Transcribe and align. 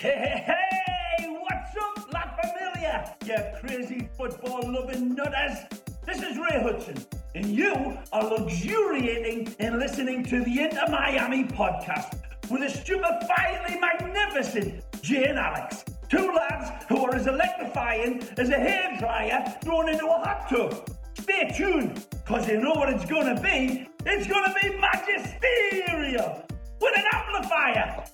Hey, 0.00 1.26
what's 1.40 1.76
up, 1.76 2.12
La 2.12 2.22
Familia? 2.36 3.16
You 3.24 3.34
crazy 3.58 4.08
football 4.16 4.60
loving 4.72 5.16
nutters. 5.16 5.58
This 6.06 6.18
is 6.22 6.38
Ray 6.38 6.62
Hudson, 6.62 7.04
and 7.34 7.46
you 7.46 7.98
are 8.12 8.22
luxuriating 8.22 9.56
in 9.58 9.76
listening 9.80 10.22
to 10.26 10.44
the 10.44 10.60
Inter 10.60 10.84
Miami 10.88 11.42
podcast 11.46 12.14
with 12.48 12.60
the 12.60 12.68
stupefyingly 12.68 13.80
magnificent 13.80 14.84
Jay 15.02 15.24
and 15.24 15.38
Alex. 15.40 15.84
Two 16.08 16.32
lads 16.32 16.84
who 16.88 17.04
are 17.04 17.16
as 17.16 17.26
electrifying 17.26 18.22
as 18.38 18.50
a 18.50 18.52
hairdryer 18.52 19.60
thrown 19.64 19.88
into 19.88 20.06
a 20.06 20.10
hot 20.10 20.48
tub. 20.48 20.88
Stay 21.18 21.52
tuned, 21.56 22.06
because 22.24 22.46
you 22.46 22.60
know 22.60 22.74
what 22.74 22.88
it's 22.88 23.04
gonna 23.04 23.40
be. 23.40 23.88
It's 24.06 24.28
gonna 24.28 24.54
be 24.62 24.78
magisterial 24.78 26.44
with 26.80 26.96
an 26.96 27.04
amplifier. 27.12 28.04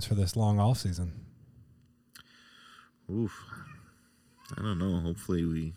Plans 0.00 0.06
for 0.06 0.14
this 0.14 0.36
long 0.36 0.58
off 0.58 0.78
season? 0.78 1.12
Oof. 3.10 3.44
I 4.56 4.62
don't 4.62 4.78
know. 4.78 5.00
Hopefully 5.00 5.44
we. 5.44 5.74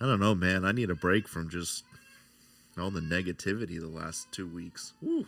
I 0.00 0.06
don't 0.06 0.20
know, 0.20 0.34
man. 0.34 0.64
I 0.64 0.72
need 0.72 0.90
a 0.90 0.94
break 0.94 1.28
from 1.28 1.48
just 1.48 1.84
all 2.78 2.90
the 2.90 3.00
negativity 3.00 3.80
the 3.80 3.88
last 3.88 4.30
two 4.32 4.46
weeks. 4.46 4.92
Ooh. 5.02 5.26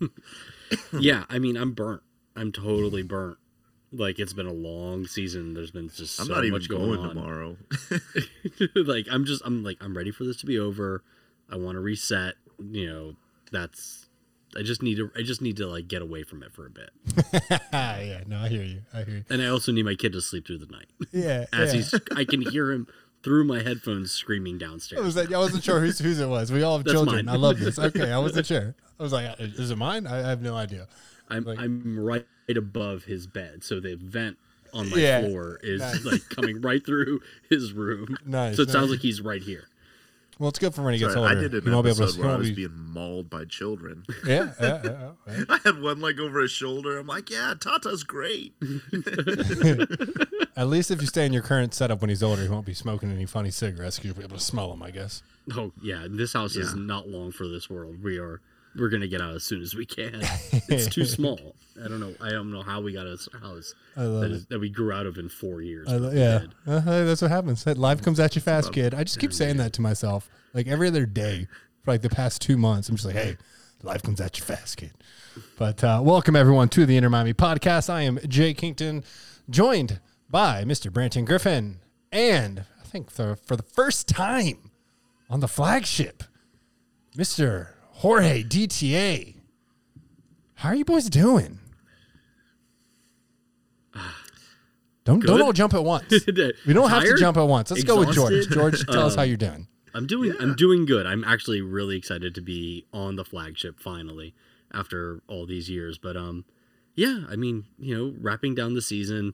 yeah, 0.98 1.24
I 1.28 1.38
mean, 1.38 1.56
I'm 1.56 1.72
burnt. 1.72 2.02
I'm 2.34 2.50
totally 2.52 3.02
burnt. 3.02 3.38
Like 3.92 4.18
it's 4.18 4.32
been 4.32 4.46
a 4.46 4.52
long 4.52 5.06
season. 5.06 5.52
There's 5.54 5.70
been 5.70 5.88
just 5.90 6.18
I'm 6.18 6.26
so 6.26 6.34
not 6.34 6.44
even 6.44 6.52
much 6.52 6.68
going, 6.68 6.96
going 6.96 7.00
on. 7.00 7.08
tomorrow. 7.14 7.56
like 8.74 9.06
I'm 9.10 9.26
just 9.26 9.42
I'm 9.44 9.62
like 9.62 9.76
I'm 9.82 9.96
ready 9.96 10.10
for 10.10 10.24
this 10.24 10.38
to 10.38 10.46
be 10.46 10.58
over. 10.58 11.02
I 11.50 11.56
want 11.56 11.76
to 11.76 11.80
reset. 11.80 12.34
You 12.58 12.86
know, 12.86 13.16
that's 13.50 14.01
I 14.58 14.62
just 14.62 14.82
need 14.82 14.96
to 14.96 15.10
I 15.16 15.22
just 15.22 15.40
need 15.40 15.56
to 15.58 15.66
like 15.66 15.88
get 15.88 16.02
away 16.02 16.22
from 16.24 16.42
it 16.42 16.52
for 16.52 16.66
a 16.66 16.70
bit. 16.70 16.90
yeah, 17.72 18.20
no, 18.26 18.38
I 18.38 18.48
hear 18.48 18.62
you. 18.62 18.82
I 18.92 19.02
hear 19.04 19.16
you. 19.16 19.24
And 19.30 19.40
I 19.42 19.46
also 19.46 19.72
need 19.72 19.84
my 19.84 19.94
kid 19.94 20.12
to 20.12 20.20
sleep 20.20 20.46
through 20.46 20.58
the 20.58 20.66
night. 20.66 20.86
Yeah, 21.12 21.46
As 21.52 21.72
yeah. 21.74 21.80
he's 21.80 21.94
I 22.16 22.24
can 22.24 22.42
hear 22.42 22.70
him 22.70 22.86
through 23.22 23.44
my 23.44 23.62
headphones 23.62 24.10
screaming 24.10 24.58
downstairs. 24.58 25.00
I 25.00 25.04
was 25.04 25.16
like, 25.16 25.32
I 25.32 25.38
wasn't 25.38 25.62
sure 25.64 25.80
whose 25.80 25.98
whose 25.98 26.18
it 26.20 26.26
was. 26.28 26.50
We 26.50 26.62
all 26.62 26.76
have 26.78 26.84
That's 26.84 26.94
children. 26.94 27.26
mine. 27.26 27.34
I 27.34 27.38
love 27.38 27.58
this. 27.60 27.78
Okay, 27.78 28.10
I 28.10 28.18
wasn't 28.18 28.46
sure. 28.46 28.74
I 28.98 29.02
was 29.02 29.12
like, 29.12 29.26
uh, 29.28 29.34
is 29.38 29.70
it 29.70 29.76
mine? 29.78 30.06
I, 30.06 30.18
I 30.26 30.28
have 30.28 30.42
no 30.42 30.54
idea. 30.56 30.86
I'm 31.28 31.44
like- 31.44 31.58
I'm 31.58 31.98
right 31.98 32.26
above 32.48 33.04
his 33.04 33.26
bed, 33.26 33.62
so 33.64 33.80
the 33.80 33.94
vent 33.94 34.36
on 34.74 34.90
my 34.90 34.96
Yeah. 34.96 35.20
floor 35.22 35.60
is 35.62 35.80
Nice. 35.80 36.04
like 36.04 36.28
coming 36.30 36.60
right 36.60 36.84
through 36.84 37.20
his 37.48 37.72
room. 37.72 38.16
Nice, 38.26 38.56
So 38.56 38.62
it 38.62 38.70
sounds 38.70 38.90
like 38.90 39.00
he's 39.00 39.20
right 39.20 39.42
here. 39.42 39.68
Well, 40.42 40.48
it's 40.48 40.58
good 40.58 40.74
for 40.74 40.82
when 40.82 40.92
he 40.92 40.98
gets 40.98 41.12
Sorry, 41.14 41.28
older. 41.28 41.38
I 41.38 41.40
did 41.40 41.54
an 41.54 41.62
He 41.62 41.70
won't 41.70 41.84
be 41.84 41.90
able 41.90 41.98
to- 41.98 42.02
episode 42.02 42.16
he 42.16 42.20
where 42.22 42.28
I 42.28 42.32
won't 42.32 42.40
was 42.40 42.48
be- 42.50 42.66
being 42.66 42.76
mauled 42.76 43.30
by 43.30 43.44
children. 43.44 44.02
Yeah, 44.26 44.50
yeah, 44.60 44.80
yeah, 44.84 45.10
yeah. 45.28 45.44
I 45.48 45.58
had 45.62 45.80
one 45.80 46.00
like 46.00 46.18
over 46.18 46.40
his 46.40 46.50
shoulder. 46.50 46.98
I'm 46.98 47.06
like, 47.06 47.30
yeah, 47.30 47.54
Tata's 47.60 48.02
great. 48.02 48.52
At 50.56 50.66
least 50.66 50.90
if 50.90 51.00
you 51.00 51.06
stay 51.06 51.26
in 51.26 51.32
your 51.32 51.42
current 51.44 51.74
setup 51.74 52.00
when 52.00 52.10
he's 52.10 52.24
older, 52.24 52.42
he 52.42 52.48
won't 52.48 52.66
be 52.66 52.74
smoking 52.74 53.12
any 53.12 53.24
funny 53.24 53.50
cigarettes 53.52 53.98
because 53.98 54.08
you'll 54.08 54.16
be 54.16 54.24
able 54.24 54.36
to 54.36 54.42
smell 54.42 54.70
them. 54.70 54.82
I 54.82 54.90
guess. 54.90 55.22
Oh 55.54 55.70
yeah, 55.80 56.06
this 56.10 56.32
house 56.32 56.56
is 56.56 56.74
not 56.74 57.08
long 57.08 57.30
for 57.30 57.46
this 57.46 57.70
world. 57.70 58.02
We 58.02 58.18
are 58.18 58.40
we're 58.76 58.88
gonna 58.88 59.08
get 59.08 59.20
out 59.20 59.34
as 59.34 59.44
soon 59.44 59.62
as 59.62 59.74
we 59.74 59.84
can. 59.86 60.20
It's 60.68 60.86
too 60.86 61.04
small. 61.16 61.54
I 61.82 61.88
don't 61.88 62.00
know. 62.00 62.14
I 62.20 62.30
don't 62.30 62.50
know 62.50 62.62
how 62.62 62.80
we 62.80 62.92
got 62.92 63.06
a 63.06 63.16
house 63.40 63.74
I 63.96 64.02
love 64.04 64.30
that, 64.30 64.48
that 64.50 64.58
we 64.58 64.68
grew 64.68 64.92
out 64.92 65.06
of 65.06 65.18
in 65.18 65.28
four 65.28 65.62
years. 65.62 65.88
I, 65.90 65.96
lo- 65.96 66.10
yeah, 66.12 66.44
uh, 66.66 66.80
hey, 66.80 67.04
that's 67.04 67.22
what 67.22 67.30
happens. 67.30 67.66
Life 67.66 68.02
comes 68.02 68.20
at 68.20 68.34
you 68.34 68.42
fast, 68.42 68.72
kid. 68.72 68.94
I 68.94 69.04
just 69.04 69.18
keep 69.18 69.32
saying 69.32 69.56
that 69.58 69.72
to 69.74 69.82
myself, 69.82 70.28
like 70.54 70.66
every 70.66 70.88
other 70.88 71.06
day 71.06 71.48
for 71.82 71.92
like 71.92 72.02
the 72.02 72.10
past 72.10 72.42
two 72.42 72.56
months. 72.56 72.88
I'm 72.88 72.96
just 72.96 73.06
like, 73.06 73.14
hey, 73.16 73.36
life 73.82 74.02
comes 74.02 74.20
at 74.20 74.38
you 74.38 74.44
fast, 74.44 74.76
kid. 74.76 74.92
But 75.58 75.82
uh, 75.82 76.00
welcome 76.02 76.36
everyone 76.36 76.68
to 76.70 76.84
the 76.86 76.96
Inter 76.96 77.08
Miami 77.08 77.32
podcast. 77.34 77.88
I 77.88 78.02
am 78.02 78.18
Jay 78.28 78.52
Kington, 78.54 79.02
joined 79.48 80.00
by 80.30 80.64
Mr. 80.64 80.90
Branton 80.90 81.26
Griffen, 81.26 81.76
and 82.10 82.64
I 82.80 82.84
think 82.84 83.10
for 83.10 83.36
for 83.36 83.56
the 83.56 83.62
first 83.62 84.08
time 84.08 84.70
on 85.30 85.40
the 85.40 85.48
flagship, 85.48 86.22
Mr. 87.16 87.68
Jorge 88.02 88.42
DTA. 88.42 89.36
How 90.54 90.70
are 90.70 90.74
you 90.74 90.84
boys 90.84 91.08
doing? 91.08 91.60
Don't 95.04 95.24
don't 95.24 95.40
all 95.40 95.52
jump 95.52 95.72
at 95.72 95.84
once. 95.84 96.12
We 96.66 96.72
don't 96.72 96.90
have 96.90 97.04
to 97.04 97.16
jump 97.16 97.36
at 97.36 97.44
once. 97.46 97.70
Let's 97.70 97.84
go 97.84 98.00
with 98.00 98.12
George. 98.12 98.48
George, 98.48 98.84
tell 98.86 99.06
us 99.06 99.12
Um, 99.12 99.18
how 99.18 99.22
you're 99.22 99.36
doing. 99.36 99.68
I'm 99.94 100.08
doing 100.08 100.34
I'm 100.40 100.56
doing 100.56 100.84
good. 100.84 101.06
I'm 101.06 101.22
actually 101.22 101.60
really 101.60 101.96
excited 101.96 102.34
to 102.34 102.40
be 102.40 102.86
on 102.92 103.14
the 103.14 103.24
flagship 103.24 103.78
finally 103.78 104.34
after 104.74 105.22
all 105.28 105.46
these 105.46 105.70
years. 105.70 105.96
But 105.96 106.16
um 106.16 106.44
yeah, 106.96 107.22
I 107.30 107.36
mean, 107.36 107.66
you 107.78 107.96
know, 107.96 108.14
wrapping 108.18 108.56
down 108.56 108.74
the 108.74 108.82
season, 108.82 109.32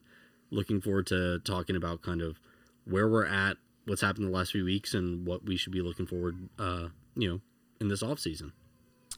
looking 0.50 0.82
forward 0.82 1.06
to 1.06 1.38
talking 1.38 1.74
about 1.74 2.02
kind 2.02 2.20
of 2.20 2.38
where 2.84 3.08
we're 3.08 3.24
at, 3.24 3.56
what's 3.86 4.02
happened 4.02 4.26
the 4.26 4.30
last 4.30 4.52
few 4.52 4.66
weeks 4.66 4.92
and 4.92 5.26
what 5.26 5.46
we 5.46 5.56
should 5.56 5.72
be 5.72 5.80
looking 5.80 6.04
forward 6.06 6.50
uh, 6.58 6.88
you 7.16 7.28
know, 7.30 7.40
in 7.80 7.88
this 7.88 8.02
off 8.02 8.18
season. 8.18 8.52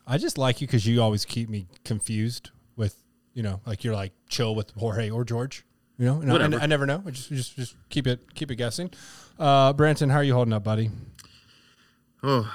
I 0.07 0.19
just 0.19 0.39
like 0.39 0.61
you 0.61 0.67
because 0.67 0.87
you 0.87 1.01
always 1.03 1.25
keep 1.25 1.49
me 1.49 1.67
confused 1.85 2.51
with, 2.77 3.03
you 3.35 3.43
know, 3.43 3.61
like 3.67 3.85
you're 3.85 3.95
like 3.95 4.13
chill 4.29 4.55
with 4.55 4.73
Jorge 4.73 5.11
or 5.11 5.25
George. 5.25 5.65
You 5.99 6.07
know, 6.07 6.21
and 6.23 6.55
I, 6.55 6.63
I 6.63 6.67
never 6.67 6.87
know. 6.87 7.03
I 7.07 7.11
just 7.11 7.29
just 7.29 7.57
just 7.57 7.77
keep 7.91 8.07
it 8.07 8.35
keep 8.35 8.51
it 8.51 8.57
guessing. 8.57 8.91
Uh, 9.39 9.75
Branton, 9.75 10.11
how 10.11 10.17
are 10.17 10.25
you 10.25 10.33
holding 10.33 10.55
up, 10.55 10.65
buddy? 10.65 10.91
Oh, 12.23 12.51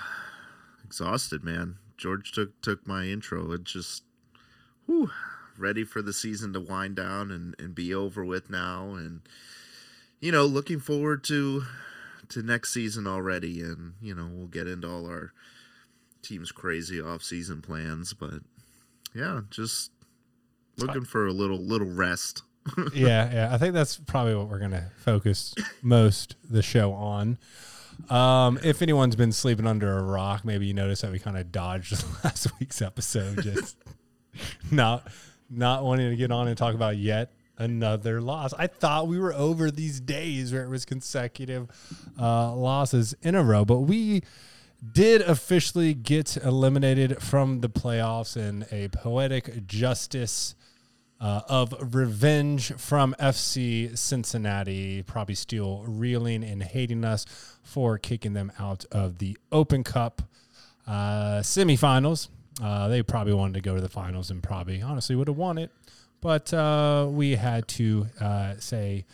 exhausted, 0.84 1.44
man. 1.44 1.78
George 1.96 2.32
took 2.32 2.60
took 2.62 2.88
my 2.88 3.06
intro. 3.06 3.52
It 3.52 3.64
just, 3.64 4.04
whew, 4.88 5.12
ready 5.60 5.84
for 5.84 6.02
the 6.02 6.12
season 6.12 6.54
to 6.54 6.60
wind 6.60 6.96
down 6.96 7.30
and, 7.32 7.56
and 7.60 7.76
be 7.76 7.94
over 7.94 8.26
with 8.26 8.50
now, 8.50 8.96
and 8.96 9.22
you 10.20 10.32
know, 10.32 10.46
looking 10.46 10.80
forward 10.80 11.24
to 11.26 11.66
to 12.30 12.42
next 12.42 12.74
season 12.74 13.06
already. 13.06 13.62
And 13.62 13.94
you 14.02 14.16
know, 14.16 14.28
we'll 14.32 14.48
get 14.48 14.68
into 14.68 14.90
all 14.90 15.06
our 15.06 15.34
team's 16.26 16.52
crazy 16.52 17.02
off 17.02 17.24
season 17.24 17.62
plans, 17.62 18.14
but 18.14 18.42
yeah, 19.14 19.42
just 19.50 19.92
looking 20.78 21.06
for 21.06 21.28
a 21.28 21.32
little 21.32 21.60
little 21.60 21.90
rest. 21.90 22.44
yeah, 22.94 23.32
yeah. 23.32 23.50
I 23.52 23.58
think 23.58 23.74
that's 23.74 23.98
probably 23.98 24.36
what 24.36 24.50
we're 24.50 24.60
gonna 24.60 24.92
focus 24.98 25.54
most 25.82 26.36
the 26.50 26.62
show 26.62 26.94
on. 26.94 27.38
Um, 28.10 28.60
if 28.64 28.82
anyone's 28.82 29.16
been 29.16 29.32
sleeping 29.32 29.68
under 29.68 29.98
a 29.98 30.04
rock, 30.04 30.44
maybe 30.44 30.66
you 30.66 30.74
noticed 30.74 31.02
that 31.02 31.12
we 31.12 31.20
kind 31.20 31.38
of 31.38 31.52
dodged 31.52 32.04
last 32.24 32.48
week's 32.60 32.82
episode, 32.82 33.42
just 33.42 33.78
not 34.72 35.08
not 35.50 35.84
wanting 35.84 36.10
to 36.10 36.16
get 36.16 36.32
on 36.32 36.48
and 36.48 36.58
talk 36.58 36.76
about 36.76 36.98
yet 36.98 37.32
another 37.58 38.20
loss. 38.22 38.54
I 38.58 38.68
thought 38.68 39.08
we 39.08 39.18
were 39.18 39.34
over 39.34 39.72
these 39.72 40.02
days 40.02 40.52
where 40.52 40.64
it 40.64 40.70
was 40.70 40.84
consecutive 40.86 41.70
uh, 42.20 42.54
losses 42.54 43.16
in 43.22 43.36
a 43.36 43.44
row, 43.44 43.64
but 43.64 43.82
we 43.82 44.24
did 44.94 45.22
officially 45.22 45.94
get 45.94 46.38
eliminated 46.38 47.22
from 47.22 47.62
the 47.62 47.70
playoffs 47.70 48.38
in 48.38 48.66
a 48.72 48.88
poetic 48.90 49.66
justice 49.68 50.56
uh, 51.20 51.42
of 51.48 51.74
revenge 51.96 52.74
from 52.74 53.16
FC 53.20 53.98
Cincinnati, 53.98 55.02
probably 55.04 55.36
still 55.36 55.84
reeling 55.88 56.44
and 56.44 56.62
hating 56.62 57.06
us 57.06 57.26
for 57.64 57.98
kicking 57.98 58.34
them 58.34 58.52
out 58.60 58.86
of 58.92 59.18
the 59.20 59.38
Open 59.52 59.84
Cup 59.84 60.22
uh, 60.88 61.40
semifinals. 61.40 62.28
Uh, 62.62 62.88
they 62.88 63.02
probably 63.02 63.34
wanted 63.34 63.54
to 63.56 63.62
go 63.62 63.76
to 63.76 63.82
the 63.82 63.90
finals 63.90 64.30
and 64.30 64.42
probably 64.44 64.82
honestly 64.82 65.16
would 65.16 65.28
have 65.28 65.38
won 65.38 65.58
it, 65.58 65.72
but 66.22 66.54
uh, 66.54 67.08
we 67.10 67.36
had 67.36 67.68
to 67.68 68.08
uh, 68.20 68.54
say 68.60 69.06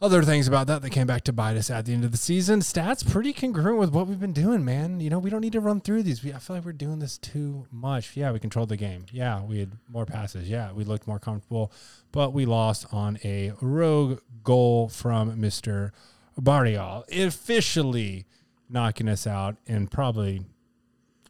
other 0.00 0.22
things 0.22 0.46
about 0.46 0.66
that 0.68 0.82
that 0.82 0.90
came 0.90 1.06
back 1.06 1.24
to 1.24 1.32
bite 1.32 1.56
us 1.56 1.70
at 1.70 1.86
the 1.86 1.92
end 1.92 2.04
of 2.04 2.12
the 2.12 2.18
season. 2.18 2.60
Stats 2.60 3.08
pretty 3.08 3.32
congruent 3.32 3.78
with 3.78 3.90
what 3.90 4.06
we've 4.06 4.20
been 4.20 4.32
doing, 4.32 4.64
man. 4.64 5.00
You 5.00 5.10
know, 5.10 5.18
we 5.18 5.30
don't 5.30 5.40
need 5.40 5.52
to 5.52 5.60
run 5.60 5.80
through 5.80 6.04
these. 6.04 6.22
We, 6.22 6.32
I 6.32 6.38
feel 6.38 6.56
like 6.56 6.64
we're 6.64 6.72
doing 6.72 7.00
this 7.00 7.18
too 7.18 7.66
much. 7.70 8.16
Yeah, 8.16 8.30
we 8.30 8.38
controlled 8.38 8.68
the 8.68 8.76
game. 8.76 9.06
Yeah, 9.10 9.42
we 9.42 9.58
had 9.58 9.72
more 9.88 10.06
passes. 10.06 10.48
Yeah, 10.48 10.72
we 10.72 10.84
looked 10.84 11.06
more 11.06 11.18
comfortable, 11.18 11.72
but 12.12 12.32
we 12.32 12.46
lost 12.46 12.86
on 12.92 13.18
a 13.24 13.52
rogue 13.60 14.20
goal 14.44 14.88
from 14.88 15.36
Mr. 15.36 15.90
Barrial, 16.36 17.04
officially 17.10 18.26
knocking 18.70 19.08
us 19.08 19.26
out 19.26 19.56
and 19.66 19.90
probably 19.90 20.44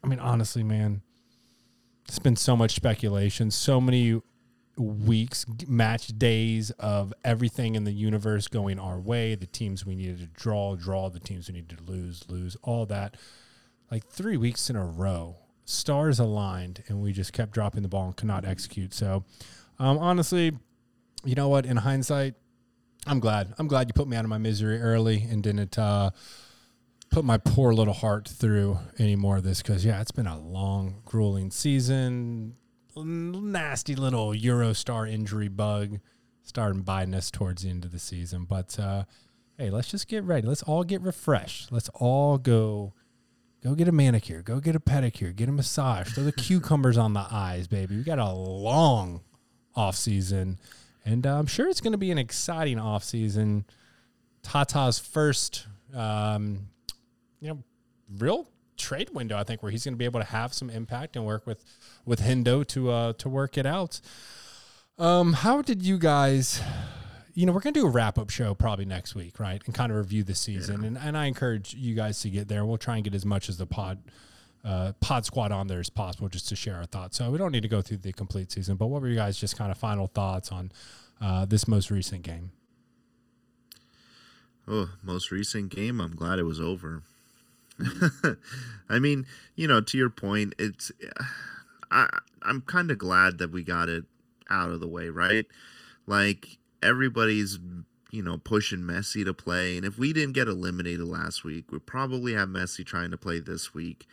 I 0.03 0.07
mean, 0.07 0.19
honestly, 0.21 0.63
man, 0.63 1.03
it's 2.07 2.19
been 2.19 2.37
so 2.37 2.57
much 2.57 2.75
speculation, 2.75 3.51
so 3.51 3.81
many 3.81 4.21
weeks, 4.79 5.45
match 5.67 6.09
days 6.19 6.71
of 6.73 7.13
everything 7.25 7.75
in 7.75 7.85
the 7.85 7.93
universe 7.93 8.49
going 8.49 8.79
our 8.79 8.99
way, 8.99 9.35
the 9.35 9.47
teams 9.47 9.85
we 9.85 9.95
needed 9.95 10.19
to 10.19 10.27
draw, 10.27 10.77
draw, 10.77 11.09
the 11.09 11.21
teams 11.21 11.49
we 11.49 11.55
needed 11.55 11.79
to 11.79 11.85
lose, 11.85 12.25
lose, 12.29 12.57
all 12.63 12.87
that. 12.87 13.17
Like 13.91 14.07
three 14.07 14.37
weeks 14.37 14.69
in 14.69 14.77
a 14.77 14.85
row, 14.85 15.37
stars 15.65 16.19
aligned, 16.19 16.83
and 16.89 17.03
we 17.03 17.13
just 17.13 17.33
kept 17.33 17.53
dropping 17.53 17.83
the 17.83 17.89
ball 17.89 18.07
and 18.07 18.17
could 18.17 18.29
not 18.29 18.45
execute. 18.45 18.93
So, 18.93 19.25
um, 19.79 19.99
honestly, 19.99 20.53
you 21.25 21.35
know 21.35 21.49
what? 21.49 21.67
In 21.67 21.79
hindsight, 21.79 22.35
I'm 23.07 23.21
glad. 23.21 23.55
I'm 23.59 23.69
glad 23.69 23.89
you 23.89 23.95
put 23.95 24.09
me 24.09 24.17
out 24.17 24.25
of 24.25 24.31
my 24.31 24.39
misery 24.39 24.81
early 24.81 25.23
and 25.23 25.43
didn't 25.43 25.79
uh, 25.79 26.11
put 27.11 27.25
my 27.25 27.39
poor 27.39 27.73
little 27.73 27.95
heart 27.95 28.29
through 28.29 28.79
any 28.99 29.17
more 29.17 29.39
of 29.39 29.45
this 29.45 29.63
because, 29.63 29.85
yeah, 29.85 30.01
it's 30.01 30.11
been 30.11 30.27
a 30.27 30.39
long, 30.39 31.01
grueling 31.07 31.51
season. 31.51 32.57
Nasty 33.05 33.95
little 33.95 34.33
Eurostar 34.33 35.11
injury 35.11 35.49
bug 35.49 36.01
starting 36.43 36.83
biting 36.83 37.15
us 37.15 37.31
towards 37.31 37.63
the 37.63 37.71
end 37.71 37.85
of 37.85 37.93
the 37.93 37.99
season. 37.99 38.45
But 38.45 38.79
uh, 38.79 39.05
hey, 39.59 39.71
let's 39.71 39.89
just 39.89 40.09
get 40.09 40.25
ready. 40.25 40.47
Let's 40.47 40.63
all 40.63 40.85
get 40.85 41.03
refreshed. 41.03 41.71
Let's 41.71 41.91
all 41.95 42.39
go. 42.39 42.95
Go 43.63 43.75
get 43.75 43.89
a 43.89 43.93
manicure. 43.93 44.43
Go 44.43 44.61
get 44.61 44.77
a 44.77 44.81
pedicure. 44.81 45.35
Get 45.35 45.49
a 45.49 45.53
massage. 45.53 46.13
Throw 46.15 46.25
the 46.25 46.33
cucumbers 46.45 46.97
on 46.97 47.13
the 47.13 47.27
eyes, 47.31 47.67
baby. 47.67 47.97
We 47.97 48.03
got 48.03 48.19
a 48.19 48.33
long 48.33 49.21
off 49.75 49.97
season, 49.97 50.59
and 51.05 51.27
uh, 51.27 51.39
I'm 51.39 51.47
sure 51.47 51.69
it's 51.69 51.81
going 51.81 51.93
to 51.93 51.99
be 51.99 52.11
an 52.11 52.19
exciting 52.19 52.79
off 52.79 53.05
season. 53.05 53.65
Tata's 54.43 54.99
first, 54.99 55.67
um, 55.95 56.69
you 57.41 57.49
know, 57.49 57.59
real 58.17 58.49
trade 58.79 59.11
window. 59.11 59.37
I 59.37 59.45
think 59.45 59.63
where 59.63 59.73
he's 59.73 59.85
going 59.85 59.95
to 59.95 59.99
be 59.99 60.05
able 60.05 60.21
to 60.21 60.27
have 60.27 60.55
some 60.55 60.71
impact 60.71 61.17
and 61.17 61.27
work 61.27 61.47
with 61.47 61.65
with 62.05 62.21
Hendo 62.21 62.67
to 62.69 62.91
uh, 62.91 63.13
to 63.15 63.29
work 63.29 63.59
it 63.59 63.67
out. 63.67 64.01
Um, 64.99 65.33
how 65.35 65.63
did 65.63 65.83
you 65.83 65.99
guys? 65.99 66.61
You 67.35 67.47
know, 67.47 67.53
we're 67.53 67.61
going 67.61 67.75
to 67.75 67.81
do 67.81 67.87
a 67.87 67.91
wrap 67.91 68.19
up 68.19 68.31
show 68.31 68.53
probably 68.55 68.85
next 68.85 69.15
week, 69.15 69.39
right? 69.39 69.63
And 69.65 69.73
kind 69.73 69.93
of 69.93 69.99
review 69.99 70.25
the 70.25 70.35
season. 70.35 70.85
And, 70.85 70.99
and 70.99 71.17
I 71.17 71.27
encourage 71.27 71.73
you 71.73 71.95
guys 71.95 72.21
to 72.23 72.31
get 72.31 72.49
there. 72.49 72.65
We'll 72.67 72.79
try 72.79 72.97
and 72.97 73.05
get 73.05 73.15
as 73.15 73.25
much 73.25 73.49
as 73.49 73.59
the 73.59 73.67
pod 73.67 74.03
uh, 74.65 74.93
pod 75.01 75.25
squad 75.25 75.53
on 75.53 75.69
there 75.69 75.81
as 75.81 75.89
possible 75.91 76.29
just 76.29 76.49
to 76.49 76.57
share 76.57 76.77
our 76.77 76.87
thoughts. 76.87 77.17
So 77.17 77.31
we 77.31 77.39
don't 77.39 77.53
need 77.53 77.63
to 77.63 77.69
go 77.69 77.81
through 77.81 77.99
the 77.99 78.13
complete 78.13 78.51
season, 78.51 78.77
but 78.77 78.87
what 78.87 79.03
were 79.03 79.09
you 79.09 79.17
guys 79.17 79.39
just 79.39 79.57
kind 79.57 79.71
of 79.71 79.79
final 79.79 80.09
thoughts 80.09 80.51
on 80.51 80.73
uh, 81.21 81.45
this 81.45 81.69
most 81.69 81.91
recent 81.91 82.23
game? 82.23 82.51
Oh, 84.67 84.91
most 85.03 85.31
recent 85.31 85.71
game. 85.71 86.01
I'm 86.01 86.15
glad 86.15 86.39
it 86.39 86.43
was 86.43 86.61
over. 86.61 87.03
I 88.89 88.99
mean, 88.99 89.27
you 89.55 89.69
know, 89.69 89.81
to 89.81 89.99
your 89.99 90.11
point, 90.11 90.55
it's 90.59 90.91
I 91.91 92.09
I'm 92.43 92.63
kind 92.63 92.91
of 92.91 92.99
glad 92.99 93.39
that 93.39 93.51
we 93.51 93.63
got 93.63 93.89
it 93.89 94.05
out 94.51 94.71
of 94.71 94.81
the 94.81 94.89
way, 94.89 95.09
right? 95.09 95.47
Like 96.07 96.59
everybody's 96.83 97.59
you 98.11 98.23
know 98.23 98.39
pushing 98.39 98.81
Messi 98.81 99.25
to 99.25 99.35
play, 99.35 99.77
and 99.77 99.85
if 99.85 99.99
we 99.99 100.13
didn't 100.13 100.33
get 100.33 100.49
eliminated 100.49 101.07
last 101.07 101.45
week, 101.45 101.71
we 101.71 101.79
probably 101.79 102.35
have 102.35 102.49
Messi 102.49 102.85
trying 102.85 103.11
to 103.11 103.19
play 103.19 103.41
this 103.41 103.75
week. 103.75 104.07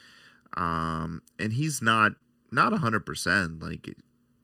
Um, 0.58 1.22
and 1.40 1.54
he's 1.54 1.82
not 1.82 2.14
not 2.52 2.74
hundred 2.74 3.06
percent. 3.06 3.62
Like 3.62 3.96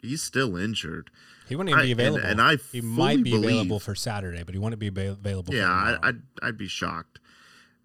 he's 0.01 0.21
still 0.21 0.55
injured. 0.57 1.09
He 1.47 1.55
wouldn't 1.55 1.75
even 1.75 1.85
be 1.85 1.91
and- 1.91 1.99
available. 1.99 2.25
and 2.25 2.41
I 2.41 2.55
he 2.71 2.81
might 2.81 3.23
be 3.23 3.35
available 3.35 3.79
for 3.79 3.95
Saturday, 3.95 4.43
but 4.43 4.53
he 4.55 4.59
wouldn't 4.59 4.79
be 4.79 4.87
available. 4.87 5.53
Yeah, 5.53 5.69
I. 5.69 5.97
I'd 6.01 6.21
I'd 6.41 6.57
be 6.57 6.67
shocked. 6.67 7.19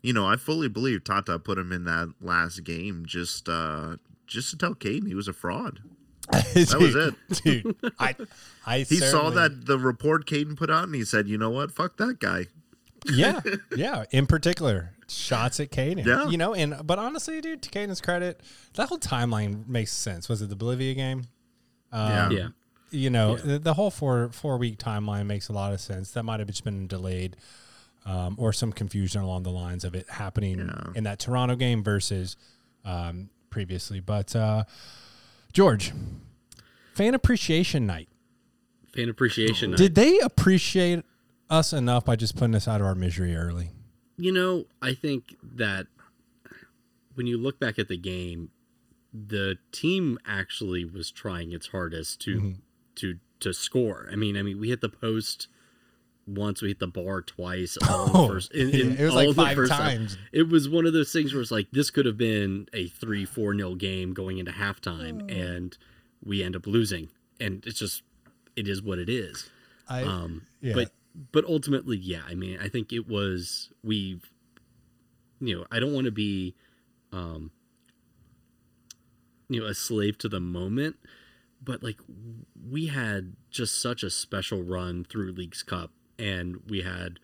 You 0.06 0.12
know, 0.12 0.24
I 0.24 0.36
fully 0.36 0.68
believe 0.68 1.02
Tata 1.02 1.36
put 1.40 1.58
him 1.58 1.72
in 1.72 1.82
that 1.84 2.14
last 2.20 2.62
game 2.62 3.04
just 3.06 3.48
uh 3.48 3.96
just 4.28 4.50
to 4.50 4.56
tell 4.56 4.72
Caden 4.72 5.08
he 5.08 5.16
was 5.16 5.26
a 5.26 5.32
fraud. 5.32 5.80
that 6.30 6.76
was 6.78 6.94
it. 6.94 7.14
dude. 7.42 7.76
I, 7.98 8.14
I 8.64 8.78
He 8.78 8.98
saw 8.98 9.30
that 9.30 9.66
the 9.66 9.78
report 9.78 10.24
Caden 10.26 10.56
put 10.56 10.70
out 10.70 10.84
and 10.84 10.94
he 10.94 11.04
said, 11.04 11.26
"You 11.28 11.38
know 11.38 11.50
what? 11.50 11.72
Fuck 11.72 11.96
that 11.96 12.20
guy." 12.20 12.46
Yeah, 13.04 13.40
yeah. 13.76 14.04
In 14.12 14.26
particular, 14.28 14.92
shots 15.08 15.58
at 15.58 15.70
Caden. 15.70 16.04
Yeah. 16.06 16.28
you 16.28 16.38
know, 16.38 16.54
and 16.54 16.86
but 16.86 17.00
honestly, 17.00 17.40
dude, 17.40 17.62
to 17.62 17.70
Caden's 17.70 18.00
credit, 18.00 18.40
that 18.74 18.88
whole 18.88 18.98
timeline 18.98 19.66
makes 19.66 19.92
sense. 19.92 20.28
Was 20.28 20.40
it 20.40 20.50
the 20.50 20.56
Bolivia 20.56 20.94
game? 20.94 21.24
Um, 21.90 22.10
Yeah. 22.10 22.30
Yeah. 22.30 22.48
you 22.90 23.10
know 23.10 23.36
the, 23.36 23.58
the 23.58 23.74
whole 23.74 23.90
four 23.90 24.30
four 24.32 24.56
week 24.56 24.78
timeline 24.78 25.26
makes 25.26 25.48
a 25.48 25.52
lot 25.52 25.72
of 25.72 25.80
sense 25.80 26.12
that 26.12 26.22
might 26.22 26.38
have 26.38 26.48
just 26.48 26.62
been 26.62 26.86
delayed 26.86 27.36
um, 28.06 28.34
or 28.38 28.52
some 28.54 28.72
confusion 28.72 29.20
along 29.20 29.42
the 29.42 29.50
lines 29.50 29.84
of 29.84 29.94
it 29.94 30.08
happening 30.08 30.58
Yeah. 30.60 30.92
in 30.94 31.04
that 31.04 31.18
toronto 31.18 31.56
game 31.56 31.82
versus 31.84 32.36
um, 32.84 33.28
previously 33.50 34.00
but 34.00 34.34
uh, 34.34 34.64
george 35.52 35.92
fan 36.94 37.14
appreciation 37.14 37.86
night 37.86 38.08
Fan 38.94 39.08
appreciation 39.10 39.72
night. 39.72 39.76
did 39.78 39.94
they 39.94 40.18
appreciate 40.20 41.04
us 41.50 41.72
enough 41.74 42.04
by 42.06 42.16
just 42.16 42.34
putting 42.36 42.54
us 42.54 42.66
out 42.66 42.80
of 42.80 42.86
our 42.86 42.94
misery 42.94 43.36
early 43.36 43.70
You 44.16 44.32
know, 44.32 44.64
I 44.80 44.94
think 44.94 45.36
that 45.42 45.86
when 47.14 47.26
you 47.26 47.36
look 47.38 47.58
back 47.60 47.78
at 47.78 47.88
the 47.88 47.96
game, 47.98 48.50
the 49.12 49.56
team 49.72 50.18
actually 50.26 50.84
was 50.84 51.10
trying 51.10 51.52
its 51.52 51.68
hardest 51.68 52.20
to 52.22 52.36
Mm-hmm. 52.36 52.52
to 52.96 53.18
to 53.40 53.52
score. 53.52 54.08
I 54.10 54.16
mean, 54.16 54.36
I 54.38 54.42
mean, 54.42 54.58
we 54.58 54.68
hit 54.70 54.80
the 54.80 54.88
post 54.88 55.48
once, 56.26 56.60
we 56.62 56.68
hit 56.68 56.78
the 56.80 56.86
bar 56.88 57.22
twice. 57.22 57.78
Oh, 57.88 58.28
first, 58.28 58.52
in, 58.52 58.70
in 58.70 58.90
yeah, 58.92 59.02
it 59.02 59.04
was 59.04 59.14
like 59.14 59.34
five 59.56 59.68
times. 59.68 60.18
It 60.32 60.48
was 60.48 60.68
one 60.68 60.86
of 60.86 60.92
those 60.92 61.12
things 61.12 61.32
where 61.32 61.42
it's 61.42 61.50
like 61.50 61.68
this 61.72 61.90
could 61.90 62.06
have 62.06 62.18
been 62.18 62.68
a 62.72 62.88
three 62.88 63.24
four 63.24 63.54
nil 63.54 63.74
game 63.76 64.12
going 64.14 64.38
into 64.38 64.52
halftime, 64.52 65.22
Oh. 65.22 65.34
and 65.34 65.76
we 66.24 66.42
end 66.42 66.56
up 66.56 66.66
losing. 66.66 67.08
And 67.40 67.64
it's 67.66 67.78
just 67.78 68.02
it 68.56 68.66
is 68.68 68.82
what 68.82 68.98
it 68.98 69.08
is. 69.08 69.50
I, 69.88 70.02
Um, 70.02 70.46
yeah. 70.60 70.74
But 70.74 70.90
but 71.32 71.44
ultimately, 71.44 71.96
yeah. 71.96 72.22
I 72.28 72.34
mean, 72.34 72.58
I 72.60 72.68
think 72.68 72.92
it 72.92 73.08
was 73.08 73.70
we've, 73.84 74.30
you 75.40 75.56
know, 75.56 75.66
I 75.70 75.78
don't 75.80 75.92
want 75.94 76.06
to 76.06 76.10
be, 76.10 76.54
um, 77.12 77.50
you 79.48 79.60
know, 79.60 79.66
a 79.66 79.74
slave 79.74 80.18
to 80.18 80.28
the 80.28 80.40
moment, 80.40 80.96
but 81.62 81.82
like 81.82 81.98
we 82.68 82.86
had 82.86 83.34
just 83.50 83.80
such 83.80 84.02
a 84.02 84.10
special 84.10 84.62
run 84.62 85.04
through 85.04 85.32
Leagues 85.32 85.62
Cup, 85.62 85.92
and 86.18 86.60
we 86.68 86.82
had 86.82 87.18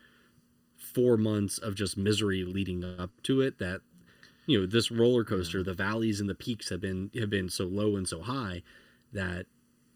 four 0.77 1.17
months 1.17 1.59
of 1.59 1.75
just 1.75 1.97
misery 1.97 2.45
leading 2.45 2.85
up 2.85 3.11
to 3.23 3.41
it 3.41 3.59
that 3.59 3.81
you 4.47 4.61
know 4.61 4.67
this 4.67 4.91
roller 4.91 5.25
coaster 5.25 5.63
the 5.63 5.75
valleys 5.75 6.21
and 6.21 6.29
the 6.29 6.35
peaks 6.35 6.69
have 6.69 6.81
been 6.81 7.11
have 7.19 7.31
been 7.31 7.49
so 7.49 7.65
low 7.65 7.97
and 7.97 8.09
so 8.09 8.21
high 8.21 8.63
that 9.13 9.47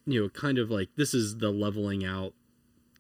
you 0.06 0.20
know 0.20 0.28
kind 0.28 0.58
of 0.58 0.70
like 0.70 0.88
this 0.96 1.12
is 1.12 1.38
the 1.38 1.50
leveling 1.50 2.04
out 2.04 2.32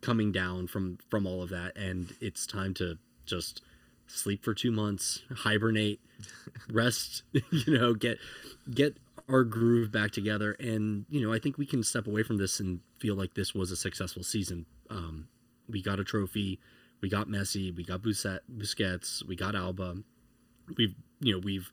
coming 0.00 0.32
down 0.32 0.66
from 0.66 0.98
from 1.08 1.26
all 1.26 1.42
of 1.42 1.48
that 1.48 1.76
and 1.76 2.14
it's 2.20 2.46
time 2.46 2.74
to 2.74 2.98
just 3.24 3.62
sleep 4.06 4.44
for 4.44 4.54
2 4.54 4.70
months 4.70 5.22
hibernate 5.38 6.00
rest 6.70 7.22
you 7.32 7.78
know 7.78 7.94
get 7.94 8.18
get 8.72 8.96
our 9.28 9.44
groove 9.44 9.90
back 9.90 10.10
together. 10.10 10.52
And 10.58 11.06
you 11.08 11.20
know 11.20 11.32
I 11.32 11.38
think 11.38 11.58
we 11.58 11.66
can 11.66 11.82
step 11.82 12.06
away 12.06 12.22
from 12.22 12.38
this 12.38 12.60
and 12.60 12.80
feel 12.98 13.14
like 13.14 13.34
this 13.34 13.54
was 13.54 13.70
a 13.70 13.76
successful 13.76 14.22
season 14.22 14.66
um 14.90 15.28
we 15.68 15.82
got 15.82 16.00
a 16.00 16.04
trophy. 16.04 16.58
We 17.00 17.08
got 17.08 17.28
Messi. 17.28 17.74
We 17.74 17.84
got 17.84 18.02
Busquets, 18.02 19.26
we 19.26 19.36
got 19.36 19.54
Alba. 19.54 19.96
We've 20.76 20.94
you 21.20 21.34
know 21.34 21.38
we've 21.38 21.70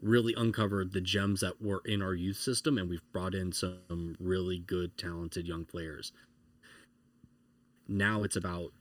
really 0.00 0.34
uncovered 0.36 0.92
the 0.92 1.00
gems 1.00 1.40
that 1.40 1.60
were 1.60 1.82
in 1.84 2.02
our 2.02 2.14
youth 2.14 2.36
system 2.36 2.78
and 2.78 2.88
we've 2.88 3.02
brought 3.12 3.34
in 3.34 3.52
some 3.52 4.14
really 4.20 4.58
good 4.58 4.96
talented 4.96 5.46
young 5.46 5.64
players. 5.64 6.12
Now 7.88 8.22
it's 8.22 8.36
about 8.36 8.72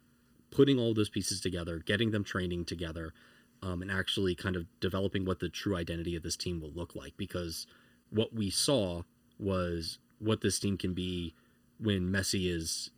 putting 0.51 0.79
all 0.79 0.93
those 0.93 1.09
pieces 1.09 1.41
together 1.41 1.79
getting 1.79 2.11
them 2.11 2.23
training 2.23 2.65
together 2.65 3.13
um, 3.61 3.81
and 3.81 3.91
actually 3.91 4.35
kind 4.35 4.55
of 4.55 4.65
developing 4.79 5.25
what 5.25 5.39
the 5.39 5.49
true 5.49 5.75
identity 5.75 6.15
of 6.15 6.23
this 6.23 6.37
team 6.37 6.61
will 6.61 6.71
look 6.71 6.95
like 6.95 7.13
because 7.17 7.65
what 8.09 8.33
we 8.33 8.49
saw 8.49 9.01
was 9.39 9.97
what 10.19 10.41
this 10.41 10.59
team 10.59 10.77
can 10.77 10.93
be 10.93 11.33
when 11.79 12.11
Messi 12.11 12.49
is 12.53 12.91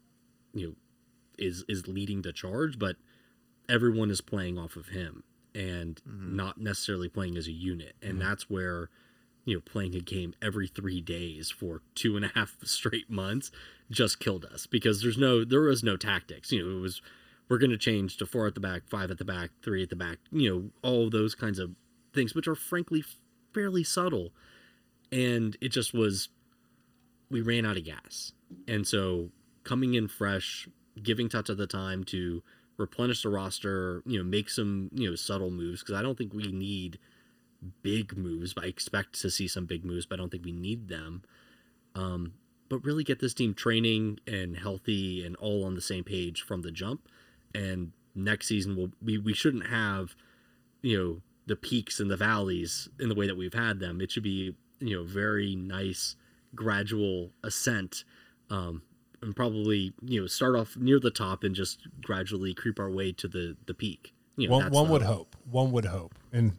you 0.54 0.68
know 0.68 0.74
is 1.40 1.64
is 1.68 1.88
leading 1.88 2.22
the 2.22 2.34
charge 2.34 2.78
but 2.78 2.96
everyone 3.70 4.10
is 4.10 4.22
playing 4.22 4.58
off 4.58 4.76
of 4.76 4.88
him 4.88 5.24
and 5.56 6.02
mm-hmm. 6.08 6.36
not 6.36 6.60
necessarily 6.60 7.08
playing 7.08 7.38
as 7.38 7.48
a 7.48 7.52
unit. 7.52 7.96
And 8.02 8.14
mm-hmm. 8.14 8.28
that's 8.28 8.50
where, 8.50 8.90
you 9.46 9.56
know, 9.56 9.62
playing 9.62 9.96
a 9.96 10.00
game 10.00 10.34
every 10.42 10.68
three 10.68 11.02
days 11.02 11.52
for 11.52 11.82
two 11.96 12.16
and 12.16 12.26
a 12.26 12.28
half 12.36 12.56
straight 12.64 13.10
months 13.10 13.52
just 13.90 14.20
killed 14.20 14.46
us 14.46 14.66
because 14.68 15.02
there's 15.02 15.18
no, 15.18 15.44
there 15.44 15.62
was 15.62 15.84
no 15.84 15.98
tactics. 15.98 16.52
You 16.52 16.64
know, 16.64 16.78
it 16.78 16.82
was, 16.82 17.02
we're 17.48 17.58
going 17.58 17.72
to 17.72 17.78
change 17.78 18.18
to 18.18 18.26
four 18.26 18.48
at 18.48 18.54
the 18.54 18.60
back, 18.60 18.84
five 18.88 19.10
at 19.12 19.18
the 19.18 19.26
back, 19.26 19.52
three 19.64 19.84
at 19.84 19.90
the 19.90 19.96
back, 19.96 20.18
you 20.32 20.50
know, 20.50 20.70
all 20.82 21.06
of 21.06 21.12
those 21.12 21.36
kinds 21.36 21.60
of 21.60 21.72
things, 22.14 22.36
which 22.36 22.48
are 22.48 22.56
frankly 22.56 23.04
fairly 23.54 23.84
subtle. 23.84 24.32
And 25.12 25.58
it 25.60 25.70
just 25.70 25.94
was, 25.94 26.30
we 27.32 27.42
ran 27.42 27.66
out 27.66 27.78
of 27.78 27.86
gas. 27.86 28.34
And 28.68 28.86
so 28.86 29.30
coming 29.64 29.96
in 29.96 30.08
fresh, 30.08 30.68
giving 31.04 31.30
Tata 31.30 31.56
the 31.56 31.68
time 31.68 32.04
to 32.06 32.44
replenish 32.78 33.24
the 33.24 33.30
roster, 33.30 34.02
you 34.06 34.18
know, 34.18 34.24
make 34.24 34.50
some, 34.50 34.90
you 34.94 35.10
know, 35.10 35.16
subtle 35.16 35.52
moves 35.52 35.82
because 35.82 35.96
I 35.96 36.02
don't 36.02 36.18
think 36.18 36.34
we 36.34 36.52
need 36.52 36.98
big 37.82 38.18
moves. 38.18 38.54
I 38.58 38.66
expect 38.66 39.20
to 39.22 39.30
see 39.30 39.48
some 39.48 39.66
big 39.66 39.84
moves, 39.84 40.06
but 40.06 40.16
I 40.16 40.18
don't 40.18 40.30
think 40.30 40.46
we 40.46 40.52
need 40.52 40.88
them. 40.88 41.24
Um, 41.96 42.34
but 42.70 42.84
really 42.84 43.04
get 43.04 43.20
this 43.20 43.34
team 43.34 43.54
training 43.54 44.20
and 44.28 44.58
healthy 44.58 45.26
and 45.26 45.36
all 45.38 45.66
on 45.66 45.76
the 45.76 45.82
same 45.82 46.04
page 46.04 46.42
from 46.42 46.62
the 46.62 46.72
jump. 46.72 47.08
And 47.54 47.92
next 48.16 48.48
season, 48.48 48.76
we'll, 48.76 48.92
we 49.04 49.18
we 49.18 49.34
shouldn't 49.34 49.68
have, 49.68 50.16
you 50.82 50.98
know, 50.98 51.22
the 51.48 51.56
peaks 51.56 52.00
and 52.00 52.12
the 52.12 52.16
valleys 52.18 52.88
in 53.00 53.10
the 53.10 53.16
way 53.16 53.26
that 53.26 53.36
we've 53.36 53.54
had 53.54 53.80
them. 53.80 54.02
It 54.02 54.12
should 54.12 54.24
be 54.24 54.56
you 54.80 54.96
know 54.96 55.04
very 55.04 55.56
nice 55.56 56.16
gradual 56.56 57.32
ascent. 57.44 58.04
Um, 58.50 58.82
and 59.22 59.36
probably 59.36 59.94
you 60.02 60.22
know 60.22 60.28
start 60.28 60.56
off 60.56 60.76
near 60.78 61.00
the 61.00 61.12
top 61.12 61.44
and 61.44 61.54
just 61.56 61.88
gradually 62.02 62.54
creep 62.54 62.80
our 62.80 62.90
way 62.90 63.12
to 63.14 63.28
the 63.28 63.56
the 63.66 63.74
peak. 63.74 64.14
You 64.36 64.48
know, 64.48 64.54
one 64.56 64.64
that's 64.64 64.74
one 64.76 64.90
would 64.90 65.02
hope. 65.02 65.36
One 65.50 65.72
would 65.72 65.86
hope. 65.86 66.16
And 66.32 66.54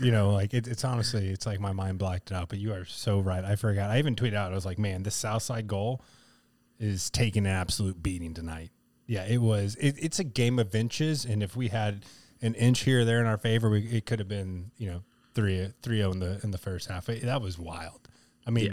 you 0.00 0.10
know, 0.12 0.30
like 0.30 0.54
it, 0.54 0.66
it's 0.66 0.84
honestly, 0.84 1.28
it's 1.28 1.46
like 1.46 1.60
my 1.60 1.72
mind 1.72 1.98
blacked 1.98 2.32
out. 2.32 2.48
But 2.48 2.58
you 2.58 2.72
are 2.72 2.84
so 2.84 3.20
right. 3.20 3.44
I 3.44 3.56
forgot. 3.56 3.90
I 3.90 3.98
even 3.98 4.16
tweeted 4.16 4.34
out. 4.34 4.52
I 4.52 4.54
was 4.54 4.66
like, 4.66 4.78
man, 4.78 5.02
this 5.02 5.14
Southside 5.14 5.66
goal 5.66 6.02
is 6.78 7.10
taking 7.10 7.46
an 7.46 7.52
absolute 7.52 8.02
beating 8.02 8.34
tonight. 8.34 8.70
Yeah, 9.06 9.24
it 9.26 9.38
was. 9.38 9.76
It, 9.76 9.96
it's 9.98 10.18
a 10.18 10.24
game 10.24 10.58
of 10.58 10.74
inches, 10.74 11.24
and 11.24 11.42
if 11.42 11.54
we 11.56 11.68
had 11.68 12.04
an 12.42 12.54
inch 12.54 12.80
here 12.80 13.00
or 13.00 13.04
there 13.04 13.20
in 13.20 13.26
our 13.26 13.38
favor, 13.38 13.70
we, 13.70 13.80
it 13.86 14.06
could 14.06 14.18
have 14.18 14.28
been 14.28 14.70
you 14.76 14.90
know 14.90 15.02
three 15.34 15.72
three 15.82 15.98
zero 15.98 16.10
in 16.12 16.20
the 16.20 16.40
in 16.42 16.50
the 16.50 16.58
first 16.58 16.88
half. 16.88 17.08
It- 17.08 17.22
that 17.22 17.40
was 17.42 17.58
wild. 17.58 18.08
I 18.46 18.50
mean, 18.50 18.66
Yeah. 18.66 18.72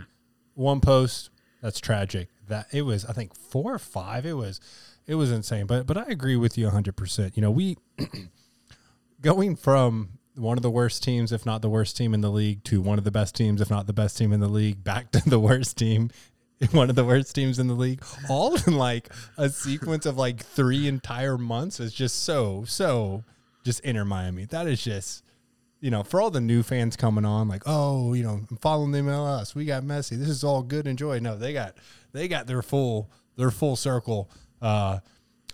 one 0.55 0.81
post. 0.81 1.29
That's 1.61 1.79
tragic. 1.79 2.29
That 2.47 2.67
it 2.71 2.83
was. 2.83 3.05
I 3.05 3.13
think 3.13 3.35
four 3.35 3.73
or 3.73 3.79
five. 3.79 4.25
It 4.25 4.33
was. 4.33 4.59
It 5.07 5.15
was 5.15 5.31
insane. 5.31 5.65
But 5.65 5.85
but 5.85 5.97
I 5.97 6.05
agree 6.09 6.35
with 6.35 6.57
you 6.57 6.69
hundred 6.69 6.95
percent. 6.95 7.35
You 7.35 7.41
know 7.41 7.51
we 7.51 7.77
going 9.21 9.55
from 9.55 10.19
one 10.35 10.57
of 10.57 10.63
the 10.63 10.71
worst 10.71 11.03
teams, 11.03 11.31
if 11.31 11.45
not 11.45 11.61
the 11.61 11.69
worst 11.69 11.97
team 11.97 12.13
in 12.13 12.21
the 12.21 12.31
league, 12.31 12.63
to 12.65 12.81
one 12.81 12.97
of 12.97 13.03
the 13.03 13.11
best 13.11 13.35
teams, 13.35 13.61
if 13.61 13.69
not 13.69 13.87
the 13.87 13.93
best 13.93 14.17
team 14.17 14.31
in 14.33 14.39
the 14.39 14.47
league, 14.47 14.83
back 14.83 15.11
to 15.11 15.21
the 15.29 15.39
worst 15.39 15.77
team, 15.77 16.09
one 16.71 16.89
of 16.89 16.95
the 16.95 17.05
worst 17.05 17.35
teams 17.35 17.59
in 17.59 17.67
the 17.67 17.73
league, 17.73 18.03
all 18.29 18.55
in 18.67 18.77
like 18.77 19.09
a 19.37 19.49
sequence 19.49 20.05
of 20.05 20.17
like 20.17 20.43
three 20.43 20.87
entire 20.87 21.37
months 21.37 21.79
is 21.79 21.93
just 21.93 22.23
so, 22.23 22.63
so 22.65 23.23
just 23.63 23.79
Inter 23.81 24.05
Miami. 24.05 24.45
That 24.45 24.67
is 24.67 24.83
just, 24.83 25.23
you 25.81 25.91
know, 25.91 26.03
for 26.03 26.21
all 26.21 26.31
the 26.31 26.39
new 26.41 26.63
fans 26.63 26.95
coming 26.95 27.25
on, 27.25 27.47
like, 27.47 27.63
oh, 27.65 28.13
you 28.13 28.23
know, 28.23 28.39
I'm 28.49 28.57
following 28.57 28.91
the 28.91 28.99
MLS. 28.99 29.53
We 29.55 29.65
got 29.65 29.83
Messi. 29.83 30.11
This 30.17 30.29
is 30.29 30.43
all 30.43 30.61
good 30.63 30.87
and 30.87 30.97
joy. 30.97 31.19
No, 31.19 31.35
they 31.35 31.51
got 31.53 31.75
they 32.13 32.27
got 32.27 32.47
their 32.47 32.61
full 32.61 33.09
their 33.35 33.51
full 33.51 33.75
circle 33.75 34.29
uh 34.61 34.99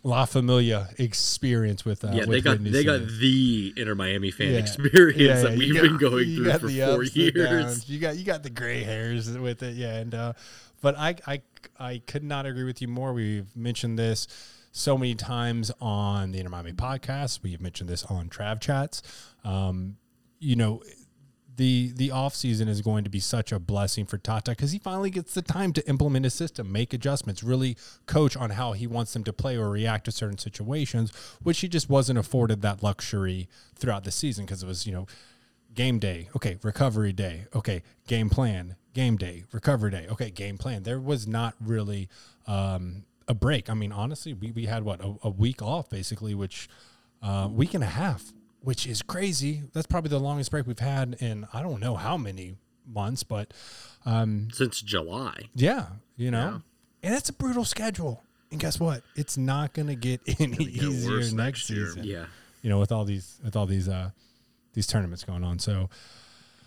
La 0.03 0.25
Familia 0.25 0.89
experience 0.98 1.84
with 1.86 2.03
uh 2.03 2.10
yeah, 2.12 2.19
with 2.22 2.29
they 2.29 2.41
got 2.41 2.51
Whitney 2.60 2.69
they 2.72 2.84
got 2.84 3.01
the 3.07 3.74
Inter 3.77 3.96
Miami 3.96 4.31
fan 4.31 4.51
Yeah. 4.53 4.60
experience 4.60 5.19
Yeah, 5.22 5.50
that 5.50 5.57
we've 5.57 5.69
you 5.74 5.81
been 5.81 5.98
going 5.98 6.36
through 6.36 6.51
for 6.53 6.60
four 6.60 7.03
years. 7.03 7.89
You 7.89 8.00
got 8.00 8.17
you 8.17 8.24
got 8.24 8.43
the 8.43 8.50
gray 8.50 8.84
hairs 8.84 9.29
with 9.38 9.63
it, 9.63 9.75
yeah. 9.75 9.96
And 9.98 10.13
uh, 10.13 10.34
but 10.81 10.98
I 10.98 11.15
I 11.25 11.41
I 11.79 12.01
could 12.05 12.24
not 12.24 12.46
agree 12.46 12.63
with 12.65 12.81
you 12.81 12.88
more. 12.88 13.13
We've 13.13 13.53
mentioned 13.55 13.98
this 13.98 14.27
so 14.72 14.98
many 14.98 15.15
times 15.15 15.72
on 15.81 16.31
the 16.31 16.39
Inter 16.39 16.50
Miami 16.51 16.74
podcast. 16.74 17.39
We've 17.41 17.62
mentioned 17.62 17.89
this 17.89 18.03
on 18.05 18.29
Trav 18.29 18.60
chats. 18.62 19.01
Um, 19.43 19.98
you 20.39 20.56
know, 20.56 20.84
the 21.58 21.91
the 21.96 22.12
off 22.12 22.36
season 22.36 22.67
is 22.67 22.82
going 22.82 23.03
to 23.03 23.10
be 23.10 23.20
such 23.20 23.51
a 23.51 23.60
blessing 23.60 24.06
for 24.06 24.17
Tata 24.17 24.51
because 24.51 24.72
he 24.72 24.79
finally 24.79 25.10
gets 25.10 25.34
the 25.34 25.41
time 25.41 25.74
to 25.74 25.89
implement 25.89 26.24
his 26.24 26.34
system, 26.34 26.72
make 26.72 26.94
adjustments, 26.94 27.44
really 27.44 27.75
coach 28.06 28.38
on 28.38 28.51
how 28.51 28.74
he 28.74 28.86
wants 28.86 29.13
them 29.13 29.24
to 29.24 29.34
play 29.34 29.58
or 29.58 29.70
react 29.70 30.06
to 30.06 30.12
certain 30.12 30.38
situations, 30.38 31.12
which 31.41 31.60
he 31.60 31.67
just 31.67 31.89
wasn't 31.89 32.20
afforded 32.20 32.62
that 32.62 32.84
luxury 32.84 33.50
throughout 33.75 34.03
the 34.03 34.12
season 34.12 34.46
because 34.46 34.62
it 34.63 34.67
was 34.67 34.86
you 34.86 34.94
know 34.94 35.08
game 35.74 36.00
day, 36.00 36.29
okay, 36.36 36.58
recovery 36.63 37.13
day, 37.13 37.46
okay, 37.56 37.84
game 38.08 38.29
plan, 38.29 38.75
game 38.94 39.15
day, 39.15 39.44
recovery 39.51 39.91
day, 39.91 40.08
okay, 40.10 40.29
game 40.29 40.58
plan. 40.58 40.84
There 40.84 41.00
was 41.00 41.27
not 41.27 41.56
really 41.60 42.10
um, 42.48 43.06
a 43.27 43.34
break. 43.34 43.70
I 43.70 43.74
mean, 43.74 43.91
honestly, 43.91 44.34
we, 44.34 44.51
we 44.51 44.65
had 44.65 44.84
what 44.84 45.01
a, 45.01 45.15
a 45.24 45.29
week 45.29 45.62
off 45.62 45.89
basically, 45.89 46.34
which 46.34 46.67
uh, 47.22 47.48
week 47.51 47.74
and 47.74 47.84
a 47.84 47.88
half, 47.88 48.34
which 48.67 48.86
is 48.86 49.01
crazy. 49.01 49.63
That's 49.71 49.88
probably 49.88 50.09
the 50.09 50.19
longest 50.19 50.51
break 50.51 50.67
we've 50.67 50.77
had 50.77 51.15
in 51.21 51.47
I 51.53 51.62
don't 51.62 51.79
know 51.79 51.95
how 51.95 52.17
many 52.17 52.57
months, 52.86 53.24
but 53.24 53.53
Since 54.05 54.81
July. 54.81 55.43
yeah, 55.55 55.86
you 56.17 56.31
know, 56.31 56.62
and 57.01 57.15
it's 57.15 57.29
a 57.29 57.33
brutal 57.33 57.63
schedule. 57.63 58.21
And 58.51 58.59
guess 58.59 58.77
what? 58.77 59.03
It's 59.15 59.38
not 59.38 59.71
going 59.71 59.88
to 59.88 59.95
get 59.95 60.19
any 60.39 60.65
easier 60.65 61.17
next 61.19 61.31
next 61.33 61.69
year. 61.69 61.86
season. 61.88 62.03
Yeah. 62.03 62.25
you 62.62 62.69
know, 62.69 62.77
with 62.77 62.91
all 62.91 63.05
these 63.05 63.39
with 63.41 63.55
all 63.55 63.67
these 63.67 63.88
uh 63.88 64.09
these 64.74 64.86
tournaments 64.86 65.24
going 65.24 65.45
on. 65.45 65.59
So 65.59 65.89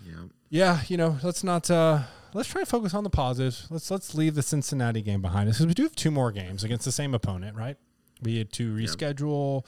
Yeah. 0.07 0.15
yeah, 0.49 0.81
you 0.89 0.97
know, 0.97 1.19
let's 1.23 1.45
not 1.45 1.71
uh 1.71 2.05
let's 2.33 2.49
try 2.49 2.63
to 2.63 2.67
focus 2.67 2.95
on 2.95 3.05
the 3.05 3.11
positives. 3.11 3.67
Let's 3.69 3.91
let's 3.91 4.15
leave 4.15 4.35
the 4.37 4.43
Cincinnati 4.43 5.03
game 5.03 5.21
behind 5.21 5.51
us 5.51 5.57
because 5.57 5.67
we 5.67 5.75
do 5.75 5.83
have 5.83 5.95
two 5.97 6.11
more 6.11 6.33
games 6.33 6.65
against 6.65 6.87
the 6.87 6.93
same 6.93 7.13
opponent, 7.15 7.59
right? 7.59 7.77
We 8.23 8.39
had 8.39 8.53
to 8.55 8.75
reschedule 8.75 9.65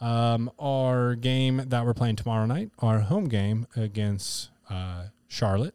um, 0.00 0.50
our 0.58 1.14
game 1.14 1.62
that 1.66 1.84
we're 1.84 1.94
playing 1.94 2.16
tomorrow 2.16 2.46
night, 2.46 2.70
our 2.78 3.00
home 3.00 3.28
game 3.28 3.66
against 3.76 4.50
uh, 4.68 5.04
Charlotte, 5.28 5.74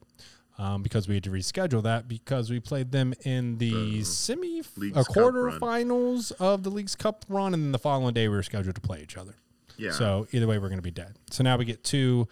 um, 0.57 0.83
because 0.83 1.07
we 1.07 1.15
had 1.15 1.23
to 1.23 1.29
reschedule 1.29 1.81
that 1.83 2.07
because 2.07 2.49
we 2.49 2.59
played 2.59 2.91
them 2.91 3.13
in 3.23 3.57
the 3.57 4.03
semi 4.03 4.61
League's 4.75 4.97
uh, 4.97 5.03
quarterfinals 5.03 6.31
of 6.33 6.63
the 6.63 6.69
league's 6.69 6.95
cup 6.95 7.25
run, 7.29 7.53
and 7.53 7.63
then 7.63 7.71
the 7.71 7.79
following 7.79 8.13
day 8.13 8.27
we 8.27 8.35
were 8.35 8.43
scheduled 8.43 8.75
to 8.75 8.81
play 8.81 9.01
each 9.01 9.17
other. 9.17 9.35
Yeah. 9.77 9.91
So 9.91 10.27
either 10.31 10.45
way, 10.45 10.57
we're 10.59 10.67
going 10.67 10.79
to 10.79 10.83
be 10.83 10.91
dead. 10.91 11.15
So 11.31 11.43
now 11.43 11.55
we 11.55 11.63
get 11.63 11.83
two 11.83 12.27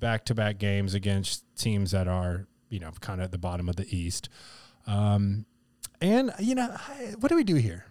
back-to-back 0.00 0.58
games 0.58 0.94
against 0.94 1.44
teams 1.56 1.92
that 1.92 2.08
are, 2.08 2.48
you 2.68 2.80
know, 2.80 2.90
kind 3.00 3.20
of 3.20 3.26
at 3.26 3.30
the 3.30 3.38
bottom 3.38 3.68
of 3.68 3.76
the 3.76 3.96
East. 3.96 4.28
Um, 4.88 5.46
and 6.00 6.32
you 6.40 6.56
know, 6.56 6.76
what 7.20 7.28
do 7.28 7.36
we 7.36 7.44
do 7.44 7.54
here? 7.54 7.86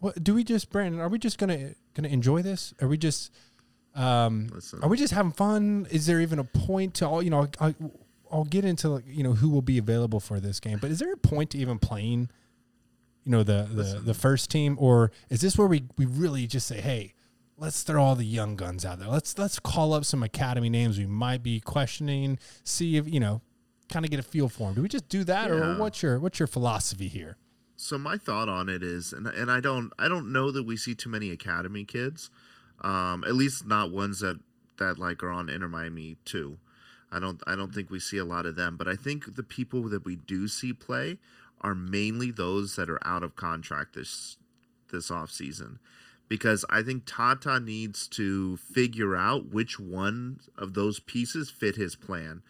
What 0.00 0.24
do 0.24 0.34
we 0.34 0.42
just, 0.42 0.70
Branton? 0.70 0.98
Are 0.98 1.08
we 1.08 1.20
just 1.20 1.38
gonna 1.94 2.08
gonna 2.08 2.14
enjoy 2.14 2.42
this? 2.42 2.74
Are 2.80 2.88
we 2.88 2.98
just, 2.98 3.32
um, 3.94 4.48
Listen. 4.52 4.82
are 4.82 4.88
we 4.88 4.96
just 4.96 5.12
having 5.12 5.32
fun? 5.32 5.86
Is 5.90 6.06
there 6.06 6.20
even 6.20 6.38
a 6.38 6.44
point 6.44 6.94
to 6.94 7.08
all? 7.08 7.22
You 7.22 7.30
know, 7.30 7.48
I, 7.60 7.74
I'll 8.30 8.44
get 8.44 8.64
into 8.64 8.88
like 8.88 9.04
you 9.06 9.22
know 9.22 9.34
who 9.34 9.50
will 9.50 9.62
be 9.62 9.78
available 9.78 10.20
for 10.20 10.40
this 10.40 10.60
game, 10.60 10.78
but 10.80 10.90
is 10.90 10.98
there 10.98 11.12
a 11.12 11.16
point 11.16 11.50
to 11.50 11.58
even 11.58 11.78
playing? 11.78 12.30
You 13.24 13.30
know 13.30 13.42
the 13.44 13.68
the, 13.70 14.00
the 14.04 14.14
first 14.14 14.50
team, 14.50 14.76
or 14.80 15.12
is 15.30 15.40
this 15.40 15.56
where 15.56 15.68
we, 15.68 15.84
we 15.96 16.06
really 16.06 16.48
just 16.48 16.66
say, 16.66 16.80
hey, 16.80 17.14
let's 17.56 17.84
throw 17.84 18.02
all 18.02 18.16
the 18.16 18.24
young 18.24 18.56
guns 18.56 18.84
out 18.84 18.98
there. 18.98 19.08
Let's 19.08 19.38
let's 19.38 19.60
call 19.60 19.94
up 19.94 20.04
some 20.04 20.22
academy 20.22 20.68
names 20.68 20.98
we 20.98 21.06
might 21.06 21.42
be 21.42 21.60
questioning, 21.60 22.38
see 22.64 22.96
if 22.96 23.08
you 23.08 23.20
know, 23.20 23.40
kind 23.88 24.04
of 24.04 24.10
get 24.10 24.18
a 24.18 24.24
feel 24.24 24.48
for 24.48 24.66
them. 24.66 24.74
Do 24.74 24.82
we 24.82 24.88
just 24.88 25.08
do 25.08 25.22
that, 25.24 25.50
or 25.50 25.76
what's 25.76 26.02
your 26.02 26.18
what's 26.18 26.40
your 26.40 26.48
philosophy 26.48 27.06
here? 27.08 27.36
So 27.82 27.98
my 27.98 28.16
thought 28.16 28.48
on 28.48 28.68
it 28.68 28.82
is 28.82 29.12
and 29.12 29.26
and 29.26 29.50
I 29.50 29.60
don't 29.60 29.92
I 29.98 30.08
don't 30.08 30.32
know 30.32 30.50
that 30.52 30.62
we 30.62 30.76
see 30.76 30.94
too 30.94 31.10
many 31.10 31.30
academy 31.30 31.84
kids. 31.84 32.30
Um 32.80 33.24
at 33.24 33.34
least 33.34 33.66
not 33.66 33.90
ones 33.90 34.20
that 34.20 34.38
that 34.78 34.98
like 34.98 35.22
are 35.22 35.30
on 35.30 35.48
Inter 35.48 35.68
Miami 35.68 36.16
too. 36.24 36.58
I 37.10 37.18
don't 37.18 37.42
I 37.46 37.56
don't 37.56 37.74
think 37.74 37.90
we 37.90 37.98
see 37.98 38.18
a 38.18 38.24
lot 38.24 38.46
of 38.46 38.54
them, 38.54 38.76
but 38.76 38.86
I 38.86 38.94
think 38.94 39.34
the 39.34 39.42
people 39.42 39.82
that 39.88 40.04
we 40.04 40.16
do 40.16 40.46
see 40.46 40.72
play 40.72 41.18
are 41.60 41.74
mainly 41.74 42.30
those 42.30 42.76
that 42.76 42.88
are 42.88 43.04
out 43.06 43.24
of 43.24 43.34
contract 43.34 43.94
this 43.94 44.36
this 44.90 45.10
off 45.10 45.30
season. 45.30 45.80
Because 46.28 46.64
I 46.70 46.82
think 46.82 47.02
Tata 47.04 47.60
needs 47.60 48.06
to 48.08 48.56
figure 48.58 49.16
out 49.16 49.52
which 49.52 49.78
one 49.78 50.40
of 50.56 50.74
those 50.74 51.00
pieces 51.00 51.50
fit 51.50 51.76
his 51.76 51.96
plan. 51.96 52.42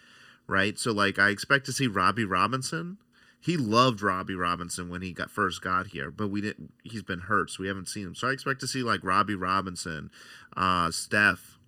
Right? 0.46 0.78
So 0.78 0.92
like 0.92 1.18
I 1.18 1.30
expect 1.30 1.64
to 1.66 1.72
see 1.72 1.86
Robbie 1.86 2.26
Robinson 2.26 2.98
he 3.42 3.56
loved 3.56 4.02
Robbie 4.02 4.36
Robinson 4.36 4.88
when 4.88 5.02
he 5.02 5.12
got 5.12 5.28
first 5.28 5.62
got 5.62 5.88
here, 5.88 6.12
but 6.12 6.28
we 6.28 6.40
didn't. 6.40 6.72
He's 6.84 7.02
been 7.02 7.18
hurt, 7.20 7.50
so 7.50 7.62
we 7.62 7.66
haven't 7.66 7.88
seen 7.88 8.06
him. 8.06 8.14
So 8.14 8.28
I 8.28 8.30
expect 8.30 8.60
to 8.60 8.68
see 8.68 8.84
like 8.84 9.02
Robbie 9.02 9.34
Robinson, 9.34 10.12
uh, 10.56 10.92
Steph. 10.92 11.58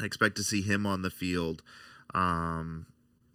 I 0.00 0.04
expect 0.04 0.36
to 0.36 0.42
see 0.42 0.60
him 0.60 0.84
on 0.84 1.02
the 1.02 1.10
field. 1.10 1.62
Um, 2.14 2.86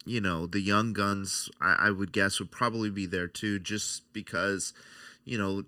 you 0.04 0.20
know, 0.20 0.46
the 0.46 0.60
young 0.60 0.92
guns. 0.92 1.48
I, 1.58 1.86
I 1.86 1.90
would 1.90 2.12
guess 2.12 2.38
would 2.38 2.50
probably 2.50 2.90
be 2.90 3.06
there 3.06 3.28
too, 3.28 3.58
just 3.58 4.12
because, 4.12 4.74
you 5.24 5.38
know, 5.38 5.64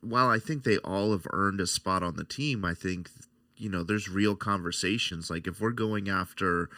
while 0.00 0.30
I 0.30 0.38
think 0.38 0.64
they 0.64 0.78
all 0.78 1.12
have 1.12 1.26
earned 1.34 1.60
a 1.60 1.66
spot 1.66 2.02
on 2.02 2.16
the 2.16 2.24
team, 2.24 2.64
I 2.64 2.72
think 2.72 3.10
you 3.58 3.68
know 3.68 3.82
there's 3.82 4.08
real 4.08 4.36
conversations. 4.36 5.28
Like 5.28 5.46
if 5.46 5.60
we're 5.60 5.70
going 5.70 6.08
after 6.08 6.70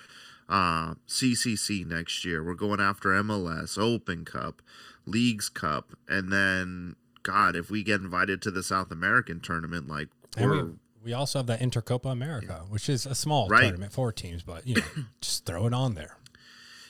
uh, 0.51 0.95
CCC 1.09 1.87
next 1.87 2.25
year. 2.25 2.45
We're 2.45 2.55
going 2.55 2.81
after 2.81 3.11
MLS, 3.23 3.79
Open 3.79 4.25
Cup, 4.27 4.61
Leagues 5.07 5.49
Cup, 5.49 5.93
and 6.09 6.31
then 6.33 6.97
God, 7.23 7.55
if 7.57 7.71
we 7.71 7.83
get 7.83 8.01
invited 8.01 8.43
to 8.43 8.51
the 8.51 8.63
South 8.63 8.91
American 8.91 9.41
tournament, 9.41 9.89
like 9.89 10.09
we, 10.37 10.63
we 11.05 11.13
also 11.13 11.39
have 11.39 11.47
that 11.47 11.61
Intercopa 11.61 12.11
America, 12.13 12.65
which 12.69 12.89
is 12.89 13.07
a 13.07 13.15
small 13.15 13.49
Right. 13.49 13.63
tournament, 13.63 13.93
four 13.93 14.13
teams, 14.13 14.43
but 14.43 14.67
you 14.67 14.75
know, 14.77 14.83
just 15.21 15.47
throw 15.47 15.67
it 15.67 15.73
on 15.73 15.95
there. 15.95 16.17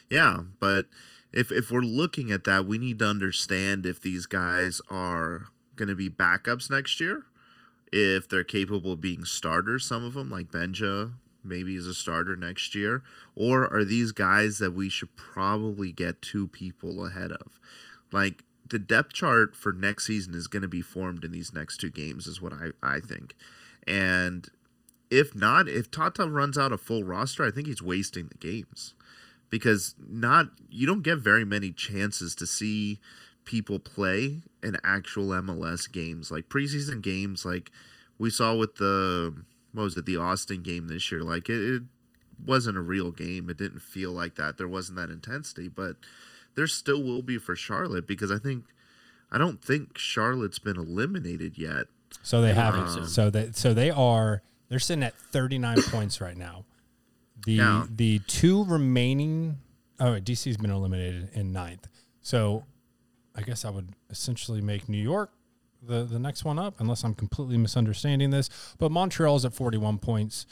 yeah, 0.09 0.39
but 0.59 0.87
if 1.33 1.53
if 1.53 1.71
we're 1.71 1.81
looking 1.83 2.31
at 2.33 2.45
that, 2.45 2.65
we 2.67 2.79
need 2.79 2.99
to 3.01 3.07
understand 3.07 3.87
if 3.87 4.01
these 4.01 4.27
guys 4.27 4.81
are 4.91 5.47
going 5.77 5.89
to 5.89 5.95
be 5.95 6.09
backups 6.11 6.69
next 6.71 7.01
year, 7.01 7.25
if 7.93 8.29
they're 8.29 8.43
capable 8.45 8.93
of 8.93 9.01
being 9.01 9.25
starters. 9.25 9.85
Some 9.85 10.05
of 10.05 10.15
them, 10.15 10.31
like 10.31 10.51
Benja, 10.51 11.13
maybe 11.45 11.77
as 11.77 11.87
a 11.87 11.95
starter 11.95 12.37
next 12.37 12.75
year? 12.75 13.03
Or 13.35 13.73
are 13.73 13.85
these 13.85 14.13
guys 14.13 14.59
that 14.59 14.73
we 14.73 14.89
should 14.89 15.15
probably 15.17 15.93
get 15.93 16.23
two 16.23 16.49
people 16.49 17.07
ahead 17.07 17.33
of? 17.33 17.59
Like 18.13 18.45
the 18.69 18.79
depth 18.79 19.13
chart 19.13 19.55
for 19.55 19.73
next 19.73 20.07
season 20.07 20.35
is 20.35 20.47
going 20.47 20.63
to 20.63 20.69
be 20.69 20.83
formed 20.83 21.25
in 21.25 21.33
these 21.33 21.53
next 21.53 21.79
two 21.79 21.91
games, 21.91 22.27
is 22.27 22.41
what 22.41 22.53
I, 22.53 22.71
I 22.83 23.01
think. 23.01 23.35
And 23.87 24.49
if 25.11 25.35
not, 25.35 25.69
if 25.69 25.91
Tata 25.91 26.29
runs 26.29 26.57
out 26.57 26.73
a 26.73 26.79
full 26.79 27.05
roster, 27.05 27.45
I 27.45 27.51
think 27.51 27.67
he's 27.67 27.83
wasting 27.83 28.29
the 28.29 28.39
games 28.39 28.95
because 29.51 29.97
not 30.09 30.47
you 30.71 30.87
don't 30.87 31.03
get 31.03 31.19
very 31.19 31.45
many 31.45 31.73
chances 31.73 32.35
to 32.37 32.47
see 32.47 33.01
people 33.45 33.79
play 33.79 34.43
in 34.63 34.77
actual 34.85 35.29
MLS 35.29 35.91
games 35.91 36.31
like 36.31 36.49
preseason 36.49 37.03
games 37.03 37.45
like 37.45 37.73
we 38.17 38.31
saw 38.31 38.55
with 38.55 38.77
the 38.77 39.35
what 39.73 39.85
was 39.85 39.97
it 39.97 40.07
the 40.07 40.17
Austin 40.17 40.63
game 40.63 40.89
this 40.89 41.11
year 41.13 41.23
like 41.23 41.49
it, 41.49 41.61
it 41.75 41.83
wasn't 42.45 42.77
a 42.77 42.81
real 42.81 43.11
game 43.11 43.49
it 43.51 43.57
didn't 43.59 43.81
feel 43.83 44.13
like 44.13 44.35
that 44.37 44.57
there 44.59 44.69
wasn't 44.69 44.97
that 44.97 45.11
intensity 45.11 45.69
but 45.69 45.97
there 46.55 46.67
still 46.67 47.03
will 47.03 47.23
be 47.23 47.39
for 47.39 47.55
Charlotte 47.55 48.07
because 48.07 48.31
I 48.33 48.39
think 48.39 48.65
I 49.31 49.39
don't 49.39 49.63
think 49.63 49.97
Charlotte's 49.97 50.59
been 50.59 50.77
eliminated 50.77 51.57
yet 51.59 51.87
So 52.23 52.41
they 52.43 52.53
haven't. 52.55 52.89
Um, 52.89 53.07
so 53.07 53.31
that 53.31 53.57
so 53.57 53.73
they 53.75 53.91
are 53.91 54.43
they're 54.69 54.79
sitting 54.81 55.05
at 55.05 55.15
39 55.33 55.83
points 55.91 56.21
right 56.21 56.37
now. 56.37 56.65
The 57.47 57.53
Yeah. 57.53 57.87
the 57.89 58.19
two 58.27 58.65
remaining 58.65 59.59
oh 60.01 60.19
DC's 60.21 60.57
been 60.57 60.71
eliminated 60.71 61.31
in 61.35 61.53
ninth. 61.53 61.87
So 62.23 62.65
I 63.37 63.43
guess 63.43 63.65
I 63.65 63.71
would 63.71 63.91
essentially 64.11 64.61
make 64.61 64.89
New 64.89 64.99
York 65.03 65.31
the 65.83 66.05
the 66.05 66.19
next 66.19 66.45
one 66.45 66.59
up 66.59 66.81
unless 66.81 67.05
I'm 67.05 67.15
completely 67.15 67.57
misunderstanding 67.57 68.31
this. 68.31 68.49
But 68.79 68.91
Montreal's 68.91 69.45
at 69.45 69.55
41 69.55 69.99
points, 69.99 70.47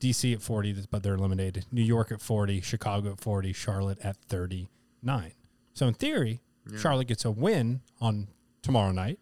DC 0.00 0.32
at 0.32 0.42
40 0.42 0.86
but 0.90 1.02
they're 1.02 1.14
eliminated. 1.14 1.66
New 1.70 1.82
York 1.82 2.12
at 2.12 2.20
40, 2.20 2.60
Chicago 2.60 3.12
at 3.12 3.20
40, 3.20 3.52
Charlotte 3.52 3.98
at 4.02 4.16
39. 4.28 5.32
So 5.74 5.86
in 5.86 5.94
theory, 5.94 6.40
Charlotte 6.78 7.08
gets 7.08 7.24
a 7.24 7.30
win 7.30 7.80
on 8.00 8.28
tomorrow 8.62 8.92
night 8.92 9.18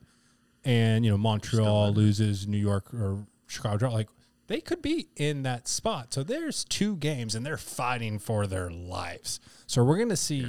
and 0.65 1.05
you 1.05 1.11
know 1.11 1.19
Montreal 1.19 1.93
loses, 1.93 2.47
New 2.47 2.59
York 2.59 2.93
or 2.93 3.27
Chicago 3.47 3.77
draw, 3.79 3.91
like 3.91 4.09
they 4.47 4.61
could 4.61 4.83
be 4.83 5.09
in 5.17 5.43
that 5.45 5.69
spot. 5.69 6.13
So 6.13 6.23
there's 6.23 6.65
two 6.65 6.97
games, 6.97 7.35
and 7.35 7.47
they're 7.47 7.57
fighting 7.57 8.19
for 8.19 8.47
their 8.47 8.69
lives. 8.69 9.39
So 9.67 9.85
we're 9.85 9.97
going 9.97 10.09
to 10.09 10.17
see, 10.17 10.45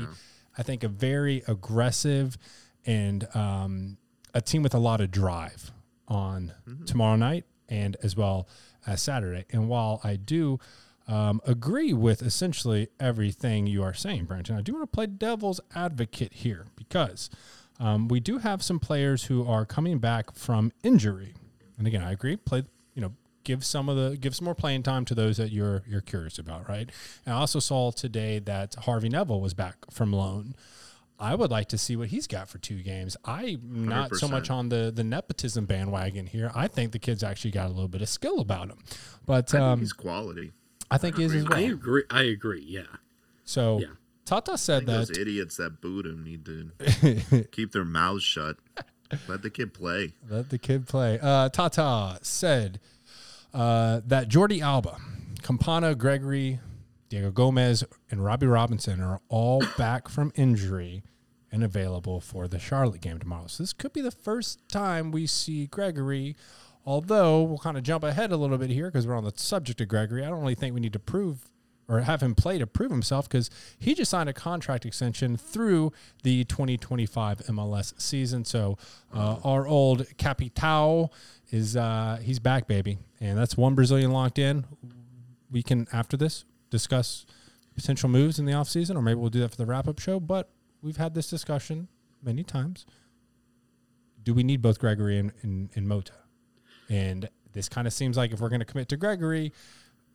I 0.57 0.63
think, 0.63 0.83
a 0.83 0.87
very 0.87 1.43
aggressive 1.47 2.35
and 2.83 3.27
um, 3.35 3.97
a 4.33 4.41
team 4.41 4.63
with 4.63 4.73
a 4.73 4.79
lot 4.79 5.01
of 5.01 5.11
drive 5.11 5.71
on 6.07 6.53
tomorrow 6.85 7.15
night 7.15 7.45
and 7.69 7.97
as 8.03 8.15
well 8.15 8.47
as 8.85 9.01
Saturday. 9.01 9.45
And 9.51 9.67
while 9.69 9.99
I 10.03 10.15
do. 10.15 10.59
Um, 11.07 11.41
agree 11.45 11.91
with 11.91 12.21
essentially 12.21 12.87
everything 12.97 13.67
you 13.67 13.83
are 13.83 13.93
saying, 13.93 14.27
Branton. 14.27 14.57
I 14.57 14.61
do 14.61 14.73
want 14.73 14.83
to 14.83 14.95
play 14.95 15.07
devil's 15.07 15.59
advocate 15.75 16.31
here 16.31 16.67
because 16.77 17.29
um, 17.81 18.07
we 18.07 18.19
do 18.19 18.37
have 18.37 18.61
some 18.61 18.79
players 18.79 19.23
who 19.25 19.45
are 19.45 19.65
coming 19.65 19.97
back 19.97 20.35
from 20.35 20.71
injury, 20.83 21.33
and 21.77 21.87
again, 21.87 22.03
I 22.03 22.11
agree. 22.11 22.37
Play, 22.37 22.63
you 22.93 23.01
know, 23.01 23.13
give 23.43 23.65
some 23.65 23.89
of 23.89 23.97
the 23.97 24.15
give 24.17 24.35
some 24.35 24.45
more 24.45 24.55
playing 24.55 24.83
time 24.83 25.03
to 25.05 25.15
those 25.15 25.37
that 25.37 25.51
you're 25.51 25.81
you're 25.87 26.01
curious 26.01 26.37
about, 26.37 26.69
right? 26.69 26.89
And 27.25 27.33
I 27.33 27.39
also 27.39 27.59
saw 27.59 27.91
today 27.91 28.37
that 28.37 28.75
Harvey 28.75 29.09
Neville 29.09 29.41
was 29.41 29.55
back 29.55 29.77
from 29.89 30.13
loan. 30.13 30.55
I 31.21 31.35
would 31.35 31.51
like 31.51 31.69
to 31.69 31.77
see 31.77 31.95
what 31.95 32.07
he's 32.07 32.27
got 32.27 32.49
for 32.49 32.57
two 32.57 32.81
games. 32.81 33.15
I'm 33.23 33.85
not 33.85 34.15
so 34.15 34.27
much 34.27 34.49
on 34.49 34.69
the 34.69 34.91
the 34.93 35.03
nepotism 35.03 35.65
bandwagon 35.65 36.25
here. 36.25 36.51
I 36.55 36.67
think 36.67 36.91
the 36.91 36.99
kid's 36.99 37.23
actually 37.23 37.51
got 37.51 37.67
a 37.67 37.73
little 37.73 37.87
bit 37.87 38.01
of 38.01 38.09
skill 38.09 38.39
about 38.39 38.69
him, 38.69 38.79
but 39.25 39.49
I 39.49 39.51
think 39.51 39.63
um, 39.63 39.79
he's 39.79 39.93
quality 39.93 40.51
I 40.91 40.97
think 40.97 41.17
he 41.17 41.23
is 41.23 41.33
as 41.33 41.45
I 41.45 41.61
agree. 41.61 42.03
I 42.09 42.23
agree. 42.23 42.65
Yeah. 42.67 42.81
So 43.45 43.79
Yeah. 43.79 43.87
Tata 44.25 44.57
said 44.57 44.85
those 44.85 45.07
that 45.07 45.17
idiots 45.17 45.57
that 45.57 45.81
booed 45.81 46.05
him 46.05 46.23
need 46.23 46.45
to 46.45 47.43
keep 47.51 47.71
their 47.71 47.85
mouths 47.85 48.23
shut 48.23 48.57
let 49.27 49.41
the 49.41 49.49
kid 49.49 49.73
play 49.73 50.13
Let 50.29 50.49
the 50.49 50.57
kid 50.57 50.87
play. 50.87 51.19
Uh, 51.21 51.49
Tata 51.49 52.19
said 52.21 52.79
uh, 53.53 54.01
that 54.05 54.29
Jordi 54.29 54.61
Alba, 54.61 54.97
Campana, 55.41 55.95
Gregory, 55.95 56.59
Diego 57.09 57.31
Gomez, 57.31 57.83
and 58.09 58.23
Robbie 58.23 58.47
Robinson 58.47 59.01
are 59.01 59.19
all 59.27 59.63
back 59.77 60.07
from 60.07 60.31
injury 60.35 61.03
and 61.51 61.63
available 61.63 62.19
for 62.21 62.47
the 62.47 62.59
Charlotte 62.59 63.01
game 63.01 63.19
tomorrow. 63.19 63.47
So 63.47 63.63
this 63.63 63.73
could 63.73 63.93
be 63.93 64.01
the 64.01 64.11
first 64.11 64.67
time 64.69 65.11
we 65.11 65.27
see 65.27 65.67
Gregory. 65.67 66.35
Although 66.85 67.43
we'll 67.43 67.59
kind 67.59 67.77
of 67.77 67.83
jump 67.83 68.03
ahead 68.03 68.31
a 68.31 68.37
little 68.37 68.57
bit 68.57 68.69
here 68.69 68.87
because 68.87 69.05
we're 69.05 69.17
on 69.17 69.23
the 69.23 69.33
subject 69.35 69.81
of 69.81 69.87
Gregory. 69.87 70.25
I 70.25 70.29
don't 70.29 70.41
really 70.41 70.55
think 70.55 70.73
we 70.73 70.79
need 70.79 70.93
to 70.93 70.99
prove 70.99 71.51
or 71.91 71.99
have 71.99 72.23
him 72.23 72.33
play 72.33 72.57
to 72.57 72.65
prove 72.65 72.89
himself 72.89 73.27
because 73.27 73.49
he 73.77 73.93
just 73.93 74.09
signed 74.09 74.29
a 74.29 74.33
contract 74.33 74.85
extension 74.85 75.35
through 75.35 75.91
the 76.23 76.45
2025 76.45 77.39
MLS 77.39 77.99
season. 77.99 78.45
So 78.45 78.77
uh, 79.13 79.37
our 79.43 79.67
old 79.67 80.07
Capitao 80.17 81.09
is 81.51 81.75
uh, 81.75 82.19
he's 82.23 82.39
back, 82.39 82.67
baby, 82.67 82.97
and 83.19 83.37
that's 83.37 83.57
one 83.57 83.75
Brazilian 83.75 84.11
locked 84.11 84.39
in. 84.39 84.65
We 85.51 85.63
can 85.63 85.85
after 85.91 86.15
this 86.15 86.45
discuss 86.69 87.25
potential 87.75 88.07
moves 88.07 88.39
in 88.39 88.45
the 88.45 88.53
offseason, 88.53 88.95
or 88.95 89.01
maybe 89.01 89.19
we'll 89.19 89.29
do 89.29 89.41
that 89.41 89.51
for 89.51 89.57
the 89.57 89.65
wrap 89.65 89.87
up 89.87 89.99
show. 89.99 90.19
But 90.19 90.49
we've 90.81 90.97
had 90.97 91.13
this 91.13 91.29
discussion 91.29 91.87
many 92.21 92.43
times. 92.43 92.85
Do 94.23 94.33
we 94.33 94.43
need 94.43 94.61
both 94.61 94.79
Gregory 94.79 95.17
and, 95.17 95.31
and, 95.41 95.69
and 95.75 95.87
Mota? 95.87 96.13
And 96.89 97.29
this 97.53 97.69
kind 97.69 97.87
of 97.87 97.93
seems 97.93 98.17
like 98.17 98.31
if 98.31 98.39
we're 98.39 98.49
going 98.49 98.59
to 98.59 98.65
commit 98.65 98.89
to 98.89 98.97
Gregory, 98.97 99.51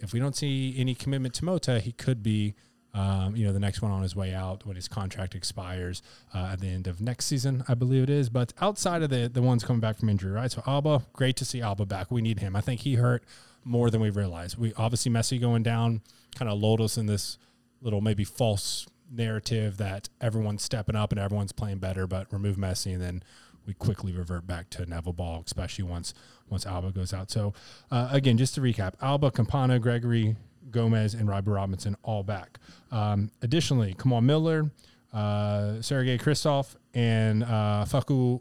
if 0.01 0.13
we 0.13 0.21
don't 0.21 0.37
see 0.37 0.75
any 0.77 0.95
commitment 0.95 1.35
to 1.35 1.45
Mota, 1.45 1.81
he 1.81 1.93
could 1.93 2.23
be, 2.23 2.55
um, 2.95 3.35
you 3.35 3.47
know, 3.47 3.53
the 3.53 3.61
next 3.61 3.83
one 3.83 3.91
on 3.91 4.03
his 4.03 4.15
way 4.15 4.35
out 4.35 4.65
when 4.67 4.77
his 4.77 4.89
contract 4.89 5.35
expires 5.35 6.03
uh, 6.35 6.51
at 6.53 6.61
the 6.61 6.69
end 6.69 6.87
of 6.87 7.01
next 7.01 7.27
season, 7.27 7.65
I 7.69 7.75
believe 7.75 8.05
it 8.05 8.11
is. 8.11 8.29
But 8.29 8.53
outside 8.61 9.03
of 9.03 9.11
the 9.11 9.29
the 9.29 9.43
ones 9.43 9.65
coming 9.65 9.81
back 9.81 9.99
from 9.99 10.09
injury, 10.09 10.33
right? 10.33 10.51
So 10.51 10.63
Alba, 10.67 11.03
great 11.13 11.37
to 11.37 11.45
see 11.45 11.61
Alba 11.61 11.87
back. 11.87 12.11
We 12.11 12.23
need 12.23 12.41
him. 12.41 12.55
I 12.55 12.61
think 12.61 12.81
he 12.81 12.95
hurt 12.95 13.25
more 13.65 13.91
than 13.91 14.01
we 14.01 14.11
realized. 14.11 14.59
We 14.59 14.73
obviously 14.75 15.11
Messi 15.11 15.41
going 15.41 15.63
down 15.63 16.03
kind 16.35 16.51
of 16.51 16.59
lulled 16.59 16.81
us 16.81 16.97
in 16.97 17.07
this 17.07 17.39
little 17.81 18.01
maybe 18.01 18.25
false 18.25 18.87
narrative 19.11 19.77
that 19.79 20.09
everyone's 20.21 20.63
stepping 20.63 20.97
up 20.97 21.13
and 21.13 21.21
everyone's 21.21 21.53
playing 21.53 21.79
better, 21.79 22.07
but 22.07 22.33
remove 22.33 22.57
Messi 22.57 22.93
and 22.93 23.03
then 23.03 23.23
we 23.67 23.75
quickly 23.75 24.13
revert 24.13 24.47
back 24.47 24.71
to 24.71 24.87
Neville 24.87 25.13
Ball, 25.13 25.43
especially 25.45 25.85
once 25.85 26.15
once 26.49 26.65
Alba 26.65 26.93
goes 26.93 27.13
out. 27.13 27.31
So 27.31 27.53
uh, 27.91 28.09
again, 28.13 28.39
just 28.39 28.55
to 28.55 28.61
recap: 28.61 28.95
Alba, 29.03 29.31
Campana, 29.31 29.79
Gregory, 29.79 30.37
Gomez, 30.71 31.15
and 31.15 31.29
Robbie 31.29 31.51
Robinson 31.51 31.97
all 32.03 32.23
back. 32.23 32.59
Um, 32.91 33.31
additionally, 33.43 33.95
Kamal 33.99 34.21
Miller, 34.21 34.71
uh, 35.13 35.81
Sergei 35.83 36.19
Kryvtsov, 36.19 36.77
and 36.95 37.43
uh, 37.43 37.85
Facu, 37.89 38.41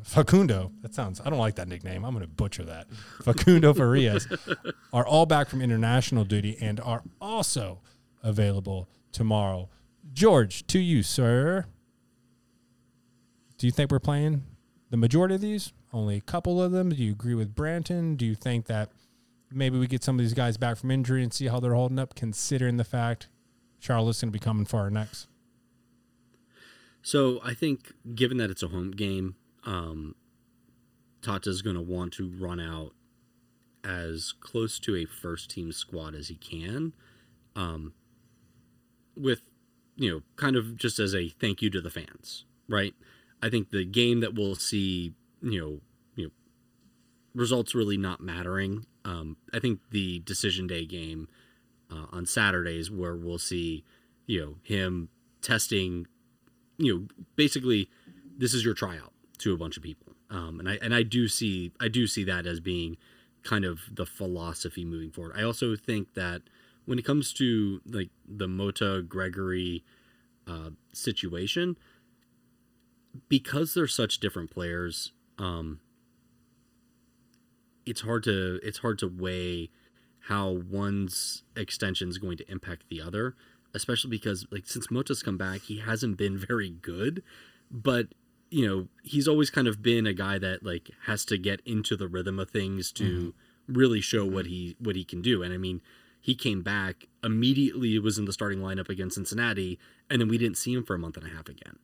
Facundo. 0.06 0.72
That 0.82 0.94
sounds. 0.94 1.20
I 1.24 1.30
don't 1.30 1.38
like 1.38 1.54
that 1.56 1.68
nickname. 1.68 2.04
I'm 2.04 2.12
going 2.12 2.24
to 2.24 2.28
butcher 2.30 2.64
that. 2.64 2.88
Facundo 3.22 3.72
Farias 3.72 4.26
are 4.92 5.06
all 5.06 5.26
back 5.26 5.48
from 5.48 5.62
international 5.62 6.24
duty 6.24 6.56
and 6.60 6.80
are 6.80 7.02
also 7.20 7.80
available 8.22 8.88
tomorrow. 9.12 9.68
George, 10.16 10.66
to 10.68 10.78
you, 10.78 11.02
sir. 11.02 11.66
Do 13.58 13.66
you 13.66 13.70
think 13.70 13.90
we're 13.90 13.98
playing 13.98 14.44
the 14.88 14.96
majority 14.96 15.34
of 15.34 15.42
these? 15.42 15.74
Only 15.92 16.16
a 16.16 16.22
couple 16.22 16.60
of 16.60 16.72
them? 16.72 16.88
Do 16.88 16.96
you 16.96 17.12
agree 17.12 17.34
with 17.34 17.54
Branton? 17.54 18.16
Do 18.16 18.24
you 18.24 18.34
think 18.34 18.64
that 18.64 18.88
maybe 19.52 19.78
we 19.78 19.86
get 19.86 20.02
some 20.02 20.18
of 20.18 20.24
these 20.24 20.32
guys 20.32 20.56
back 20.56 20.78
from 20.78 20.90
injury 20.90 21.22
and 21.22 21.34
see 21.34 21.48
how 21.48 21.60
they're 21.60 21.74
holding 21.74 21.98
up, 21.98 22.14
considering 22.14 22.78
the 22.78 22.84
fact 22.84 23.28
Charlotte's 23.78 24.22
going 24.22 24.30
to 24.30 24.32
be 24.32 24.42
coming 24.42 24.64
for 24.64 24.78
our 24.78 24.88
necks? 24.88 25.26
So 27.02 27.38
I 27.44 27.52
think, 27.52 27.92
given 28.14 28.38
that 28.38 28.48
it's 28.48 28.62
a 28.62 28.68
home 28.68 28.92
game, 28.92 29.34
um, 29.66 30.14
Tata's 31.20 31.60
going 31.60 31.76
to 31.76 31.82
want 31.82 32.14
to 32.14 32.26
run 32.26 32.58
out 32.58 32.92
as 33.84 34.32
close 34.40 34.78
to 34.78 34.96
a 34.96 35.04
first 35.04 35.50
team 35.50 35.72
squad 35.72 36.14
as 36.14 36.28
he 36.28 36.36
can, 36.36 36.94
um, 37.54 37.92
with 39.14 39.42
you 39.96 40.10
know, 40.10 40.22
kind 40.36 40.56
of 40.56 40.76
just 40.76 40.98
as 40.98 41.14
a 41.14 41.28
thank 41.28 41.62
you 41.62 41.70
to 41.70 41.80
the 41.80 41.90
fans, 41.90 42.44
right? 42.68 42.94
I 43.42 43.50
think 43.50 43.70
the 43.70 43.84
game 43.84 44.20
that 44.20 44.34
we'll 44.34 44.54
see, 44.54 45.14
you 45.42 45.60
know, 45.60 45.80
you 46.14 46.24
know, 46.26 46.30
results 47.34 47.74
really 47.74 47.96
not 47.96 48.20
mattering. 48.20 48.86
Um, 49.04 49.36
I 49.52 49.58
think 49.58 49.80
the 49.90 50.20
decision 50.20 50.66
day 50.66 50.84
game 50.84 51.28
uh, 51.90 52.06
on 52.10 52.26
Saturdays 52.26 52.90
where 52.90 53.16
we'll 53.16 53.38
see, 53.38 53.84
you 54.26 54.40
know, 54.40 54.54
him 54.62 55.08
testing 55.42 56.06
you 56.78 56.94
know, 56.94 57.24
basically, 57.36 57.88
this 58.36 58.54
is 58.54 58.64
your 58.64 58.74
tryout 58.74 59.12
to 59.38 59.52
a 59.52 59.56
bunch 59.56 59.76
of 59.76 59.82
people, 59.82 60.12
um, 60.30 60.60
and 60.60 60.68
I 60.68 60.78
and 60.82 60.94
I 60.94 61.02
do 61.02 61.28
see 61.28 61.72
I 61.80 61.88
do 61.88 62.06
see 62.06 62.24
that 62.24 62.46
as 62.46 62.60
being 62.60 62.96
kind 63.42 63.64
of 63.64 63.80
the 63.92 64.06
philosophy 64.06 64.84
moving 64.84 65.10
forward. 65.10 65.34
I 65.36 65.42
also 65.42 65.76
think 65.76 66.14
that 66.14 66.42
when 66.86 66.98
it 66.98 67.04
comes 67.04 67.32
to 67.34 67.80
like 67.84 68.10
the 68.26 68.48
Mota 68.48 69.04
Gregory 69.06 69.84
uh, 70.46 70.70
situation, 70.92 71.76
because 73.28 73.74
they're 73.74 73.86
such 73.86 74.20
different 74.20 74.50
players, 74.50 75.12
um, 75.38 75.80
it's 77.84 78.00
hard 78.00 78.22
to 78.24 78.60
it's 78.62 78.78
hard 78.78 78.98
to 79.00 79.08
weigh 79.08 79.70
how 80.20 80.50
one's 80.50 81.44
extension 81.56 82.08
is 82.08 82.18
going 82.18 82.36
to 82.36 82.50
impact 82.50 82.84
the 82.88 83.00
other, 83.00 83.36
especially 83.74 84.10
because 84.10 84.46
like 84.50 84.66
since 84.66 84.90
Mota's 84.90 85.22
come 85.22 85.36
back, 85.36 85.62
he 85.62 85.78
hasn't 85.78 86.16
been 86.16 86.38
very 86.48 86.70
good, 86.70 87.22
but 87.70 88.08
you 88.50 88.66
know, 88.66 88.88
he's 89.02 89.26
always 89.26 89.50
kind 89.50 89.66
of 89.66 89.82
been 89.82 90.06
a 90.06 90.14
guy 90.14 90.38
that 90.38 90.64
like 90.64 90.90
has 91.06 91.24
to 91.26 91.36
get 91.36 91.60
into 91.64 91.96
the 91.96 92.08
rhythm 92.08 92.38
of 92.38 92.50
things 92.50 92.92
to 92.92 93.34
really 93.68 94.00
show 94.00 94.24
what 94.24 94.46
he 94.46 94.76
what 94.78 94.96
he 94.96 95.04
can 95.04 95.20
do. 95.20 95.42
And 95.42 95.52
I 95.52 95.56
mean, 95.56 95.80
he 96.26 96.34
came 96.34 96.60
back 96.60 97.06
immediately 97.22 97.96
was 98.00 98.18
in 98.18 98.24
the 98.24 98.32
starting 98.32 98.58
lineup 98.58 98.88
against 98.88 99.14
Cincinnati, 99.14 99.78
and 100.10 100.20
then 100.20 100.26
we 100.26 100.36
didn't 100.36 100.56
see 100.56 100.72
him 100.72 100.82
for 100.82 100.96
a 100.96 100.98
month 100.98 101.16
and 101.16 101.24
a 101.24 101.30
half 101.30 101.48
again. 101.48 101.76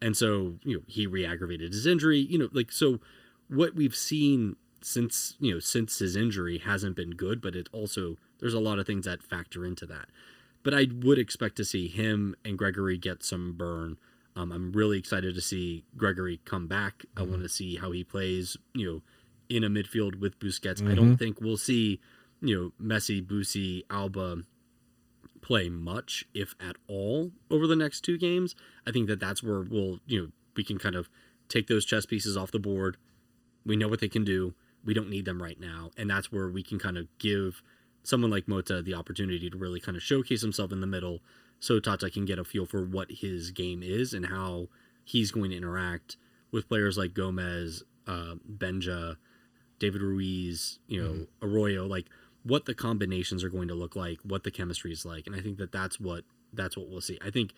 And 0.00 0.16
so, 0.16 0.54
you 0.62 0.76
know, 0.76 0.82
he 0.86 1.08
re-aggravated 1.08 1.72
his 1.72 1.84
injury, 1.84 2.20
you 2.20 2.38
know, 2.38 2.48
like 2.52 2.70
so 2.70 3.00
what 3.48 3.74
we've 3.74 3.96
seen 3.96 4.54
since, 4.82 5.34
you 5.40 5.52
know, 5.52 5.58
since 5.58 5.98
his 5.98 6.14
injury 6.14 6.58
hasn't 6.58 6.94
been 6.94 7.10
good, 7.10 7.40
but 7.40 7.56
it 7.56 7.68
also 7.72 8.18
there's 8.38 8.54
a 8.54 8.60
lot 8.60 8.78
of 8.78 8.86
things 8.86 9.04
that 9.04 9.20
factor 9.20 9.66
into 9.66 9.84
that. 9.86 10.10
But 10.62 10.74
I 10.74 10.86
would 11.02 11.18
expect 11.18 11.56
to 11.56 11.64
see 11.64 11.88
him 11.88 12.36
and 12.44 12.56
Gregory 12.56 12.98
get 12.98 13.24
some 13.24 13.54
burn. 13.54 13.96
Um, 14.36 14.52
I'm 14.52 14.70
really 14.70 14.96
excited 14.96 15.34
to 15.34 15.40
see 15.40 15.82
Gregory 15.96 16.40
come 16.44 16.68
back. 16.68 17.04
I 17.16 17.22
want 17.22 17.42
to 17.42 17.48
see 17.48 17.74
how 17.74 17.90
he 17.90 18.04
plays, 18.04 18.56
you 18.74 18.86
know, 18.86 19.02
in 19.48 19.64
a 19.64 19.68
midfield 19.68 20.20
with 20.20 20.38
Busquets. 20.38 20.88
I 20.88 20.94
don't 20.94 21.16
think 21.16 21.40
we'll 21.40 21.56
see, 21.56 21.98
you 22.40 22.72
know, 22.80 22.94
Messi, 22.96 23.24
Busi, 23.24 23.82
Alba 23.90 24.42
play 25.40 25.68
much, 25.68 26.24
if 26.34 26.54
at 26.60 26.76
all, 26.88 27.32
over 27.50 27.66
the 27.66 27.76
next 27.76 28.00
two 28.02 28.18
games. 28.18 28.54
I 28.86 28.92
think 28.92 29.08
that 29.08 29.20
that's 29.20 29.42
where 29.42 29.62
we'll, 29.62 30.00
you 30.06 30.20
know, 30.20 30.28
we 30.56 30.64
can 30.64 30.78
kind 30.78 30.94
of 30.94 31.08
take 31.48 31.66
those 31.66 31.84
chess 31.84 32.06
pieces 32.06 32.36
off 32.36 32.50
the 32.50 32.58
board. 32.58 32.96
We 33.64 33.76
know 33.76 33.88
what 33.88 34.00
they 34.00 34.08
can 34.08 34.24
do. 34.24 34.54
We 34.84 34.94
don't 34.94 35.10
need 35.10 35.24
them 35.24 35.42
right 35.42 35.58
now. 35.58 35.90
And 35.96 36.08
that's 36.08 36.30
where 36.30 36.48
we 36.48 36.62
can 36.62 36.78
kind 36.78 36.96
of 36.96 37.06
give 37.18 37.62
someone 38.02 38.30
like 38.30 38.48
Mota 38.48 38.82
the 38.82 38.94
opportunity 38.94 39.50
to 39.50 39.56
really 39.56 39.80
kind 39.80 39.96
of 39.96 40.02
showcase 40.02 40.42
himself 40.42 40.72
in 40.72 40.80
the 40.80 40.86
middle 40.86 41.20
so 41.60 41.80
Tata 41.80 42.10
can 42.10 42.24
get 42.24 42.38
a 42.38 42.44
feel 42.44 42.66
for 42.66 42.84
what 42.84 43.10
his 43.10 43.50
game 43.50 43.82
is 43.82 44.14
and 44.14 44.26
how 44.26 44.68
he's 45.04 45.32
going 45.32 45.50
to 45.50 45.56
interact 45.56 46.16
with 46.52 46.68
players 46.68 46.96
like 46.96 47.14
Gomez, 47.14 47.82
uh, 48.06 48.34
Benja, 48.50 49.16
David 49.78 50.02
Ruiz, 50.02 50.78
you 50.86 51.02
know, 51.02 51.26
Arroyo, 51.42 51.86
like 51.86 52.06
what 52.42 52.66
the 52.66 52.74
combinations 52.74 53.44
are 53.44 53.48
going 53.50 53.68
to 53.68 53.74
look 53.74 53.96
like, 53.96 54.18
what 54.22 54.44
the 54.44 54.50
chemistry 54.50 54.92
is 54.92 55.04
like, 55.04 55.26
and 55.26 55.34
I 55.34 55.40
think 55.40 55.58
that 55.58 55.72
that's 55.72 56.00
what 56.00 56.24
that's 56.52 56.76
what 56.76 56.88
we'll 56.88 57.00
see. 57.00 57.18
I 57.24 57.30
think 57.30 57.52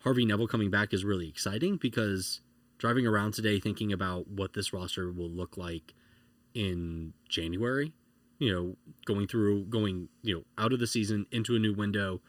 Harvey 0.00 0.24
Neville 0.24 0.48
coming 0.48 0.70
back 0.70 0.92
is 0.92 1.04
really 1.04 1.28
exciting 1.28 1.76
because 1.76 2.40
driving 2.78 3.06
around 3.06 3.32
today 3.32 3.58
thinking 3.58 3.92
about 3.92 4.28
what 4.28 4.52
this 4.52 4.72
roster 4.72 5.10
will 5.10 5.30
look 5.30 5.56
like 5.56 5.94
in 6.54 7.12
January, 7.28 7.92
you 8.38 8.52
know, 8.52 8.76
going 9.04 9.26
through 9.26 9.64
going, 9.64 10.08
you 10.22 10.34
know, 10.34 10.42
out 10.62 10.72
of 10.72 10.80
the 10.80 10.86
season 10.86 11.26
into 11.30 11.56
a 11.56 11.58
new 11.58 11.72
window 11.74 12.20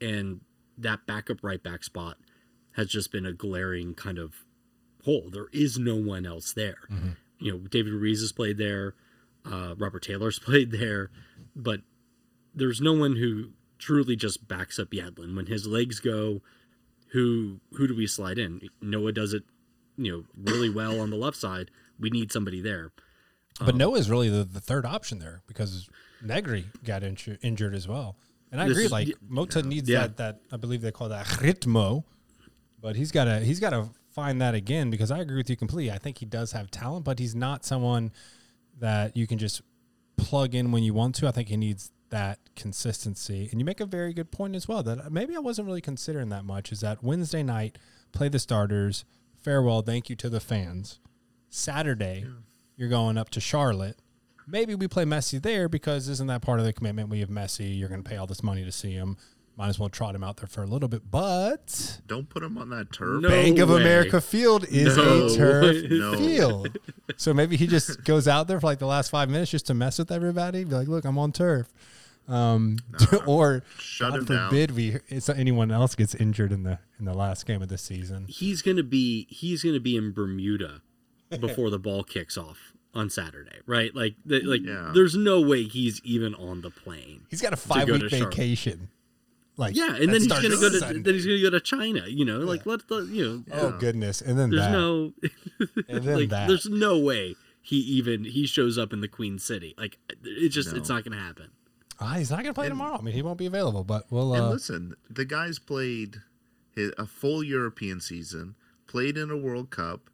and 0.00 0.40
that 0.76 1.06
backup 1.06 1.38
right 1.42 1.62
back 1.62 1.84
spot 1.84 2.16
has 2.72 2.88
just 2.88 3.12
been 3.12 3.24
a 3.24 3.32
glaring 3.32 3.94
kind 3.94 4.18
of 4.18 4.44
hole. 5.04 5.28
There 5.30 5.46
is 5.52 5.78
no 5.78 5.94
one 5.96 6.26
else 6.26 6.52
there. 6.52 6.78
You 7.38 7.52
know, 7.52 7.58
David 7.58 7.92
Ruiz 7.92 8.20
has 8.20 8.32
played 8.32 8.58
there, 8.58 8.94
uh, 9.44 9.74
Robert 9.78 10.02
Taylor's 10.02 10.38
played 10.40 10.72
there, 10.72 11.10
but 11.56 11.80
there's 12.54 12.80
no 12.80 12.92
one 12.92 13.16
who 13.16 13.50
truly 13.78 14.16
just 14.16 14.46
backs 14.48 14.78
up 14.78 14.90
Yedlin. 14.90 15.34
When 15.36 15.46
his 15.46 15.66
legs 15.66 16.00
go, 16.00 16.40
who 17.12 17.60
who 17.72 17.86
do 17.86 17.94
we 17.96 18.06
slide 18.06 18.38
in? 18.38 18.60
Noah 18.80 19.12
does 19.12 19.32
it, 19.34 19.42
you 19.96 20.10
know, 20.12 20.24
really 20.52 20.70
well 20.70 21.00
on 21.00 21.10
the 21.10 21.16
left 21.16 21.36
side. 21.36 21.70
We 21.98 22.10
need 22.10 22.32
somebody 22.32 22.60
there. 22.60 22.92
But 23.60 23.70
um, 23.70 23.78
Noah's 23.78 24.10
really 24.10 24.28
the, 24.28 24.44
the 24.44 24.60
third 24.60 24.84
option 24.84 25.18
there 25.20 25.42
because 25.46 25.88
Negri 26.22 26.66
got 26.84 27.02
inju- 27.02 27.38
injured 27.42 27.74
as 27.74 27.86
well. 27.86 28.16
And 28.50 28.60
I 28.60 28.66
agree, 28.66 28.86
is- 28.86 28.92
like 28.92 29.14
Mota 29.28 29.62
needs 29.62 29.88
Yeah. 29.88 30.00
that 30.02 30.16
that 30.16 30.40
I 30.52 30.56
believe 30.56 30.80
they 30.80 30.90
call 30.92 31.08
that 31.10 31.26
ritmo, 31.26 32.04
but 32.80 32.96
he's 32.96 33.12
gotta 33.12 33.40
he's 33.40 33.60
gotta 33.60 33.88
find 34.10 34.40
that 34.40 34.54
again 34.54 34.90
because 34.90 35.10
I 35.10 35.18
agree 35.20 35.36
with 35.36 35.50
you 35.50 35.56
completely. 35.56 35.92
I 35.92 35.98
think 35.98 36.18
he 36.18 36.26
does 36.26 36.52
have 36.52 36.70
talent, 36.70 37.04
but 37.04 37.18
he's 37.18 37.34
not 37.34 37.64
someone 37.64 38.12
that 38.80 39.16
you 39.16 39.26
can 39.26 39.38
just 39.38 39.60
plug 40.16 40.54
in 40.54 40.72
when 40.72 40.82
you 40.82 40.94
want 40.94 41.14
to. 41.16 41.28
I 41.28 41.30
think 41.30 41.48
he 41.48 41.56
needs 41.56 41.90
that 42.10 42.38
consistency. 42.54 43.48
And 43.50 43.60
you 43.60 43.64
make 43.64 43.80
a 43.80 43.86
very 43.86 44.12
good 44.12 44.30
point 44.30 44.54
as 44.54 44.68
well 44.68 44.82
that 44.84 45.10
maybe 45.12 45.34
I 45.34 45.40
wasn't 45.40 45.66
really 45.66 45.80
considering 45.80 46.28
that 46.28 46.44
much 46.44 46.70
is 46.70 46.80
that 46.80 47.02
Wednesday 47.02 47.42
night, 47.42 47.78
play 48.12 48.28
the 48.28 48.38
starters, 48.38 49.04
farewell, 49.36 49.82
thank 49.82 50.08
you 50.08 50.16
to 50.16 50.30
the 50.30 50.40
fans. 50.40 51.00
Saturday, 51.50 52.26
you're 52.76 52.88
going 52.88 53.18
up 53.18 53.30
to 53.30 53.40
Charlotte. 53.40 53.98
Maybe 54.46 54.74
we 54.74 54.88
play 54.88 55.04
Messi 55.04 55.40
there 55.40 55.68
because 55.68 56.08
isn't 56.08 56.26
that 56.26 56.42
part 56.42 56.60
of 56.60 56.66
the 56.66 56.72
commitment? 56.72 57.08
We 57.08 57.20
have 57.20 57.30
Messi. 57.30 57.78
You're 57.78 57.88
going 57.88 58.02
to 58.02 58.08
pay 58.08 58.16
all 58.16 58.26
this 58.26 58.42
money 58.42 58.64
to 58.64 58.72
see 58.72 58.92
him. 58.92 59.16
Might 59.56 59.68
as 59.68 59.78
well 59.78 59.88
trot 59.88 60.14
him 60.16 60.24
out 60.24 60.38
there 60.38 60.48
for 60.48 60.62
a 60.64 60.66
little 60.66 60.88
bit. 60.88 61.08
But 61.10 62.00
Don't 62.08 62.28
put 62.28 62.42
him 62.42 62.58
on 62.58 62.70
that 62.70 62.90
turf. 62.92 63.22
No 63.22 63.28
Bank 63.28 63.58
of 63.60 63.68
way. 63.70 63.80
America 63.82 64.20
Field 64.20 64.64
is 64.68 64.96
No. 64.96 65.26
a 65.26 65.36
turf 65.36 65.84
No. 65.90 66.16
field. 66.16 66.76
So 67.16 67.32
maybe 67.32 67.56
he 67.56 67.66
just 67.68 68.02
goes 68.04 68.26
out 68.26 68.48
there 68.48 68.58
for 68.58 68.66
like 68.66 68.80
the 68.80 68.86
last 68.86 69.10
five 69.10 69.30
minutes 69.30 69.50
just 69.52 69.66
to 69.68 69.74
mess 69.74 69.98
with 69.98 70.10
everybody. 70.10 70.64
Be 70.64 70.74
like, 70.74 70.88
look, 70.88 71.04
I'm 71.04 71.18
on 71.18 71.30
turf. 71.30 71.72
Um, 72.26 72.78
or 73.26 73.62
Shut 73.78 74.10
God 74.10 74.18
him 74.20 74.24
down. 74.24 74.48
forbid 74.50 74.70
we 74.74 74.96
it's 75.08 75.28
anyone 75.28 75.70
else 75.70 75.94
gets 75.94 76.14
injured 76.14 76.52
in 76.52 76.62
the 76.62 76.78
in 76.98 77.04
the 77.04 77.12
last 77.14 77.46
game 77.46 77.60
of 77.62 77.68
the 77.68 77.76
season. 77.78 78.24
He's 78.28 78.60
gonna 78.62 78.82
be 78.82 79.26
he's 79.28 79.62
gonna 79.62 79.78
be 79.78 79.94
in 79.96 80.12
Bermuda 80.12 80.80
before 81.38 81.68
the 81.70 81.78
ball 81.78 82.02
kicks 82.02 82.36
off 82.38 82.72
on 82.94 83.10
Saturday, 83.10 83.58
right? 83.66 83.94
Like, 83.94 84.14
the, 84.24 84.40
like 84.42 84.62
Yeah. 84.64 84.92
there's 84.94 85.14
no 85.16 85.40
way 85.42 85.64
he's 85.64 86.00
even 86.04 86.34
on 86.36 86.62
the 86.62 86.70
plane. 86.70 87.26
He's 87.28 87.42
got 87.42 87.52
a 87.52 87.56
five 87.56 87.88
week 87.88 88.00
to 88.02 88.08
Charlotte. 88.08 88.30
vacation. 88.34 88.88
Like 89.56 89.76
Yeah, 89.76 89.94
and 89.94 90.08
then 90.12 90.20
he's 90.20 90.26
gonna 90.26 90.48
go 90.50 90.68
to 90.70 90.78
Sunday. 90.78 91.00
then 91.02 91.14
he's 91.14 91.26
gonna 91.26 91.40
go 91.42 91.50
to 91.50 91.60
China. 91.60 92.04
You 92.08 92.24
know, 92.24 92.38
like 92.38 92.66
let 92.66 92.88
the 92.88 93.02
you 93.10 93.44
know. 93.46 93.54
Oh 93.56 93.70
goodness! 93.78 94.20
And 94.20 94.38
then 94.38 94.50
There's 94.50 94.62
that. 94.62 94.72
no 94.72 95.12
and 95.88 96.02
then 96.04 96.16
like 96.20 96.28
that. 96.30 96.48
there's 96.48 96.66
no 96.68 96.98
way 96.98 97.36
he 97.62 97.76
even 97.76 98.24
he 98.24 98.46
shows 98.46 98.76
up 98.78 98.92
in 98.92 99.00
the 99.00 99.08
Queen 99.08 99.38
City. 99.38 99.74
Like 99.78 99.98
it 100.24 100.48
just 100.48 100.72
it's 100.74 100.88
not 100.88 101.04
gonna 101.04 101.20
happen. 101.20 101.50
Ah, 102.00 102.14
he's 102.14 102.28
not 102.30 102.38
going 102.42 102.52
to 102.52 102.54
play 102.54 102.68
tomorrow. 102.68 102.98
I 102.98 103.02
mean, 103.02 103.14
he 103.14 103.22
won't 103.22 103.38
be 103.38 103.46
available. 103.46 103.84
But 103.84 104.06
we'll. 104.10 104.34
And 104.34 104.42
Uh, 104.42 104.50
listen, 104.50 104.94
the 105.08 105.24
guy's 105.24 105.60
played 105.60 106.16
his, 106.74 106.90
a 106.98 107.06
full 107.06 107.44
European 107.44 108.00
season, 108.00 108.56
played 108.88 109.16
in 109.16 109.30
a 109.30 109.36
World 109.36 109.70
Cup, 109.70 110.10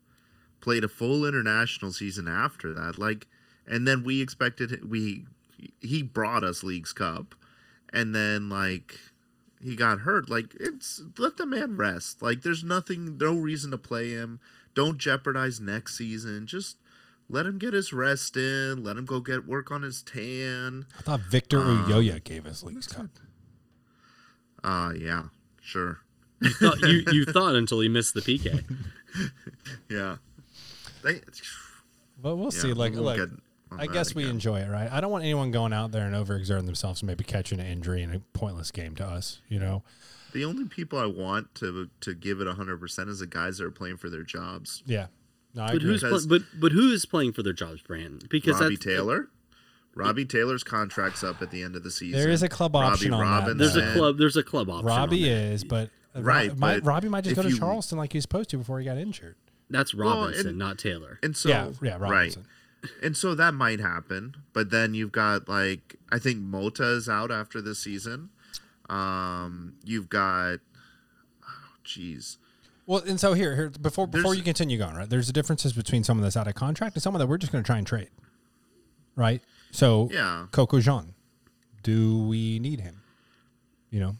played 0.60 0.84
a 0.84 0.88
full 0.88 1.24
international 1.24 1.90
season 1.92 2.28
after 2.28 2.74
that. 2.74 2.98
Like, 2.98 3.28
and 3.66 3.88
then 3.88 4.04
we 4.04 4.20
expected 4.20 4.88
we 4.90 5.24
he 5.80 6.02
brought 6.02 6.44
us 6.44 6.62
Leagues 6.62 6.92
Cup, 6.92 7.34
and 7.94 8.14
then 8.14 8.50
like 8.50 8.98
he 9.62 9.76
got 9.76 10.00
hurt. 10.00 10.28
Like, 10.30 10.54
it's 10.58 11.02
let 11.18 11.36
the 11.36 11.46
man 11.46 11.76
rest. 11.76 12.22
Like, 12.22 12.42
there's 12.42 12.64
nothing, 12.64 13.16
no 13.18 13.34
reason 13.34 13.70
to 13.72 13.78
play 13.78 14.10
him. 14.10 14.40
Don't 14.74 14.98
jeopardize 14.98 15.60
next 15.60 15.96
season. 15.98 16.46
Just 16.46 16.76
let 17.28 17.46
him 17.46 17.58
get 17.58 17.72
his 17.74 17.92
rest 17.92 18.36
in. 18.36 18.82
Let 18.82 18.96
him 18.96 19.04
go 19.04 19.20
get 19.20 19.46
work 19.46 19.70
on 19.70 19.82
his 19.82 20.02
tan. 20.02 20.86
I 20.98 21.02
thought 21.02 21.20
Victor 21.20 21.58
Um, 21.58 21.84
Ulloa 21.86 22.22
gave 22.24 22.46
us 22.46 22.62
Leagues 22.62 22.86
Cup. 22.86 23.06
Uh 24.62 24.92
yeah, 24.96 25.24
sure. 25.60 26.00
You 26.40 26.50
thought 26.50 26.80
you, 26.80 27.02
you 27.12 27.24
thought 27.24 27.54
until 27.54 27.80
he 27.80 27.88
missed 27.88 28.14
the 28.14 28.20
PK. 28.20 28.64
Yeah. 29.90 30.16
They, 31.02 31.20
But 32.22 32.36
we'll 32.36 32.52
Yeah, 32.54 32.60
see. 32.60 32.72
Like, 32.72 32.92
we'll 32.92 33.02
like 33.02 33.16
get 33.18 33.28
on 33.28 33.40
I 33.78 33.86
guess 33.86 34.14
we 34.14 34.22
again. 34.24 34.34
enjoy 34.36 34.60
it, 34.60 34.68
right? 34.68 34.90
I 34.90 35.00
don't 35.00 35.10
want 35.10 35.24
anyone 35.24 35.50
going 35.50 35.72
out 35.72 35.92
there 35.92 36.06
and 36.06 36.14
overexerting 36.14 36.66
themselves 36.66 37.02
and 37.02 37.06
maybe 37.06 37.24
catching 37.24 37.60
an 37.60 37.66
injury 37.66 38.02
in 38.02 38.14
a 38.14 38.20
pointless 38.32 38.70
game 38.70 38.94
to 38.96 39.04
us. 39.06 39.40
You 39.48 39.60
know? 39.60 39.82
the 40.32 40.44
only 40.44 40.64
people 40.66 40.98
I 40.98 41.06
want 41.06 41.54
to 41.56 41.88
to 42.02 42.14
give 42.14 42.40
it 42.40 42.46
hundred 42.46 42.78
percent 42.78 43.08
is 43.10 43.18
the 43.20 43.26
guys 43.26 43.58
that 43.58 43.64
are 43.64 43.70
playing 43.70 43.96
for 43.96 44.08
their 44.10 44.22
jobs. 44.22 44.82
Yeah. 44.86 45.06
No, 45.54 45.66
But 45.66 45.82
who's 45.82 46.02
pl- 46.02 46.20
but 46.28 46.42
but 46.60 46.70
who 46.72 46.92
is 46.92 47.04
playing 47.04 47.32
for 47.32 47.42
their 47.42 47.52
jobs, 47.52 47.82
Branton? 47.82 48.28
Because 48.28 48.60
Robbie 48.60 48.76
that's 48.76 48.84
Taylor. 48.84 49.28
Robbie 49.96 50.24
Taylor's 50.24 50.62
contract's 50.62 51.24
up 51.24 51.42
at 51.42 51.50
the 51.50 51.62
end 51.64 51.74
of 51.74 51.82
the 51.82 51.90
season. 51.90 52.18
There 52.20 52.30
is 52.30 52.44
a 52.44 52.48
club 52.48 52.76
option 52.76 53.12
on 53.12 53.44
that, 53.44 53.58
There's 53.58 53.74
a 53.76 53.92
club. 53.92 54.18
There's 54.18 54.36
a 54.36 54.42
club 54.44 54.70
option. 54.70 54.88
on 54.88 54.96
Robbie 54.98 55.24
there. 55.24 55.52
is, 55.52 55.64
but 55.64 55.90
Right, 56.14 56.48
Rob- 56.50 56.58
might, 56.58 56.74
but 56.84 56.84
Robbie 56.88 57.08
might 57.08 57.24
just 57.24 57.34
go 57.36 57.42
to 57.42 57.48
you- 57.50 57.58
Charleston 57.58 57.98
like 57.98 58.12
he 58.12 58.18
was 58.18 58.22
supposed 58.22 58.50
to 58.50 58.58
before 58.58 58.78
he 58.78 58.84
got 58.84 58.98
injured. 58.98 59.34
That's 59.68 59.92
Well, 59.94 60.08
Robinson, 60.22 60.48
and- 60.48 60.58
not 60.58 60.78
Taylor. 60.78 61.18
And 61.24 61.36
so 61.36 61.48
yeah, 61.48 61.70
yeah, 61.82 61.96
Robinson. 61.98 62.42
right. 62.42 62.48
And 63.02 63.16
so 63.16 63.34
that 63.34 63.52
might 63.54 63.78
happen, 63.80 64.36
but 64.52 64.70
then 64.70 64.94
you've 64.94 65.12
got 65.12 65.48
like 65.48 65.96
I 66.10 66.18
think 66.18 66.38
Mota 66.38 66.84
is 66.96 67.08
out 67.08 67.30
after 67.30 67.60
this 67.60 67.78
season. 67.78 68.30
Um, 68.88 69.74
you've 69.84 70.08
got, 70.08 70.58
oh, 71.46 71.72
jeez, 71.84 72.38
Well, 72.86 73.02
and 73.06 73.20
so 73.20 73.34
here, 73.34 73.54
here 73.54 73.68
before 73.70 74.06
before 74.08 74.22
There's- 74.30 74.38
you 74.38 74.42
continue 74.42 74.78
going, 74.78 74.96
right? 74.96 75.08
There's 75.08 75.28
a 75.28 75.32
differences 75.32 75.72
between 75.72 76.02
someone 76.04 76.22
that's 76.24 76.36
out 76.36 76.48
of 76.48 76.54
contract 76.54 76.96
and 76.96 77.02
someone 77.02 77.20
that 77.20 77.26
we're 77.28 77.38
just 77.38 77.52
going 77.52 77.62
to 77.62 77.66
try 77.66 77.78
and 77.78 77.86
trade, 77.86 78.10
right? 79.14 79.42
So, 79.70 80.08
Yeah. 80.10 80.46
Coco 80.50 80.80
Jean, 80.80 81.14
do 81.84 82.24
we 82.26 82.58
need 82.58 82.80
him? 82.80 83.02
You 83.90 84.00
know, 84.00 84.16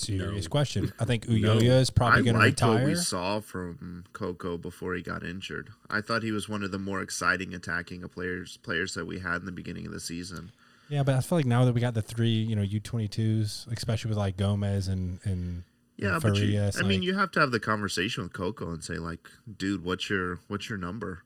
serious 0.00 0.44
No. 0.46 0.50
question. 0.50 0.92
I 0.98 1.04
think 1.04 1.26
Ulloa 1.28 1.80
is 1.80 1.90
probably 1.90 2.22
going 2.22 2.34
to 2.34 2.40
liked 2.40 2.60
what 2.62 2.70
retire. 2.70 2.86
we 2.86 2.94
saw 2.94 3.40
from 3.40 4.04
Coco 4.12 4.56
before 4.58 4.94
he 4.94 5.02
got 5.02 5.22
injured. 5.24 5.70
I 5.88 6.00
thought 6.00 6.22
he 6.22 6.32
was 6.32 6.48
one 6.48 6.62
of 6.62 6.70
the 6.70 6.78
more 6.78 7.00
exciting 7.02 7.54
attacking 7.54 8.02
players 8.08 8.56
players 8.58 8.94
that 8.94 9.06
we 9.06 9.18
had 9.20 9.36
in 9.36 9.44
the 9.46 9.52
beginning 9.52 9.86
of 9.86 9.92
the 9.92 10.00
season. 10.00 10.52
Yeah, 10.88 11.02
but 11.04 11.14
I 11.14 11.20
feel 11.20 11.38
like 11.38 11.46
now 11.46 11.64
that 11.64 11.72
we 11.72 11.80
got 11.80 11.94
the 11.94 12.02
three, 12.02 12.30
you 12.30 12.56
know, 12.56 12.62
U 12.62 12.80
twenty 12.80 13.06
twos, 13.08 13.66
especially 13.70 14.08
with 14.08 14.18
like 14.18 14.36
Gomez 14.36 14.88
and 14.88 15.20
and 15.24 15.62
Yeah, 15.96 16.14
and 16.14 16.22
but 16.22 16.36
you, 16.36 16.60
I 16.78 16.82
mean, 16.82 17.02
you 17.02 17.14
have 17.14 17.30
to 17.32 17.40
have 17.40 17.52
the 17.52 17.60
conversation 17.60 18.24
with 18.24 18.32
Coco 18.32 18.70
and 18.72 18.82
say, 18.82 18.94
like, 18.94 19.28
dude, 19.56 19.84
what's 19.84 20.10
your 20.10 20.40
what's 20.48 20.68
your 20.68 20.78
number? 20.78 21.22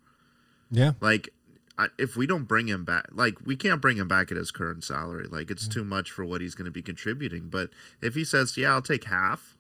yeah, 0.71 0.93
Like, 1.01 1.29
I, 1.77 1.89
if 1.99 2.17
we 2.17 2.27
don't 2.27 2.45
bring 2.45 2.69
him 2.69 2.85
back, 2.85 3.07
like, 3.13 3.35
we 3.45 3.57
can't 3.57 3.81
bring 3.81 3.97
him 3.97 4.07
back 4.07 4.31
at 4.31 4.37
his 4.37 4.51
current 4.51 4.85
salary. 4.85 5.27
Like, 5.27 5.51
it's 5.51 5.65
mm-hmm. 5.65 5.81
too 5.81 5.85
much 5.85 6.11
for 6.11 6.25
what 6.25 6.41
he's 6.41 6.55
going 6.55 6.67
to 6.67 6.71
be 6.71 6.83
contributing. 6.83 7.49
But 7.49 7.71
if 8.01 8.15
he 8.15 8.25
says, 8.25 8.57
yeah, 8.57 8.73
I'll 8.73 8.83
take 8.83 9.05
half, 9.05 9.57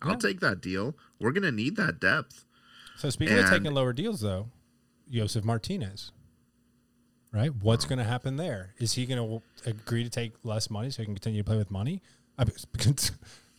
I'll 0.00 0.12
Yeah. 0.12 0.18
take 0.18 0.40
that 0.40 0.60
deal. 0.60 0.96
We're 1.18 1.32
going 1.32 1.42
to 1.42 1.52
need 1.52 1.76
that 1.76 2.00
depth. 2.00 2.44
So 2.96 3.10
speaking 3.10 3.38
of 3.38 3.50
taking 3.50 3.72
lower 3.74 3.92
deals, 3.92 4.20
though, 4.20 4.50
Josef 5.10 5.44
Martinez, 5.44 6.12
right? 7.32 7.50
What's 7.54 7.84
going 7.84 7.98
to 7.98 8.04
happen 8.04 8.36
there? 8.36 8.74
Is 8.78 8.92
he 8.92 9.04
going 9.06 9.18
to 9.18 9.68
agree 9.68 10.04
to 10.04 10.10
take 10.10 10.34
less 10.44 10.70
money 10.70 10.90
so 10.90 11.02
he 11.02 11.06
can 11.06 11.14
continue 11.14 11.42
to 11.42 11.44
play 11.44 11.56
with 11.56 11.70
money? 11.70 12.02
I 12.38 12.44
mean, 12.44 12.54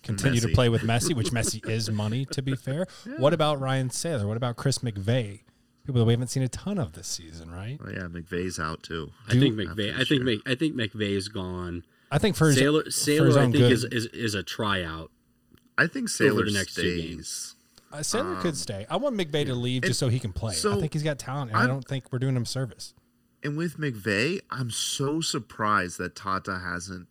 continue 0.04 0.40
to 0.40 0.48
play 0.50 0.70
with 0.70 0.84
Messi, 0.84 1.14
which 1.14 1.32
Messi 1.32 1.68
is 1.68 1.90
money, 1.90 2.26
to 2.32 2.42
be 2.42 2.56
fair. 2.56 2.88
What 3.18 3.34
about 3.34 3.60
Ryan 3.60 3.90
Sailor? 3.90 4.28
What 4.28 4.38
about 4.38 4.56
Chris 4.56 4.80
McVey? 4.80 5.42
People 5.86 6.00
that 6.00 6.06
we 6.06 6.14
haven't 6.14 6.30
seen 6.30 6.42
a 6.44 6.48
ton 6.48 6.78
of 6.80 6.94
this 6.94 7.08
season, 7.08 7.52
right? 7.52 7.80
Oh, 7.84 7.90
yeah, 7.90 8.04
McVey's 8.08 8.60
out 8.60 8.82
too. 8.82 9.12
I 9.28 9.34
think 9.34 9.56
McVey. 9.56 9.94
I 9.94 9.98
think 9.98 10.10
year. 10.10 10.24
Mc, 10.24 10.42
I 10.48 10.56
think 10.56 10.76
McVey's 10.76 11.28
gone. 11.28 11.84
I 12.12 12.18
think 12.18 12.36
for 12.36 12.48
his, 12.48 12.58
Sailor, 12.58 12.82
for 12.82 12.86
his 12.86 12.96
Sailor 12.96 13.30
I 13.40 13.42
think 13.44 13.54
good, 13.56 13.72
is, 13.72 13.84
is 13.86 14.06
is 14.08 14.34
a 14.34 14.42
tryout. 14.44 15.12
I 15.78 15.88
think 15.88 16.10
Sailor 16.10 16.46
the 16.46 16.52
next 16.52 16.74
two 16.76 16.82
stays. 17.00 17.56
uh, 17.92 18.02
Sailor 18.02 18.36
could 18.42 18.58
stay. 18.58 18.88
I 18.90 18.98
want 18.98 19.16
McVey 19.16 19.46
to 19.46 19.54
leave 19.54 19.84
just 19.84 20.00
so 20.00 20.10
he 20.10 20.20
can 20.20 20.34
play. 20.34 20.54
I 20.56 20.80
think 20.80 20.94
he's 20.94 21.04
got 21.04 21.20
talent, 21.20 21.52
and 21.52 21.58
I 21.58 21.62
I'm- 21.62 21.70
don't 21.70 21.88
think 21.88 22.12
we're 22.12 22.20
doing 22.20 22.36
him 22.36 22.46
service. 22.46 22.94
And 23.44 23.56
with 23.56 23.78
McVey, 23.78 24.40
I'm 24.50 24.72
so 24.72 25.22
surprised 25.22 26.00
that 26.00 26.16
Tata 26.16 26.60
hasn't 26.66 27.08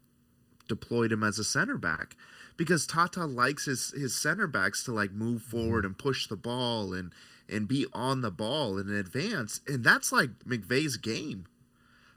deployed 0.67 1.13
him 1.13 1.23
as 1.23 1.39
a 1.39 1.45
center 1.45 1.77
back 1.79 2.17
because 2.57 2.89
Tata 2.89 3.25
likes 3.25 3.67
his 3.67 3.93
his 3.97 4.17
center 4.17 4.49
backs 4.49 4.83
to 4.85 4.93
like 4.93 5.13
move 5.13 5.43
forward 5.43 5.85
and 5.85 5.97
push 5.97 6.27
the 6.27 6.35
ball 6.37 6.93
and 6.93 7.13
and 7.49 7.69
be 7.69 7.87
on 7.93 8.21
the 8.21 8.31
ball 8.31 8.79
in 8.79 8.91
advance, 8.91 9.61
and 9.67 9.85
that's 9.85 10.13
like 10.13 10.31
McVey's 10.47 10.97
game. 10.97 11.47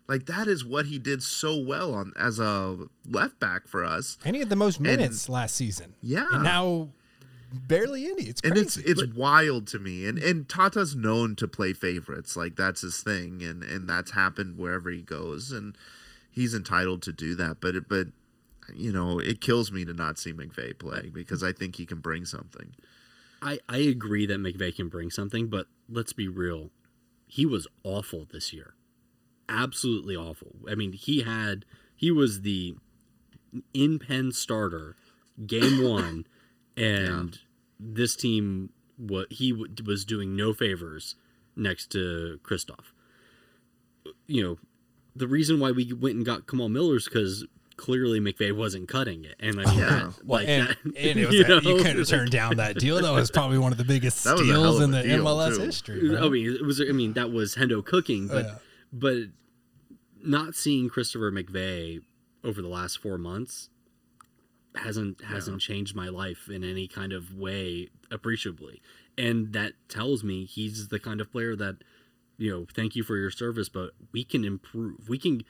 Like 0.08 0.26
that 0.28 0.48
is 0.48 0.64
what 0.64 0.86
he 0.86 0.98
did 1.00 1.22
so 1.22 1.58
well 1.58 1.94
on 1.94 2.14
as 2.18 2.40
a 2.40 2.78
left 3.10 3.40
back 3.40 3.68
for 3.68 3.84
us. 3.84 4.18
And 4.24 4.36
he 4.36 4.40
had 4.40 4.50
the 4.50 4.56
most 4.56 4.80
minutes 4.80 5.28
last 5.28 5.56
season. 5.56 5.96
Yeah. 6.02 6.28
and 6.32 6.44
now 6.44 6.90
barely 7.52 8.06
any. 8.06 8.24
It's 8.24 8.42
and 8.42 8.54
crazy. 8.54 8.82
it's 8.86 9.02
it's 9.02 9.14
wild 9.16 9.68
to 9.68 9.80
me 9.80 10.06
and 10.06 10.18
and 10.18 10.48
tata's 10.48 10.96
known 10.96 11.36
to 11.38 11.48
play 11.48 11.74
favorites 11.74 12.36
like 12.36 12.56
that's 12.56 12.82
his 12.82 13.02
thing 13.02 13.42
and 13.42 13.64
and 13.64 13.88
that's 13.88 14.12
happened 14.12 14.58
wherever 14.58 14.90
he 14.90 15.02
goes 15.02 15.52
and 15.52 15.78
he's 16.30 16.54
entitled 16.54 17.02
to 17.04 17.14
do 17.14 17.36
that 17.36 17.62
but 17.62 17.76
it, 17.76 17.88
but 17.88 18.08
you 18.76 18.92
know 18.92 19.20
it 19.20 19.40
kills 19.40 19.72
me 19.72 19.86
to 19.86 19.94
not 19.94 20.20
see 20.20 20.34
McVey 20.34 20.78
play 20.78 21.10
because 21.14 21.42
i 21.42 21.54
think 21.54 21.78
he 21.78 21.86
can 21.86 22.00
bring 22.00 22.26
something 22.26 22.76
I 23.42 23.60
I 23.70 23.78
agree 23.78 24.26
that 24.26 24.40
McVey 24.40 24.76
can 24.76 24.90
bring 24.90 25.10
something, 25.12 25.48
but 25.48 25.68
let's 25.90 26.14
be 26.14 26.28
real. 26.28 26.72
He 27.28 27.46
was 27.46 27.68
awful 27.84 28.28
this 28.32 28.54
year. 28.54 28.76
Absolutely 29.50 30.16
awful. 30.16 30.56
I 30.70 30.76
mean, 30.76 30.94
he 30.94 31.22
had 31.22 31.66
he 31.96 32.12
was 32.12 32.42
the 32.42 32.76
in 33.74 34.00
pen 34.00 34.32
starter 34.32 34.96
game 35.46 35.84
1 35.90 36.26
and 36.76 37.40
this 37.80 38.16
team 38.16 38.70
what 38.98 39.32
he 39.32 39.52
w- 39.52 39.74
was 39.86 40.04
doing 40.06 40.36
no 40.36 40.54
favors 40.54 41.16
next 41.56 41.92
to 41.92 42.40
Kryvtsov. 42.44 42.86
You 44.26 44.44
know, 44.44 44.58
the 45.16 45.28
reason 45.28 45.60
why 45.60 45.72
we 45.72 45.92
went 45.94 46.16
and 46.16 46.26
got 46.26 46.48
Kamal 46.48 46.70
Miller 46.70 46.96
is 46.96 47.06
because 47.06 47.46
clearly 47.78 48.20
McVey 48.20 48.56
wasn't 48.56 48.90
cutting 48.90 49.24
it, 49.24 49.36
and 49.40 49.60
I 49.60 49.64
oh, 49.64 49.70
mean, 49.70 49.80
Yeah. 49.80 49.90
that, 49.90 50.26
Well, 50.26 50.40
like 50.40 50.48
and, 50.50 50.68
that, 50.68 50.78
and 50.86 51.20
it 51.20 51.26
was 51.28 51.36
you 51.36 51.44
that- 51.46 51.64
you, 51.64 51.78
couldn't 51.78 51.98
have 52.00 52.08
turned 52.08 52.32
down 52.32 52.58
that 52.58 52.78
deal. 52.80 53.02
That 53.02 53.12
was 53.14 53.32
probably 53.32 53.58
one 53.60 53.72
of 53.72 53.78
the 53.78 53.84
biggest 53.86 54.24
That 54.24 54.38
was 54.38 54.42
a 54.50 54.52
hell 54.52 54.64
steals 54.64 54.82
in 54.82 54.92
the 54.92 55.04
deal, 55.04 55.24
MLS 55.24 55.56
too. 55.56 55.62
history. 55.62 56.10
bro. 56.10 56.26
I 56.26 56.30
mean, 56.30 56.54
it 56.56 56.66
was. 56.66 56.82
I 56.82 56.92
mean, 56.92 57.14
that 57.14 57.32
was 57.32 57.56
Hendo 57.56 57.86
cooking, 57.86 58.30
oh, 58.30 58.34
but 58.34 58.46
Yeah. 58.46 58.56
but 58.92 59.18
not 60.24 60.56
seeing 60.56 60.90
Christopher 60.90 61.32
McVey 61.32 62.02
over 62.44 62.62
the 62.62 62.68
last 62.68 62.98
four 63.00 63.18
months 63.18 63.70
hasn't 64.76 65.22
hasn't 65.22 65.62
changed 65.62 65.96
my 65.96 66.08
life 66.10 66.50
in 66.50 66.64
any 66.64 66.88
kind 66.88 67.12
of 67.14 67.36
way 67.36 67.90
appreciably, 68.12 68.82
and 69.18 69.54
that 69.54 69.74
tells 69.90 70.24
me 70.24 70.46
he's 70.46 70.90
the 70.90 71.00
kind 71.00 71.20
of 71.22 71.32
player 71.32 71.56
that 71.56 71.78
you 72.38 72.52
know. 72.52 72.66
Thank 72.74 72.96
you 72.96 73.04
for 73.04 73.18
your 73.18 73.32
service, 73.32 73.70
but 73.70 73.92
we 74.12 74.24
can 74.24 74.44
improve. 74.46 75.10
We 75.10 75.18
can 75.18 75.44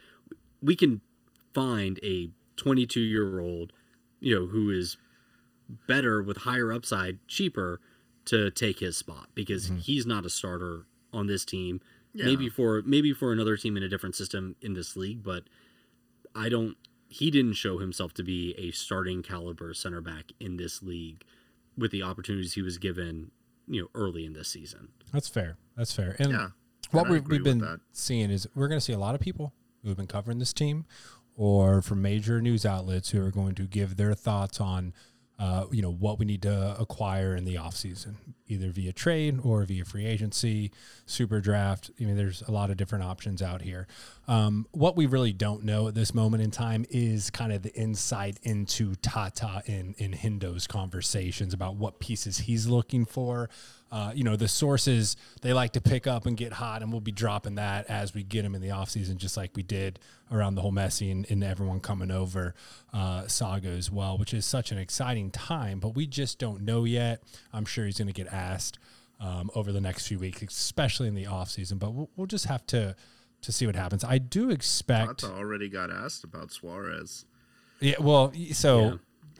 we 0.61 0.75
can 0.75 1.01
find 1.57 1.99
a 2.03 2.29
22 2.57 2.99
year 2.99 3.39
old, 3.39 3.73
you 4.19 4.35
know, 4.35 4.45
who 4.45 4.69
is 4.69 4.95
better 5.87 6.21
with 6.21 6.37
higher 6.37 6.71
upside, 6.71 7.17
cheaper 7.27 7.81
to 8.25 8.51
take 8.51 8.79
his 8.79 8.95
spot 8.95 9.29
because 9.33 9.65
mm-hmm. 9.65 9.77
he's 9.77 10.05
not 10.05 10.23
a 10.23 10.29
starter 10.29 10.85
on 11.11 11.25
this 11.25 11.43
team. 11.43 11.81
Maybe 12.13 12.49
for 12.49 12.81
maybe 12.83 13.13
for 13.13 13.31
another 13.31 13.57
team 13.57 13.77
in 13.77 13.83
a 13.83 13.87
different 13.87 14.15
system 14.15 14.55
in 14.59 14.73
this 14.73 14.95
league, 14.95 15.23
but 15.23 15.43
I 16.33 16.49
don't. 16.49 16.75
He 17.09 17.29
didn't 17.29 17.53
show 17.53 17.77
himself 17.77 18.13
to 18.15 18.23
be 18.23 18.55
a 18.57 18.71
starting 18.71 19.21
caliber 19.21 19.73
center 19.75 20.01
back 20.01 20.31
in 20.39 20.57
this 20.57 20.81
league 20.81 21.23
with 21.77 21.91
the 21.91 22.01
opportunities 22.01 22.53
he 22.53 22.63
was 22.63 22.79
given, 22.79 23.29
you 23.67 23.81
know, 23.81 23.87
early 23.93 24.25
in 24.25 24.33
this 24.33 24.47
season. 24.47 24.89
That's 25.13 25.27
fair. 25.27 25.57
That's 25.75 25.93
fair. 25.93 26.15
And 26.17 26.31
Yeah, 26.31 26.47
what 26.89 27.03
and 27.03 27.11
we've, 27.11 27.27
we've 27.27 27.43
been 27.43 27.59
that. 27.59 27.81
seeing 27.91 28.31
is 28.31 28.47
we're 28.55 28.67
going 28.67 28.79
to 28.79 28.83
see 28.83 28.93
a 28.93 28.99
lot 28.99 29.13
of 29.13 29.21
people 29.21 29.53
who 29.83 29.89
have 29.89 29.97
been 29.97 30.07
covering 30.07 30.39
this 30.39 30.53
team 30.53 30.85
or 31.37 31.81
from 31.81 32.01
major 32.01 32.41
news 32.41 32.65
outlets 32.65 33.11
who 33.11 33.23
are 33.23 33.31
going 33.31 33.55
to 33.55 33.63
give 33.63 33.95
their 33.95 34.13
thoughts 34.13 34.59
on 34.59 34.93
uh, 35.39 35.65
you 35.71 35.83
know 35.83 35.91
what 35.91 36.17
we 36.17 36.25
need 36.25 36.41
to 36.41 36.75
acquire 36.79 37.35
in 37.35 37.45
the 37.45 37.55
offseason 37.55 38.15
either 38.47 38.71
via 38.71 38.91
trade 38.91 39.39
or 39.43 39.63
via 39.65 39.85
free 39.85 40.05
agency 40.05 40.71
super 41.05 41.39
draft. 41.39 41.91
I 42.01 42.05
mean 42.05 42.17
there's 42.17 42.41
a 42.47 42.51
lot 42.51 42.71
of 42.71 42.77
different 42.77 43.03
options 43.03 43.41
out 43.41 43.61
here. 43.61 43.87
Um, 44.27 44.65
what 44.71 44.95
we 44.95 45.05
really 45.05 45.33
don't 45.33 45.63
know 45.63 45.87
at 45.87 45.93
this 45.93 46.13
moment 46.15 46.41
in 46.41 46.49
time 46.49 46.85
is 46.89 47.29
kind 47.29 47.53
of 47.53 47.61
the 47.61 47.73
insight 47.75 48.39
into 48.41 48.95
tata 48.95 49.61
in 49.67 49.93
and 49.99 50.15
Hendo's 50.15 50.65
conversations 50.65 51.53
about 51.53 51.75
what 51.75 51.99
pieces 51.99 52.39
he's 52.39 52.67
looking 52.67 53.05
for 53.05 53.47
uh, 53.91 54.11
you 54.13 54.23
know, 54.23 54.35
the 54.35 54.47
sources 54.47 55.15
they 55.41 55.53
like 55.53 55.73
to 55.73 55.81
pick 55.81 56.07
up 56.07 56.25
and 56.25 56.35
get 56.35 56.53
hot, 56.53 56.81
and 56.81 56.91
we'll 56.91 57.01
be 57.01 57.11
dropping 57.11 57.55
that 57.55 57.85
as 57.87 58.13
we 58.13 58.23
get 58.23 58.43
them 58.43 58.53
in 58.53 58.61
the 58.61 58.69
offseason, 58.69 59.15
just 59.17 59.37
like 59.37 59.51
we 59.55 59.63
did 59.63 59.99
around 60.31 60.55
the 60.55 60.61
whole 60.61 60.73
Messi 60.73 61.11
and, 61.11 61.29
and 61.29 61.43
everyone 61.43 61.79
coming 61.79 62.11
over 62.11 62.53
uh, 62.93 63.27
saga 63.27 63.69
as 63.69 63.89
well, 63.89 64.17
which 64.17 64.33
is 64.33 64.45
such 64.45 64.71
an 64.71 64.77
exciting 64.77 65.31
time. 65.31 65.79
But 65.79 65.95
we 65.95 66.05
just 66.05 66.37
don't 66.37 66.61
know 66.63 66.83
yet. 66.83 67.23
I'm 67.53 67.65
sure 67.65 67.85
he's 67.85 67.97
going 67.97 68.07
to 68.07 68.13
get 68.13 68.27
asked 68.27 68.77
um, 69.19 69.49
over 69.55 69.71
the 69.71 69.81
next 69.81 70.07
few 70.07 70.19
weeks, 70.19 70.41
especially 70.41 71.07
in 71.07 71.15
the 71.15 71.25
offseason. 71.25 71.79
But 71.79 71.93
we'll, 71.93 72.09
we'll 72.15 72.27
just 72.27 72.45
have 72.45 72.65
to 72.67 72.95
to 73.41 73.51
see 73.51 73.65
what 73.65 73.75
happens. 73.75 74.03
I 74.03 74.17
do 74.17 74.49
expect. 74.49 75.19
tata 75.21 75.33
already 75.33 75.69
got 75.69 75.91
asked 75.91 76.23
about 76.23 76.51
suarez 76.51 77.25
Yeah, 77.79 77.95
well, 77.99 78.33
so 78.51 78.79
Yeah. 78.79 78.95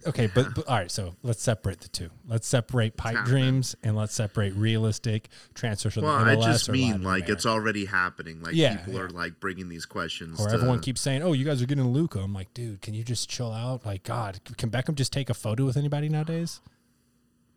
Okay, 0.06 0.28
but, 0.34 0.54
but 0.54 0.68
all 0.68 0.76
right, 0.76 0.92
so 0.92 1.16
let's 1.24 1.42
separate 1.42 1.80
the 1.82 1.88
two. 1.88 2.10
Let's 2.28 2.48
separate 2.48 2.96
pipe 2.98 3.26
dreams 3.26 3.76
and 3.84 3.96
let's 3.96 4.14
separate 4.14 4.54
realistic 4.54 5.30
transfers 5.54 5.94
from 5.96 6.04
well 6.04 6.24
the 6.24 6.32
i 6.32 6.36
just 6.36 6.70
mean 6.70 7.02
like 7.02 7.30
it's 7.30 7.46
already 7.46 7.86
happening 7.86 8.42
like 8.42 8.54
Yeah, 8.54 8.78
people 8.78 8.94
yeah. 8.94 9.00
are 9.02 9.10
like 9.10 9.40
bringing 9.40 9.70
these 9.70 9.86
questions 9.86 10.40
Or 10.40 10.48
to- 10.48 10.54
everyone 10.54 10.80
keeps 10.82 11.02
saying, 11.02 11.24
"Oh, 11.24 11.34
you 11.34 11.46
guys 11.46 11.62
are 11.62 11.66
getting 11.66 11.88
Luca." 11.88 12.20
I'm 12.20 12.34
like, 12.34 12.54
dude, 12.54 12.82
can 12.82 12.94
you 12.94 13.04
just 13.04 13.30
chill 13.30 13.52
out? 13.52 13.86
Like, 13.86 14.04
God, 14.04 14.40
can 14.58 14.70
Beckham 14.70 14.96
just 14.96 15.12
take 15.14 15.30
a 15.30 15.34
photo 15.34 15.66
with 15.66 15.78
anybody 15.78 16.10
nowadays? 16.10 16.62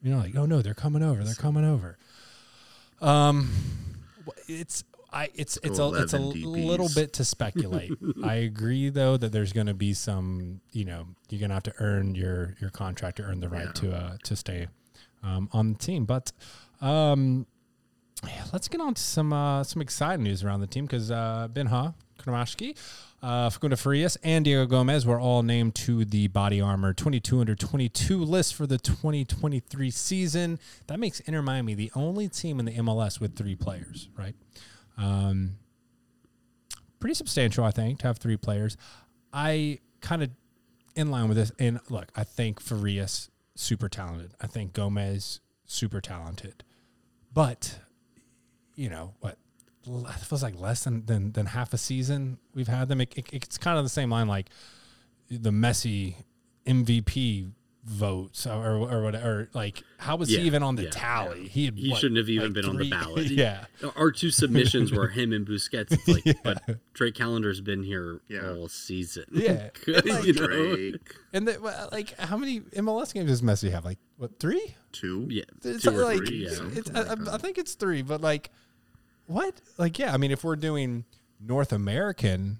You 0.02 0.12
know, 0.12 0.18
like, 0.18 0.34
oh 0.36 0.46
no, 0.46 0.62
they're 0.62 0.72
coming 0.74 1.02
over. 1.02 1.22
They're 1.24 1.34
coming 1.34 1.64
over. 1.64 1.98
Um, 3.00 3.50
it's 4.46 4.84
I 5.12 5.30
it's 5.34 5.58
it's 5.62 5.78
a 5.78 5.92
it's 5.94 6.12
a 6.12 6.18
11 6.18 6.52
little 6.52 6.88
bit 6.94 7.12
to 7.14 7.24
speculate. 7.24 7.92
I 8.24 8.34
agree 8.34 8.90
though 8.90 9.16
that 9.16 9.32
there's 9.32 9.52
going 9.52 9.66
to 9.66 9.74
be 9.74 9.94
some. 9.94 10.60
You 10.72 10.84
know, 10.84 11.06
you're 11.28 11.40
going 11.40 11.50
to 11.50 11.54
have 11.54 11.64
to 11.64 11.74
earn 11.78 12.14
your 12.14 12.56
your 12.60 12.70
contract 12.70 13.16
to 13.16 13.24
earn 13.24 13.40
the 13.40 13.48
right 13.48 13.74
to 13.76 13.92
uh 13.92 14.16
to 14.24 14.36
stay 14.36 14.68
um, 15.22 15.48
on 15.52 15.72
the 15.72 15.78
team, 15.78 16.04
but. 16.04 16.32
Um, 16.80 17.46
let's 18.52 18.68
get 18.68 18.80
on 18.80 18.94
to 18.94 19.02
some 19.02 19.32
uh, 19.32 19.64
some 19.64 19.82
exciting 19.82 20.24
news 20.24 20.44
around 20.44 20.60
the 20.60 20.66
team 20.66 20.86
because 20.86 21.10
uh, 21.10 21.48
Benja 21.52 21.94
Cremaschi, 22.18 22.76
uh, 23.22 23.50
Facundo 23.50 23.76
Farias, 23.76 24.16
and 24.22 24.44
Diego 24.44 24.66
Gomez 24.66 25.06
were 25.06 25.18
all 25.18 25.42
named 25.42 25.74
to 25.76 26.04
the 26.04 26.28
Body 26.28 26.60
Armor 26.60 26.92
22 26.92 27.40
under 27.40 27.54
22 27.54 28.18
list 28.18 28.54
for 28.54 28.66
the 28.66 28.78
2023 28.78 29.90
season. 29.90 30.58
That 30.86 31.00
makes 31.00 31.20
Inter 31.20 31.42
Miami 31.42 31.74
the 31.74 31.90
only 31.94 32.28
team 32.28 32.58
in 32.58 32.66
the 32.66 32.72
MLS 32.72 33.20
with 33.20 33.36
three 33.36 33.56
players, 33.56 34.08
right? 34.16 34.34
Um, 35.00 35.56
pretty 36.98 37.14
substantial, 37.14 37.64
I 37.64 37.70
think, 37.70 38.00
to 38.00 38.06
have 38.06 38.18
three 38.18 38.36
players. 38.36 38.76
I 39.32 39.78
kind 40.00 40.22
of 40.22 40.30
in 40.94 41.10
line 41.10 41.28
with 41.28 41.36
this. 41.36 41.52
And 41.58 41.80
look, 41.88 42.10
I 42.14 42.24
think 42.24 42.60
Farias 42.60 43.30
super 43.54 43.88
talented. 43.88 44.32
I 44.40 44.46
think 44.46 44.72
Gomez 44.72 45.40
super 45.66 46.00
talented, 46.00 46.64
but 47.32 47.80
you 48.74 48.88
know 48.88 49.14
what? 49.20 49.36
it 49.86 50.12
feels 50.20 50.42
like 50.42 50.60
less 50.60 50.84
than 50.84 51.06
than, 51.06 51.32
than 51.32 51.46
half 51.46 51.72
a 51.72 51.78
season 51.78 52.38
we've 52.54 52.68
had 52.68 52.88
them. 52.88 53.00
It, 53.00 53.12
it, 53.16 53.26
it's 53.32 53.58
kind 53.58 53.78
of 53.78 53.84
the 53.84 53.90
same 53.90 54.10
line 54.10 54.28
like 54.28 54.50
the 55.30 55.50
Messi 55.50 56.16
MVP 56.66 57.50
votes 57.84 58.46
or 58.46 58.76
or 58.76 59.02
whatever. 59.02 59.48
Like, 59.54 59.82
how 59.98 60.16
was 60.16 60.30
Yeah, 60.30 60.40
he 60.40 60.46
even 60.46 60.62
on 60.62 60.76
the 60.76 60.84
yeah, 60.84 60.90
tally? 60.92 61.48
He 61.48 61.64
had, 61.64 61.78
He 61.78 61.90
what, 61.90 62.00
shouldn't 62.00 62.18
have 62.18 62.28
even 62.28 62.46
like 62.48 62.54
been 62.54 62.64
on 62.66 62.76
the 62.76 62.90
ballot. 62.90 63.26
yeah, 63.30 63.64
Our 63.96 64.10
two 64.12 64.30
submissions 64.30 64.92
were 64.92 65.08
him 65.18 65.32
and 65.32 65.46
Busquets. 65.46 65.92
It's 65.92 66.06
like, 66.26 66.42
but 66.42 66.62
Drake 66.92 67.14
Callender's 67.14 67.60
been 67.60 67.82
here 67.82 68.20
Yeah. 68.28 68.50
all 68.52 68.68
season. 68.68 69.24
Yeah. 69.32 69.70
you 69.86 70.32
know? 70.34 70.46
Drake 70.46 71.14
and 71.32 71.48
the, 71.48 71.88
like 71.92 72.18
how 72.18 72.36
many 72.36 72.60
MLS 72.60 73.14
games 73.14 73.30
does 73.30 73.42
Messi 73.42 73.70
have? 73.70 73.84
Like 73.84 73.98
what 74.18 74.38
three? 74.38 74.74
two. 74.92 75.26
Yeah, 75.30 75.44
It's 75.64 75.84
two 75.84 75.90
or 75.98 76.02
like 76.04 76.18
three. 76.18 76.44
Yeah. 76.44 76.50
something 76.50 76.78
it's, 76.78 76.92
like 76.92 77.06
I, 77.08 77.30
I- 77.30 77.34
I 77.34 77.38
think 77.38 77.56
it's 77.58 77.74
three, 77.74 78.02
but 78.02 78.20
like 78.20 78.50
what? 79.26 79.54
Like 79.78 79.98
yeah, 79.98 80.12
I 80.12 80.16
mean, 80.16 80.30
if 80.32 80.44
we're 80.44 80.56
doing 80.56 81.04
North 81.40 81.72
American 81.72 82.58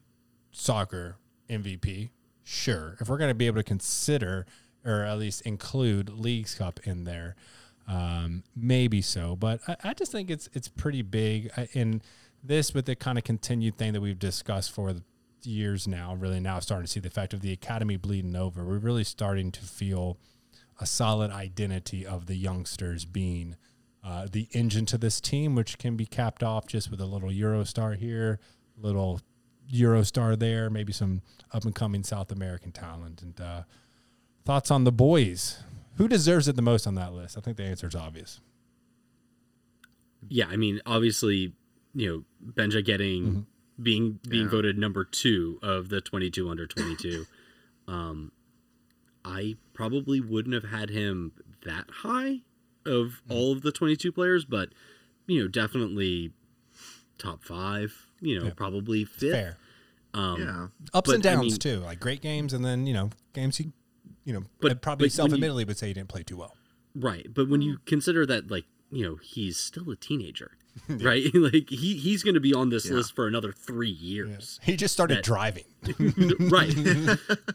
soccer 0.52 1.16
MVP, 1.50 2.10
sure. 2.44 2.96
If 3.00 3.08
we're 3.08 3.18
going 3.18 3.30
to 3.30 3.34
be 3.34 3.46
able 3.46 3.58
to 3.58 3.64
consider 3.64 4.46
or 4.84 5.02
at 5.02 5.18
least 5.18 5.42
include 5.42 6.08
Leagues 6.10 6.54
Cup 6.54 6.80
in 6.84 7.04
there, 7.04 7.36
um, 7.86 8.42
maybe 8.56 9.02
so. 9.02 9.36
But 9.36 9.60
I, 9.68 9.76
I 9.84 9.94
just 9.94 10.12
think 10.12 10.30
it's 10.30 10.48
it's 10.52 10.68
pretty 10.68 11.02
big. 11.02 11.50
in 11.72 12.02
this 12.42 12.72
with 12.72 12.86
the 12.86 12.96
kind 12.96 13.18
of 13.18 13.24
continued 13.24 13.76
thing 13.76 13.92
that 13.92 14.00
we've 14.00 14.18
discussed 14.18 14.72
for 14.72 14.94
years 15.42 15.86
now, 15.86 16.14
really 16.14 16.40
now 16.40 16.58
starting 16.58 16.86
to 16.86 16.90
see 16.90 17.00
the 17.00 17.08
effect 17.08 17.32
of 17.32 17.40
the 17.40 17.52
academy 17.52 17.96
bleeding 17.96 18.36
over. 18.36 18.64
We're 18.64 18.78
really 18.78 19.04
starting 19.04 19.52
to 19.52 19.60
feel 19.60 20.18
a 20.80 20.86
solid 20.86 21.30
identity 21.30 22.06
of 22.06 22.26
the 22.26 22.36
youngsters 22.36 23.04
being 23.04 23.56
uh, 24.02 24.26
the 24.30 24.48
engine 24.52 24.86
to 24.86 24.98
this 24.98 25.20
team, 25.20 25.54
which 25.54 25.78
can 25.78 25.96
be 25.96 26.06
capped 26.06 26.42
off 26.42 26.66
just 26.66 26.90
with 26.90 27.00
a 27.00 27.06
little 27.06 27.28
Eurostar 27.28 27.96
here, 27.96 28.40
little 28.76 29.20
Eurostar 29.72 30.38
there, 30.38 30.70
maybe 30.70 30.92
some 30.92 31.20
up 31.52 31.64
and 31.64 31.74
coming 31.74 32.02
South 32.02 32.32
American 32.32 32.72
talent. 32.72 33.20
And 33.20 33.38
uh, 33.40 33.62
thoughts 34.44 34.70
on 34.70 34.84
the 34.84 34.92
boys? 34.92 35.62
Who 35.96 36.08
deserves 36.08 36.48
it 36.48 36.56
the 36.56 36.62
most 36.62 36.86
on 36.86 36.94
that 36.94 37.12
list? 37.12 37.36
I 37.36 37.40
think 37.40 37.56
the 37.56 37.64
answer 37.64 37.86
is 37.86 37.94
obvious. 37.94 38.40
Yeah, 40.28 40.46
I 40.48 40.56
mean, 40.56 40.80
obviously, 40.86 41.52
you 41.94 42.08
know, 42.08 42.52
Benja 42.52 42.84
getting 42.84 43.22
Mm-hmm. 43.24 43.40
being 43.82 44.20
being 44.28 44.44
Yeah. 44.44 44.50
voted 44.50 44.78
number 44.78 45.04
two 45.04 45.58
of 45.62 45.88
the 45.88 46.00
twenty 46.00 46.30
two 46.30 46.48
under 46.50 46.66
twenty 46.66 46.96
two. 46.96 47.26
um, 47.88 48.32
I 49.24 49.56
probably 49.74 50.20
wouldn't 50.20 50.54
have 50.54 50.70
had 50.70 50.90
him 50.90 51.32
that 51.64 51.86
high 51.90 52.40
of 52.86 53.22
Mm-hmm. 53.24 53.32
all 53.32 53.52
of 53.52 53.62
the 53.62 53.72
twenty 53.72 53.96
two 53.96 54.12
players, 54.12 54.44
but 54.44 54.70
you 55.26 55.40
know, 55.42 55.48
definitely 55.48 56.32
top 57.18 57.42
five. 57.42 58.06
You 58.20 58.38
know, 58.38 58.44
Yeah. 58.46 58.52
probably 58.54 59.04
fifth. 59.04 59.32
Fair. 59.32 59.56
Um, 60.12 60.40
Yeah. 60.42 60.66
Ups 60.92 61.08
But, 61.08 61.14
and 61.16 61.26
I 61.26 61.34
downs 61.34 61.42
mean- 61.52 61.58
too, 61.58 61.78
like 61.80 62.00
great 62.00 62.20
games, 62.20 62.52
and 62.52 62.64
then 62.64 62.86
you 62.86 62.92
know 62.94 63.10
games 63.32 63.56
he, 63.56 63.72
you 64.24 64.32
know, 64.32 64.42
But- 64.60 64.82
probably 64.82 65.06
but 65.08 65.12
self-admittedly 65.12 65.64
would 65.64 65.78
say 65.78 65.88
he 65.88 65.94
didn't 65.94 66.08
play 66.08 66.22
too 66.22 66.36
well. 66.36 66.56
Right, 66.94 67.26
but 67.32 67.48
when 67.48 67.62
you 67.62 67.78
consider 67.86 68.26
that, 68.26 68.50
like 68.50 68.64
you 68.92 69.04
know, 69.04 69.16
he's 69.22 69.56
still 69.56 69.88
a 69.90 69.96
teenager, 69.96 70.56
right? 70.88 71.24
like 71.34 71.70
he 71.70 71.96
he's 71.96 72.22
going 72.24 72.34
to 72.34 72.40
be 72.40 72.52
on 72.52 72.70
this 72.70 72.86
Yeah. 72.86 72.94
list 72.96 73.14
for 73.14 73.28
another 73.28 73.52
three 73.52 73.88
years. 73.90 74.58
He 74.62 74.76
just 74.76 74.92
started 74.92 75.18
That- 75.18 75.24
driving. 75.24 75.64
right. 76.50 76.74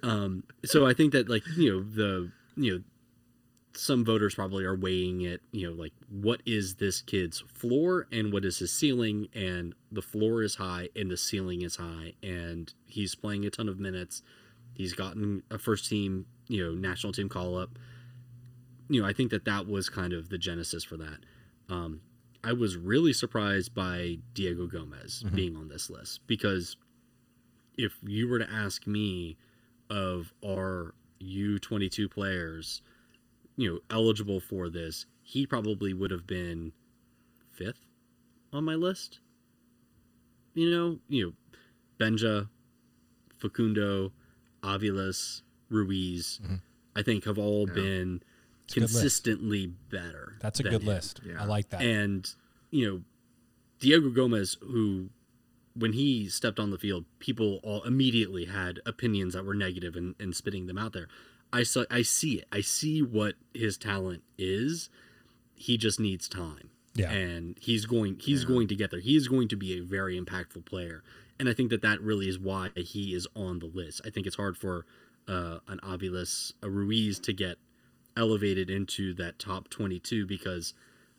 um, 0.03 0.43
so 0.63 0.85
I 0.85 0.93
think 0.93 1.11
that 1.13 1.27
like 1.29 1.43
you 1.57 1.71
know 1.71 1.83
the 1.83 2.31
you 2.55 2.73
know 2.77 2.83
some 3.73 4.05
voters 4.05 4.35
probably 4.35 4.63
are 4.63 4.75
weighing 4.77 5.19
it. 5.21 5.41
You 5.51 5.67
know, 5.69 5.73
like 5.75 5.91
what 6.09 6.41
is 6.45 6.75
this 6.75 7.01
kid's 7.01 7.41
floor 7.41 8.07
and 8.11 8.31
what 8.31 8.45
is 8.45 8.59
his 8.59 8.71
ceiling? 8.71 9.27
And 9.35 9.75
the 9.91 10.01
floor 10.01 10.41
is 10.43 10.55
high 10.55 10.87
and 10.95 11.11
the 11.11 11.17
ceiling 11.17 11.61
is 11.61 11.75
high, 11.75 12.13
and 12.23 12.73
he's 12.85 13.15
playing 13.15 13.45
a 13.45 13.49
ton 13.49 13.67
of 13.67 13.79
minutes. 13.79 14.21
He's 14.73 14.93
gotten 14.93 15.43
a 15.51 15.57
first 15.57 15.89
team, 15.89 16.25
you 16.47 16.63
know, 16.63 16.73
national 16.73 17.13
team 17.13 17.29
call 17.29 17.57
up. 17.57 17.77
You 18.89 19.01
know, 19.01 19.07
I 19.07 19.13
think 19.13 19.31
that 19.31 19.45
that 19.45 19.67
was 19.67 19.89
kind 19.89 20.13
of 20.13 20.29
the 20.29 20.37
genesis 20.37 20.83
for 20.83 20.97
that. 20.97 21.19
Um, 21.69 22.01
I 22.43 22.53
was 22.53 22.77
really 22.77 23.13
surprised 23.13 23.73
by 23.73 24.19
Diego 24.35 24.67
Gomez 24.67 25.23
being 25.33 25.55
on 25.55 25.67
this 25.67 25.89
list 25.89 26.21
because 26.27 26.77
if 27.75 27.97
you 28.03 28.27
were 28.27 28.37
to 28.37 28.49
ask 28.49 28.85
me 28.85 29.37
of 29.89 30.31
our 30.45 30.93
U22 31.21 32.09
players, 32.11 32.83
you 33.57 33.71
know, 33.71 33.79
eligible 33.89 34.39
for 34.39 34.69
this, 34.69 35.07
he 35.23 35.47
probably 35.47 35.93
would 35.93 36.11
have 36.11 36.27
been 36.27 36.71
fifth 37.51 37.85
on 38.53 38.63
my 38.63 38.75
list. 38.75 39.19
You 40.53 40.69
know, 40.69 40.99
you 41.09 41.25
know, 41.25 41.33
Benja, 41.99 42.47
Facundo, 43.37 44.11
Avilas, 44.61 45.41
Ruiz, 45.69 46.39
mm-hmm. 46.43 46.55
I 46.95 47.01
think 47.01 47.25
have 47.25 47.37
all 47.37 47.65
been 47.65 48.21
a 48.69 48.73
good 48.73 48.81
list. 48.83 48.93
consistently 48.93 49.67
better. 49.67 50.37
That's 50.41 50.59
a 50.59 50.63
good 50.63 50.81
him. 50.81 50.87
list. 50.87 51.21
Yeah. 51.25 51.41
I 51.41 51.45
like 51.45 51.69
that. 51.69 51.81
And 51.81 52.29
you 52.71 52.89
know, 52.89 53.01
Diego 53.79 54.09
Gomez, 54.09 54.57
who 54.61 55.09
when 55.75 55.93
he 55.93 56.29
stepped 56.29 56.59
on 56.59 56.71
the 56.71 56.77
field, 56.77 57.05
people 57.19 57.59
all 57.61 57.83
immediately 57.83 58.45
had 58.45 58.79
opinions 58.85 59.33
that 59.33 59.45
were 59.45 59.53
negative 59.53 59.95
and, 59.95 60.15
and 60.19 60.35
spitting 60.35 60.67
them 60.67 60.77
out 60.77 60.93
there. 60.93 61.07
I 61.51 61.63
saw, 61.63 61.83
I 61.91 62.01
see 62.01 62.39
it. 62.39 62.45
I 62.51 62.61
see 62.61 63.01
what 63.01 63.35
his 63.53 63.77
talent 63.77 64.23
is. 64.37 64.89
He 65.53 65.77
just 65.77 65.99
needs 65.99 66.27
time. 66.27 66.69
Yeah. 66.95 67.11
And 67.11 67.57
he's 67.59 67.85
going. 67.85 68.19
He's 68.21 68.45
going 68.45 68.69
to 68.69 68.75
get 68.75 68.89
there. 68.89 69.01
He 69.01 69.17
is 69.17 69.27
going 69.27 69.49
to 69.49 69.57
be 69.57 69.77
a 69.77 69.81
very 69.81 70.19
impactful 70.19 70.65
player. 70.65 71.03
And 71.37 71.49
I 71.49 71.53
think 71.53 71.69
that 71.69 71.81
that 71.81 71.99
really 72.01 72.29
is 72.29 72.39
why 72.39 72.69
he 72.75 73.13
is 73.13 73.27
on 73.35 73.59
the 73.59 73.65
list. 73.65 74.01
I 74.05 74.09
think 74.09 74.25
it's 74.25 74.37
hard 74.37 74.57
for 74.57 74.85
uh, 75.27 75.59
an 75.67 75.79
Avilas, 75.83 76.51
a 76.61 76.69
Ruiz, 76.69 77.19
to 77.19 77.33
get 77.33 77.57
elevated 78.17 78.69
into 78.69 79.13
that 79.15 79.39
top 79.39 79.69
22 79.69 80.25
because 80.25 80.73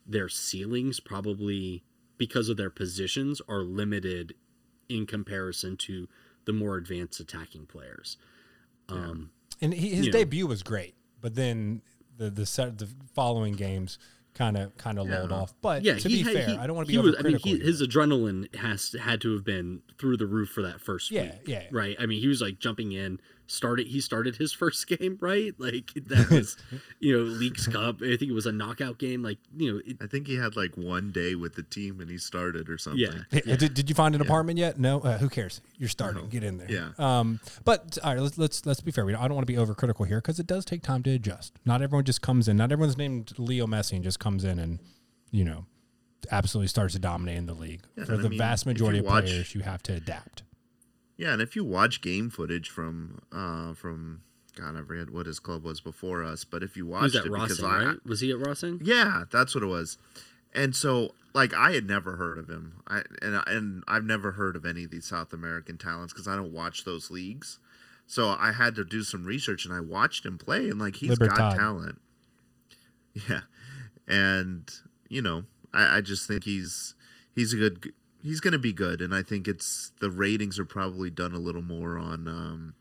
their 0.06 0.28
ceilings 0.28 1.00
probably 1.00 1.82
because 2.18 2.48
of 2.48 2.56
their 2.56 2.70
positions 2.70 3.42
are 3.48 3.60
limited 3.62 4.34
in 4.88 5.04
comparison 5.06 5.76
to 5.76 6.08
the 6.44 6.52
more 6.52 6.76
advanced 6.76 7.18
attacking 7.20 7.66
players. 7.66 8.16
Um, 8.88 9.30
And 9.60 9.74
he, 9.74 9.90
his 9.90 10.06
you 10.06 10.12
know. 10.12 10.18
debut 10.18 10.46
was 10.46 10.62
great, 10.62 10.94
but 11.20 11.34
then 11.34 11.82
the 12.16 12.30
the 12.30 12.46
set 12.46 12.78
the 12.78 12.88
following 13.14 13.54
games 13.54 13.98
kind 14.32 14.56
of 14.56 14.76
kind 14.78 14.98
of 14.98 15.08
lulled 15.08 15.32
off. 15.32 15.52
But 15.60 15.82
yeah, 15.82 15.96
to 15.98 16.08
be 16.08 16.22
had- 16.22 16.32
fair, 16.32 16.46
he- 16.46 16.56
I 16.56 16.66
don't 16.66 16.76
want 16.76 16.88
to 16.88 16.92
he 16.92 16.98
be 16.98 17.04
was- 17.04 17.16
I 17.18 17.22
mean, 17.22 17.38
he, 17.38 17.58
his 17.58 17.82
adrenaline 17.82 18.54
has 18.54 18.94
had 19.00 19.20
to 19.22 19.32
have 19.32 19.44
been 19.44 19.82
through 19.98 20.18
the 20.18 20.26
roof 20.26 20.50
for 20.50 20.62
that 20.62 20.80
first 20.80 21.10
Yeah, 21.10 21.22
week. 21.22 21.32
yeah. 21.46 21.64
right. 21.72 21.96
I 21.98 22.06
mean, 22.06 22.20
he 22.20 22.28
was 22.28 22.40
like 22.40 22.58
jumping 22.60 22.92
in. 22.92 23.18
Started 23.48 23.86
he 23.86 24.00
started 24.00 24.36
his 24.36 24.52
first 24.52 24.86
game 24.98 25.18
right? 25.20 25.54
Like 25.58 25.92
that 26.06 26.30
was, 26.30 26.56
you 27.00 27.16
know, 27.16 27.22
Leagues 27.24 27.66
Cup. 27.68 27.96
I 28.02 28.16
think 28.16 28.22
it 28.22 28.32
was 28.32 28.46
a 28.46 28.52
knockout 28.52 28.98
game. 28.98 29.22
Like 29.22 29.38
you 29.56 29.72
know, 29.74 29.80
it, 29.86 29.96
I 30.00 30.06
think 30.06 30.26
he 30.26 30.36
had 30.36 30.56
like 30.56 30.76
one 30.76 31.12
day 31.12 31.34
with 31.34 31.54
the 31.54 31.62
team 31.62 32.00
and 32.00 32.10
he 32.10 32.18
started 32.18 32.68
or 32.68 32.78
something. 32.78 33.00
yeah, 33.00 33.10
Hey, 33.30 33.56
Did, 33.56 33.74
did 33.74 33.88
you 33.88 33.94
find 33.94 34.14
an 34.14 34.20
apartment 34.20 34.58
yet? 34.58 34.78
No. 34.80 35.00
Uh, 35.00 35.18
who 35.18 35.28
cares? 35.28 35.60
You're 35.78 35.88
starting. 35.88 36.28
Get 36.28 36.42
in 36.44 36.58
there. 36.58 36.70
Yeah. 36.70 36.90
Um. 36.98 37.40
But 37.64 37.98
all 38.02 38.14
right. 38.14 38.20
Let's 38.22 38.36
let's 38.38 38.66
let's 38.66 38.80
be 38.80 38.90
fair. 38.90 39.04
We 39.06 39.12
don't, 39.12 39.22
I 39.22 39.28
don't 39.28 39.34
want 39.36 39.46
to 39.46 39.52
be 39.52 39.58
overcritical 39.58 40.06
here 40.06 40.18
because 40.18 40.40
it 40.40 40.46
does 40.46 40.64
take 40.64 40.82
time 40.82 41.02
to 41.04 41.10
adjust. 41.10 41.58
Not 41.64 41.82
everyone 41.82 42.04
just 42.04 42.22
comes 42.22 42.48
in. 42.48 42.56
Not 42.56 42.72
everyone's 42.72 42.96
named 42.98 43.32
Leo 43.38 43.66
Messi 43.66 43.92
and 43.92 44.02
just 44.04 44.18
comes 44.18 44.44
in 44.44 44.58
and 44.58 44.78
you 45.30 45.44
know 45.44 45.66
absolutely 46.32 46.66
starts 46.66 46.94
to 46.94 46.98
dominate 46.98 47.36
in 47.36 47.46
the 47.46 47.54
league. 47.54 47.82
Yeah, 47.96 48.04
For 48.04 48.12
and 48.12 48.20
I 48.20 48.22
the 48.24 48.30
mean, 48.30 48.38
vast 48.38 48.66
majority 48.66 48.98
of 48.98 49.04
watch- 49.04 49.26
players, 49.26 49.54
you 49.54 49.60
have 49.60 49.82
to 49.84 49.92
adapt. 49.94 50.35
Yeah, 51.16 51.32
and 51.32 51.40
if 51.40 51.56
you 51.56 51.64
watch 51.64 52.00
game 52.00 52.30
footage 52.30 52.68
from 52.68 53.20
uh 53.32 53.74
from 53.74 54.22
God, 54.56 54.76
I 54.76 54.82
forget 54.82 55.10
what 55.10 55.26
his 55.26 55.38
club 55.38 55.64
was 55.64 55.80
before 55.80 56.24
us, 56.24 56.44
but 56.44 56.62
if 56.62 56.76
you 56.76 56.84
he 56.84 56.90
watched 56.90 57.02
was 57.02 57.16
at 57.16 57.26
it 57.26 57.32
because 57.32 57.62
I, 57.62 57.84
right? 57.84 58.06
Was 58.06 58.20
he 58.20 58.30
at 58.30 58.38
Racing? 58.38 58.80
Yeah, 58.82 59.24
that's 59.30 59.54
what 59.54 59.62
it 59.62 59.68
was. 59.68 59.98
And 60.54 60.74
so, 60.74 61.12
like, 61.34 61.52
I 61.52 61.72
had 61.72 61.86
never 61.86 62.16
heard 62.16 62.38
of 62.38 62.48
him, 62.48 62.82
I 62.88 63.02
and 63.20 63.42
and 63.46 63.84
I've 63.86 64.04
never 64.04 64.32
heard 64.32 64.56
of 64.56 64.64
any 64.64 64.84
of 64.84 64.90
these 64.90 65.04
South 65.04 65.32
American 65.32 65.76
talents 65.76 66.12
because 66.12 66.26
I 66.26 66.36
don't 66.36 66.52
watch 66.52 66.84
those 66.84 67.10
leagues. 67.10 67.58
So 68.06 68.28
I 68.38 68.52
had 68.52 68.74
to 68.76 68.84
do 68.84 69.02
some 69.02 69.24
research, 69.24 69.64
and 69.64 69.74
I 69.74 69.80
watched 69.80 70.24
him 70.24 70.38
play, 70.38 70.68
and 70.70 70.80
like 70.80 70.96
he's 70.96 71.10
Libertad. 71.10 71.38
got 71.38 71.56
talent. 71.56 72.00
Yeah, 73.30 73.40
and 74.06 74.70
you 75.08 75.22
know, 75.22 75.44
I, 75.72 75.96
I 75.96 76.00
just 76.02 76.28
think 76.28 76.44
he's 76.44 76.94
he's 77.34 77.54
a 77.54 77.56
good 77.56 77.94
he's 78.26 78.40
going 78.40 78.52
to 78.52 78.58
be 78.58 78.72
good, 78.72 79.00
and 79.00 79.14
I 79.14 79.22
think 79.22 79.46
it's 79.46 79.92
the 80.00 80.10
ratings 80.10 80.58
are 80.58 80.64
probably 80.64 81.10
done 81.10 81.32
a 81.32 81.38
little 81.38 81.62
more 81.62 81.96
on 81.96 82.26
um, 82.26 82.74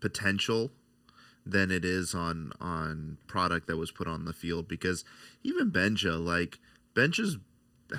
potential 0.00 0.70
than 1.44 1.70
it 1.70 1.84
is 1.84 2.14
on 2.14 2.52
on 2.60 3.18
product 3.26 3.66
that 3.66 3.76
was 3.76 3.90
put 3.90 4.08
on 4.08 4.24
the 4.24 4.32
field 4.32 4.66
because 4.66 5.04
even 5.44 5.70
Benja 5.70 6.22
like 6.22 6.58
Benja's 6.92 7.38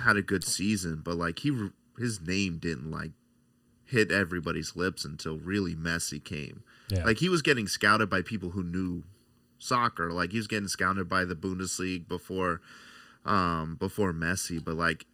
had 0.02 0.18
a 0.18 0.22
good 0.22 0.44
season 0.44 1.00
but 1.02 1.16
like 1.16 1.38
he 1.38 1.70
his 1.98 2.20
name 2.20 2.58
didn't 2.58 2.90
like 2.90 3.12
hit 3.86 4.12
everybody's 4.12 4.76
lips 4.76 5.02
until 5.02 5.38
really 5.38 5.74
Messi 5.74 6.22
came. 6.22 6.62
Yeah. 6.90 7.04
Like 7.04 7.18
he 7.18 7.30
was 7.30 7.40
getting 7.40 7.66
scouted 7.66 8.10
by 8.10 8.20
people 8.20 8.50
who 8.50 8.62
knew 8.62 9.02
soccer. 9.58 10.12
Like 10.12 10.32
he 10.32 10.36
was 10.36 10.46
getting 10.46 10.68
scouted 10.68 11.08
by 11.08 11.24
the 11.24 11.34
Bundesliga 11.34 12.06
before 12.06 12.60
um 13.24 13.76
before 13.76 14.12
Messi, 14.12 14.62
but 14.62 14.74
like 14.74 15.06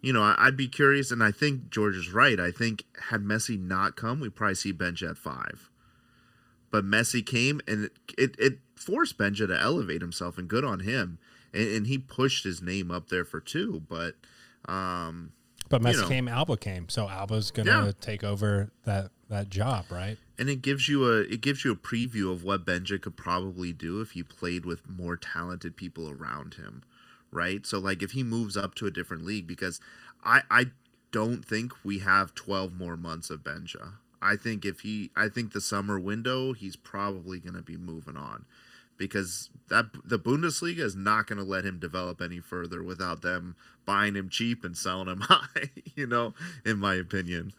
you 0.00 0.12
know, 0.12 0.34
I'd 0.38 0.56
be 0.56 0.68
curious, 0.68 1.10
and 1.10 1.22
I 1.22 1.30
think 1.30 1.70
George 1.70 1.96
is 1.96 2.10
right. 2.10 2.38
I 2.40 2.50
think 2.50 2.84
had 3.10 3.22
Messi 3.22 3.58
not 3.60 3.96
come, 3.96 4.20
we 4.20 4.28
probably 4.30 4.54
see 4.54 4.72
Benja 4.72 5.10
at 5.10 5.18
five. 5.18 5.68
But 6.70 6.84
Messi 6.84 7.24
came, 7.24 7.60
and 7.66 7.84
it 7.84 7.92
it, 8.16 8.36
it 8.38 8.58
forced 8.76 9.18
Benja 9.18 9.46
to 9.48 9.60
elevate 9.60 10.00
himself, 10.00 10.38
and 10.38 10.48
good 10.48 10.64
on 10.64 10.80
him. 10.80 11.18
And, 11.52 11.68
and 11.68 11.86
he 11.86 11.98
pushed 11.98 12.44
his 12.44 12.62
name 12.62 12.90
up 12.90 13.08
there 13.08 13.24
for 13.24 13.40
two. 13.40 13.82
But 13.88 14.14
um, 14.72 15.32
But 15.68 15.82
Messi 15.82 16.02
know. 16.02 16.08
came, 16.08 16.28
Alba 16.28 16.56
came, 16.56 16.88
so 16.88 17.08
Alba's 17.08 17.50
gonna 17.50 17.68
Yeah. 17.86 17.92
take 18.00 18.22
over 18.24 18.70
that 18.84 19.10
that 19.28 19.48
job, 19.50 19.86
right? 19.90 20.16
and 20.38 20.48
it 20.48 20.62
gives 20.62 20.88
you 20.88 21.04
a 21.06 21.18
it 21.20 21.40
gives 21.42 21.64
you 21.66 21.72
a 21.72 21.76
preview 21.76 22.32
of 22.32 22.42
what 22.42 22.64
Benja 22.64 22.98
could 23.00 23.16
probably 23.16 23.72
do 23.74 24.00
if 24.00 24.12
he 24.12 24.22
played 24.22 24.64
with 24.64 24.88
more 24.88 25.16
talented 25.16 25.76
people 25.76 26.08
around 26.08 26.54
him, 26.54 26.82
right? 27.30 27.66
So 27.66 27.78
like 27.78 28.02
if 28.02 28.12
he 28.12 28.22
moves 28.22 28.56
up 28.56 28.74
to 28.76 28.86
a 28.86 28.90
different 28.90 29.24
league, 29.24 29.46
because 29.46 29.80
I 30.24 30.42
I 30.50 30.66
don't 31.12 31.44
think 31.44 31.72
we 31.84 32.00
have 32.00 32.34
twelve 32.34 32.72
more 32.72 32.96
months 32.96 33.30
of 33.30 33.40
Benja. 33.40 33.94
I 34.22 34.36
think 34.36 34.64
if 34.64 34.80
he 34.80 35.10
I 35.16 35.28
think 35.28 35.52
the 35.52 35.60
summer 35.60 35.98
window 35.98 36.52
he's 36.52 36.76
probably 36.76 37.40
to 37.40 37.62
be 37.62 37.76
moving 37.76 38.16
on 38.16 38.44
because 39.00 39.48
that 39.68 39.86
the 40.04 40.18
Bundesliga 40.18 40.80
is 40.80 40.94
not 40.94 41.26
going 41.26 41.38
to 41.38 41.44
let 41.44 41.64
him 41.64 41.78
develop 41.78 42.20
any 42.20 42.38
further 42.38 42.82
without 42.82 43.22
them 43.22 43.56
buying 43.86 44.14
him 44.14 44.28
cheap 44.28 44.62
and 44.62 44.76
selling 44.76 45.08
him 45.08 45.20
high, 45.22 45.70
you 45.96 46.06
know, 46.06 46.34
in 46.66 46.78
my 46.78 46.94
opinion. 46.96 47.52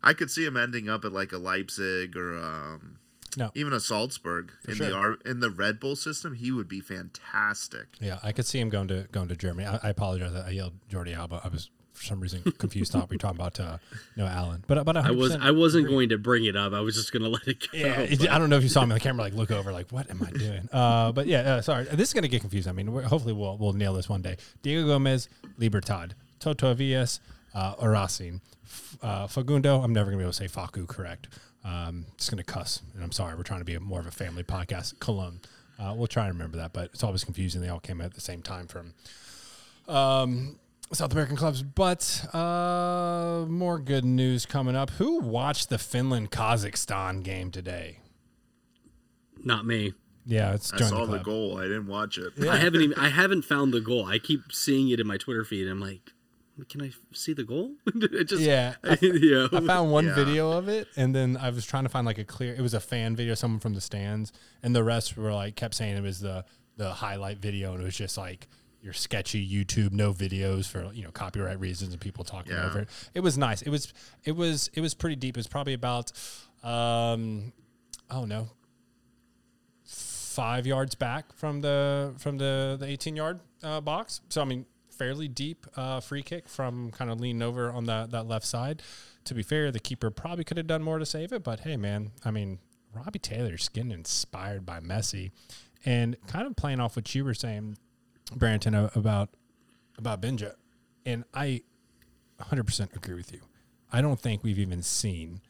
I 0.00 0.12
could 0.12 0.30
see 0.30 0.46
him 0.46 0.56
ending 0.56 0.88
up 0.88 1.04
at 1.04 1.12
like 1.12 1.32
a 1.32 1.38
Leipzig 1.38 2.16
or 2.16 2.38
um, 2.38 2.98
No. 3.36 3.50
even 3.54 3.72
a 3.72 3.80
Salzburg 3.80 4.52
in 4.66 4.78
the 4.78 4.88
sure. 4.88 4.96
R 4.96 5.16
in 5.24 5.40
the 5.40 5.50
Red 5.50 5.78
Bull 5.80 5.96
system. 5.96 6.34
He 6.34 6.50
would 6.50 6.68
be 6.68 6.80
fantastic. 6.80 7.86
Yeah, 8.00 8.18
I 8.22 8.32
could 8.32 8.46
see 8.46 8.58
him 8.58 8.68
going 8.68 8.88
to 8.88 9.06
going 9.12 9.28
to 9.28 9.36
Germany. 9.36 9.66
I, 9.66 9.78
I 9.82 9.90
apologize. 9.90 10.34
I 10.34 10.50
yelled 10.50 10.74
Jordi 10.90 11.14
Alba. 11.16 11.40
I 11.44 11.48
was 11.48 11.70
for 11.92 12.04
some 12.04 12.20
reason 12.20 12.42
confused. 12.58 12.92
thought 12.92 13.08
we 13.08 13.14
were 13.14 13.18
talking 13.18 13.38
about 13.40 13.58
uh, 13.58 13.78
Noah 14.16 14.28
Allen, 14.30 14.64
but 14.66 14.84
but 14.84 14.96
I 14.98 15.10
was 15.12 15.34
I 15.34 15.50
wasn't 15.50 15.88
going 15.88 16.10
to 16.10 16.18
bring 16.18 16.44
it 16.44 16.54
up. 16.56 16.72
I 16.74 16.80
was 16.80 16.94
just 16.94 17.12
going 17.12 17.22
to 17.24 17.28
let 17.30 17.46
it 17.48 17.60
go. 17.60 17.68
Yeah, 17.78 18.00
it- 18.00 18.28
I 18.28 18.38
don't 18.38 18.50
know 18.50 18.56
if 18.56 18.62
you 18.62 18.68
saw 18.68 18.80
me 18.84 18.92
on 18.92 18.98
the 18.98 19.00
camera, 19.00 19.22
like 19.22 19.32
look 19.34 19.50
over, 19.50 19.72
like 19.72 19.90
what 19.90 20.10
am 20.10 20.22
I 20.22 20.30
doing? 20.30 20.68
Uh, 20.72 21.12
but 21.12 21.26
yeah, 21.26 21.40
uh, 21.56 21.62
sorry, 21.62 21.84
this 21.84 22.08
is 22.08 22.12
gonna 22.14 22.28
get 22.28 22.40
confused. 22.42 22.68
I 22.68 22.72
mean, 22.72 22.92
we're, 22.92 23.02
hopefully 23.02 23.32
we'll 23.32 23.56
we'll 23.58 23.72
nail 23.72 23.94
this 23.94 24.08
one 24.08 24.20
day. 24.22 24.36
Diego 24.62 24.86
Gomez, 24.86 25.28
Libertad, 25.58 26.14
Toto 26.38 26.74
Villas, 26.74 27.20
uh, 27.54 27.74
Racing, 27.82 28.40
F- 28.64 28.96
uh, 29.02 29.26
Fagundo. 29.26 29.82
I'm 29.82 29.92
never 29.94 30.10
gonna 30.10 30.18
be 30.18 30.24
able 30.24 30.32
to 30.32 30.36
say 30.36 30.48
Facu 30.48 30.86
correct. 30.86 31.28
Um, 31.66 32.06
just 32.16 32.30
gonna 32.30 32.44
cuss, 32.44 32.82
and 32.94 33.02
I'm 33.02 33.12
sorry. 33.12 33.34
We're 33.34 33.42
trying 33.42 33.60
to 33.60 33.64
be 33.64 33.74
a, 33.74 33.80
more 33.80 33.98
of 33.98 34.06
a 34.06 34.12
family 34.12 34.44
podcast. 34.44 35.00
Cologne. 35.00 35.40
Uh, 35.78 35.94
we'll 35.96 36.06
try 36.06 36.26
and 36.26 36.34
remember 36.34 36.56
that, 36.58 36.72
but 36.72 36.90
it's 36.94 37.02
always 37.02 37.24
confusing. 37.24 37.60
They 37.60 37.68
all 37.68 37.80
came 37.80 38.00
at 38.00 38.14
the 38.14 38.20
same 38.20 38.40
time 38.40 38.66
from 38.66 38.94
um, 39.88 40.58
South 40.92 41.12
American 41.12 41.36
clubs. 41.36 41.62
But 41.62 42.24
uh, 42.32 43.46
more 43.48 43.78
good 43.78 44.04
news 44.04 44.46
coming 44.46 44.76
up. 44.76 44.90
Who 44.90 45.18
watched 45.18 45.68
the 45.68 45.78
Finland 45.78 46.30
Kazakhstan 46.30 47.22
game 47.22 47.50
today? 47.50 48.00
Not 49.44 49.66
me. 49.66 49.92
Yeah, 50.24 50.54
it's 50.54 50.72
I 50.72 50.78
join 50.78 50.88
saw 50.88 51.06
the, 51.06 51.18
the, 51.18 51.24
goal. 51.24 51.58
I 51.58 51.64
didn't 51.64 51.86
watch 51.86 52.18
it. 52.18 52.32
I 52.48 52.56
haven't 52.56 52.82
even 52.82 52.98
I 52.98 53.08
haven't 53.08 53.42
found 53.42 53.72
the 53.72 53.80
goal. 53.80 54.06
I 54.06 54.18
keep 54.18 54.52
seeing 54.52 54.88
it 54.88 54.98
in 54.98 55.06
my 55.06 55.16
Twitter 55.18 55.44
feed. 55.44 55.68
I'm 55.68 55.80
like, 55.80 56.12
can 56.68 56.82
I 56.82 56.90
see 57.12 57.32
the 57.34 57.44
goal? 57.44 57.72
it 57.86 58.28
just 58.28 58.42
Yeah, 58.42 58.74
you 59.00 59.48
know. 59.52 59.58
I 59.58 59.60
found 59.60 59.92
one 59.92 60.06
Yeah. 60.06 60.14
video 60.14 60.52
of 60.52 60.68
it, 60.68 60.88
and 60.96 61.14
then 61.14 61.36
I 61.36 61.50
was 61.50 61.64
trying 61.66 61.82
to 61.84 61.88
find 61.90 62.06
like 62.06 62.18
a 62.18 62.24
clear. 62.24 62.54
It 62.54 62.60
was 62.62 62.74
a 62.74 62.80
fan 62.80 63.14
video, 63.16 63.34
someone 63.34 63.60
from 63.60 63.74
the 63.74 63.80
stands, 63.80 64.32
and 64.62 64.74
the 64.74 64.82
rest 64.84 65.16
were 65.16 65.32
like 65.32 65.56
kept 65.56 65.74
saying 65.74 65.96
it 65.96 66.02
was 66.02 66.20
the 66.20 66.44
the 66.76 66.92
highlight 66.92 67.38
video, 67.38 67.72
and 67.72 67.80
it 67.82 67.84
was 67.84 67.96
just 67.96 68.16
like 68.18 68.48
your 68.82 68.92
sketchy 68.92 69.46
YouTube, 69.48 69.92
no 69.92 70.12
videos 70.12 70.68
for 70.68 70.92
you 70.92 71.02
know 71.02 71.10
copyright 71.10 71.58
reasons 71.58 71.92
and 71.92 72.00
people 72.00 72.24
talking 72.24 72.52
Yeah. 72.52 72.66
over 72.66 72.80
it. 72.80 72.88
It 73.14 73.20
was 73.20 73.36
nice. 73.36 73.62
It 73.62 73.70
was 73.70 73.92
it 74.24 74.32
was 74.36 74.70
it 74.74 74.80
was 74.80 74.94
pretty 74.94 75.16
deep. 75.16 75.36
It 75.36 75.40
was 75.40 75.48
probably 75.48 75.74
about 75.74 76.12
um, 76.62 77.52
I 78.10 78.14
don't 78.14 78.28
know, 78.28 78.48
five 79.84 80.66
yards 80.66 80.94
back 80.94 81.32
from 81.34 81.60
the 81.60 82.14
from 82.18 82.38
the 82.38 82.76
the 82.78 82.86
18 82.86 83.16
yard 83.16 83.40
uh, 83.62 83.80
box. 83.80 84.20
So 84.28 84.42
I 84.42 84.44
mean, 84.44 84.66
fairly 84.98 85.28
deep 85.28 85.66
uh, 85.76 86.00
free 86.00 86.22
kick 86.22 86.48
from 86.48 86.90
kind 86.90 87.10
of 87.10 87.20
leaning 87.20 87.42
over 87.42 87.70
on 87.70 87.84
that 87.86 88.10
that 88.10 88.26
left 88.26 88.46
side. 88.46 88.82
To 89.24 89.34
be 89.34 89.42
fair, 89.42 89.70
the 89.70 89.80
keeper 89.80 90.10
probably 90.10 90.44
could 90.44 90.56
have 90.56 90.66
done 90.66 90.82
more 90.82 90.98
to 90.98 91.06
save 91.06 91.32
it, 91.32 91.42
but 91.42 91.60
hey, 91.60 91.76
man, 91.76 92.12
I 92.24 92.30
mean, 92.30 92.58
Robbie 92.94 93.18
Taylor's 93.18 93.68
getting 93.68 93.90
inspired 93.90 94.64
by 94.64 94.80
Messi, 94.80 95.30
and 95.84 96.16
kind 96.26 96.46
of 96.46 96.56
playing 96.56 96.80
off 96.80 96.96
what 96.96 97.14
you 97.14 97.24
were 97.24 97.34
saying, 97.34 97.76
Barrington, 98.34 98.74
a- 98.74 98.90
about 98.94 99.30
about 99.98 100.20
Benja, 100.20 100.54
and 101.04 101.24
I 101.34 101.62
100% 102.40 102.94
agree 102.94 103.14
with 103.14 103.32
you. 103.32 103.40
I 103.92 104.02
don't 104.02 104.20
think 104.20 104.42
we've 104.42 104.58
even 104.58 104.82
seen 104.82 105.40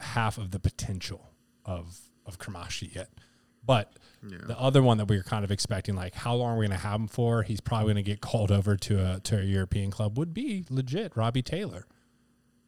half 0.00 0.38
of 0.38 0.50
the 0.50 0.58
potential 0.58 1.30
of 1.64 2.00
of 2.26 2.38
Cremaschi 2.38 2.94
yet. 2.94 3.10
But 3.66 3.92
the 4.22 4.58
other 4.58 4.82
one 4.82 4.98
that 4.98 5.06
we 5.06 5.16
were 5.16 5.22
kind 5.22 5.44
of 5.44 5.50
expecting, 5.50 5.94
like 5.94 6.14
how 6.14 6.34
long 6.34 6.54
are 6.54 6.58
we 6.58 6.66
going 6.66 6.78
to 6.78 6.86
have 6.86 7.00
him 7.00 7.08
for? 7.08 7.42
He's 7.42 7.60
probably 7.60 7.92
going 7.94 8.04
to 8.04 8.10
get 8.10 8.20
called 8.20 8.50
over 8.50 8.76
to 8.76 9.14
a 9.14 9.20
to 9.20 9.38
a 9.38 9.42
European 9.42 9.90
club. 9.90 10.18
Would 10.18 10.32
be 10.32 10.64
legit 10.70 11.16
Robbie 11.16 11.42
Taylor. 11.42 11.86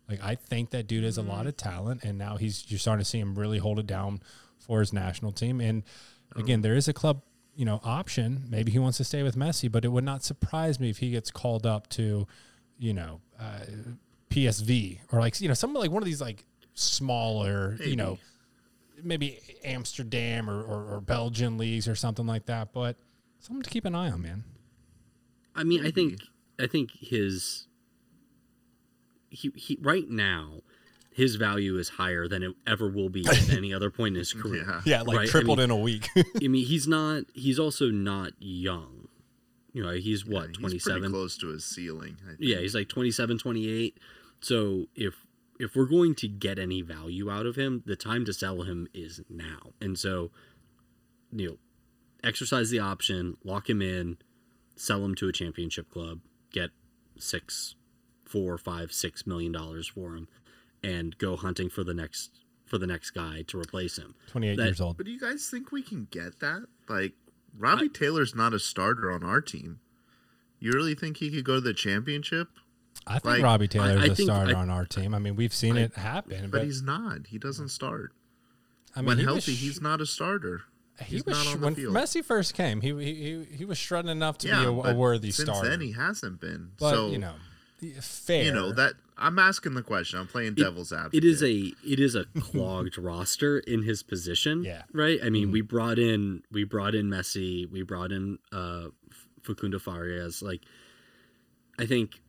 Like 0.08 0.22
I 0.22 0.34
think 0.34 0.70
that 0.70 0.86
dude 0.86 1.04
has 1.04 1.18
a 1.18 1.22
lot 1.22 1.46
of 1.46 1.56
talent, 1.56 2.04
and 2.04 2.18
now 2.18 2.36
he's 2.36 2.64
you're 2.68 2.78
starting 2.78 3.02
to 3.02 3.08
see 3.08 3.18
him 3.18 3.34
really 3.34 3.58
hold 3.58 3.78
it 3.78 3.86
down 3.86 4.20
for 4.58 4.80
his 4.80 4.92
national 4.92 5.32
team. 5.32 5.60
And 5.60 5.82
again, 6.36 6.62
there 6.62 6.74
is 6.74 6.88
a 6.88 6.92
club, 6.92 7.22
you 7.54 7.64
know, 7.64 7.80
option. 7.82 8.44
Maybe 8.48 8.70
he 8.70 8.78
wants 8.78 8.98
to 8.98 9.04
stay 9.04 9.22
with 9.22 9.36
Messi, 9.36 9.70
but 9.70 9.84
it 9.84 9.88
would 9.88 10.04
not 10.04 10.22
surprise 10.22 10.78
me 10.78 10.90
if 10.90 10.98
he 10.98 11.10
gets 11.10 11.30
called 11.30 11.66
up 11.66 11.88
to, 11.90 12.26
you 12.78 12.92
know, 12.94 13.20
uh, 13.40 13.60
PSV 14.30 14.98
or 15.12 15.20
like 15.20 15.40
you 15.40 15.48
know, 15.48 15.54
some 15.54 15.72
like 15.74 15.90
one 15.90 16.02
of 16.02 16.06
these 16.06 16.20
like 16.20 16.44
smaller, 16.74 17.76
you 17.80 17.96
know, 17.96 18.18
maybe 19.02 19.38
Amsterdam 19.64 20.48
or, 20.50 20.62
or, 20.62 20.94
or 20.96 21.00
Belgian 21.00 21.58
leagues 21.58 21.88
or 21.88 21.94
something 21.94 22.26
like 22.26 22.46
that. 22.46 22.72
But 22.72 22.96
something 23.40 23.62
to 23.62 23.70
keep 23.70 23.84
an 23.84 23.94
eye 23.94 24.10
on, 24.10 24.22
man. 24.22 24.44
I 25.54 25.64
mean, 25.64 25.84
I 25.86 25.90
think 25.90 26.20
I 26.60 26.66
think 26.66 26.90
his 27.00 27.66
he, 29.30 29.52
he 29.54 29.78
right 29.80 30.08
now 30.08 30.60
his 31.12 31.36
value 31.36 31.78
is 31.78 31.88
higher 31.88 32.28
than 32.28 32.42
it 32.42 32.52
ever 32.66 32.88
will 32.90 33.08
be 33.08 33.26
at 33.26 33.50
any 33.50 33.72
other 33.72 33.90
point 33.90 34.14
in 34.16 34.18
his 34.18 34.32
career. 34.34 34.64
Yeah. 34.68 34.80
Yeah, 34.84 35.02
like 35.02 35.16
Right, 35.16 35.28
I 35.28 35.30
tripled 35.30 35.58
mean- 35.58 35.64
in 35.64 35.70
a 35.70 35.76
week. 35.76 36.08
I 36.42 36.48
mean, 36.48 36.66
he's 36.66 36.86
not. 36.86 37.24
He's 37.34 37.58
also 37.58 37.90
not 37.90 38.32
young. 38.38 39.08
You 39.72 39.82
know, 39.82 39.92
he's 39.92 40.24
what 40.26 40.48
He's 40.48 40.56
twenty 40.58 40.78
pretty 40.78 41.08
close 41.08 41.36
to 41.38 41.48
his 41.48 41.64
ceiling. 41.64 42.16
I 42.24 42.28
think. 42.28 42.38
Yeah, 42.40 42.58
he's 42.58 42.74
like 42.74 42.88
27, 42.88 43.38
28. 43.38 43.98
So 44.40 44.86
if 44.94 45.14
if 45.58 45.74
we're 45.74 45.86
going 45.86 46.14
to 46.16 46.28
get 46.28 46.58
any 46.58 46.82
value 46.82 47.30
out 47.30 47.46
of 47.46 47.56
him, 47.56 47.82
the 47.86 47.96
time 47.96 48.24
to 48.24 48.32
sell 48.32 48.62
him 48.62 48.88
is 48.92 49.20
now. 49.28 49.72
And 49.80 49.98
so, 49.98 50.30
you 51.32 51.48
know, 51.48 51.56
exercise 52.22 52.70
the 52.70 52.78
option, 52.78 53.36
lock 53.44 53.68
him 53.70 53.80
in, 53.80 54.18
sell 54.74 55.04
him 55.04 55.14
to 55.16 55.28
a 55.28 55.32
championship 55.32 55.90
club, 55.90 56.20
get 56.52 56.70
six, 57.18 57.74
four, 58.24 58.58
five, 58.58 58.92
six 58.92 59.26
million 59.26 59.52
dollars 59.52 59.88
for 59.88 60.14
him, 60.14 60.28
and 60.82 61.16
go 61.18 61.36
hunting 61.36 61.70
for 61.70 61.84
the 61.84 61.94
next 61.94 62.30
for 62.66 62.78
the 62.78 62.86
next 62.86 63.10
guy 63.10 63.42
to 63.46 63.58
replace 63.58 63.96
him. 63.96 64.14
28 64.26 64.58
years 64.58 64.80
old. 64.80 64.96
But 64.96 65.06
do 65.06 65.12
you 65.12 65.20
guys 65.20 65.48
think 65.48 65.70
we 65.70 65.82
can 65.82 66.08
get 66.10 66.40
that? 66.40 66.66
Like, 66.88 67.12
Robbie 67.56 67.88
Taylor's 67.88 68.34
not 68.34 68.52
a 68.52 68.58
starter 68.58 69.10
on 69.12 69.22
our 69.22 69.40
team. 69.40 69.78
You 70.58 70.72
really 70.72 70.96
think 70.96 71.18
he 71.18 71.30
could 71.30 71.44
go 71.44 71.54
to 71.54 71.60
the 71.60 71.72
championship? 71.72 72.48
I 73.06 73.14
think 73.14 73.24
like, 73.24 73.42
Robbie 73.42 73.68
Taylor's 73.68 74.02
I 74.02 74.06
a 74.12 74.14
think- 74.14 74.28
starter 74.28 74.56
I- 74.56 74.60
on 74.60 74.70
our 74.70 74.84
team. 74.84 75.14
I 75.14 75.18
mean, 75.18 75.36
we've 75.36 75.54
seen 75.54 75.76
I- 75.76 75.82
it 75.82 75.94
happen, 75.94 76.50
But 76.50 76.58
but, 76.58 76.64
he's 76.64 76.82
not. 76.82 77.26
He 77.28 77.38
doesn't 77.38 77.68
start. 77.68 78.12
I 78.94 79.00
mean, 79.00 79.06
when 79.08 79.18
he 79.18 79.24
healthy, 79.24 79.52
was, 79.52 79.60
he's 79.60 79.80
not 79.80 80.00
a 80.00 80.06
starter. 80.06 80.62
he 81.00 81.16
he's 81.16 81.24
was 81.26 81.36
not 81.36 81.44
sh- 81.44 81.54
on 81.54 81.60
the 81.60 81.66
when 81.66 81.74
field. 81.74 81.94
Messi 81.94 82.24
first 82.24 82.54
came. 82.54 82.80
He 82.80 82.92
he 82.94 83.14
he, 83.14 83.56
he 83.58 83.64
was 83.64 83.78
strutting 83.78 84.10
enough 84.10 84.38
to 84.38 84.48
yeah, 84.48 84.60
be 84.60 84.66
a, 84.66 84.70
a 84.70 84.82
but 84.82 84.96
worthy 84.96 85.30
since 85.30 85.48
starter. 85.48 85.68
then 85.68 85.80
he 85.80 85.92
hasn't 85.92 86.40
been. 86.40 86.70
but 86.78 86.90
so 86.90 87.10
you 87.10 87.18
know, 87.18 87.34
fair. 88.00 88.44
you 88.44 88.52
know 88.52 88.72
that 88.72 88.94
I'm 89.18 89.38
asking 89.38 89.74
the 89.74 89.82
question. 89.82 90.18
I'm 90.18 90.26
playing 90.26 90.54
devil's 90.54 90.92
advocate. 90.94 91.22
It 91.22 91.26
is 91.26 91.42
a 91.42 91.72
it 91.84 92.00
is 92.00 92.14
a 92.14 92.24
clogged 92.40 92.96
roster 93.10 93.58
in 93.58 93.82
his 93.82 94.02
position. 94.02 94.64
Yeah. 94.64 94.82
Right. 94.92 95.20
I 95.20 95.24
Mm-hmm. 95.24 95.32
mean, 95.32 95.50
we 95.52 95.60
brought 95.60 95.98
in 95.98 96.42
we 96.50 96.64
brought 96.64 96.94
in 96.94 97.08
Messi, 97.10 97.70
we 97.70 97.82
brought 97.82 98.12
in 98.12 98.38
uh 98.50 98.86
Facundo 99.42 99.78
Farias. 99.78 100.40
Like, 100.42 100.62
I 101.78 101.84
think 101.84 102.22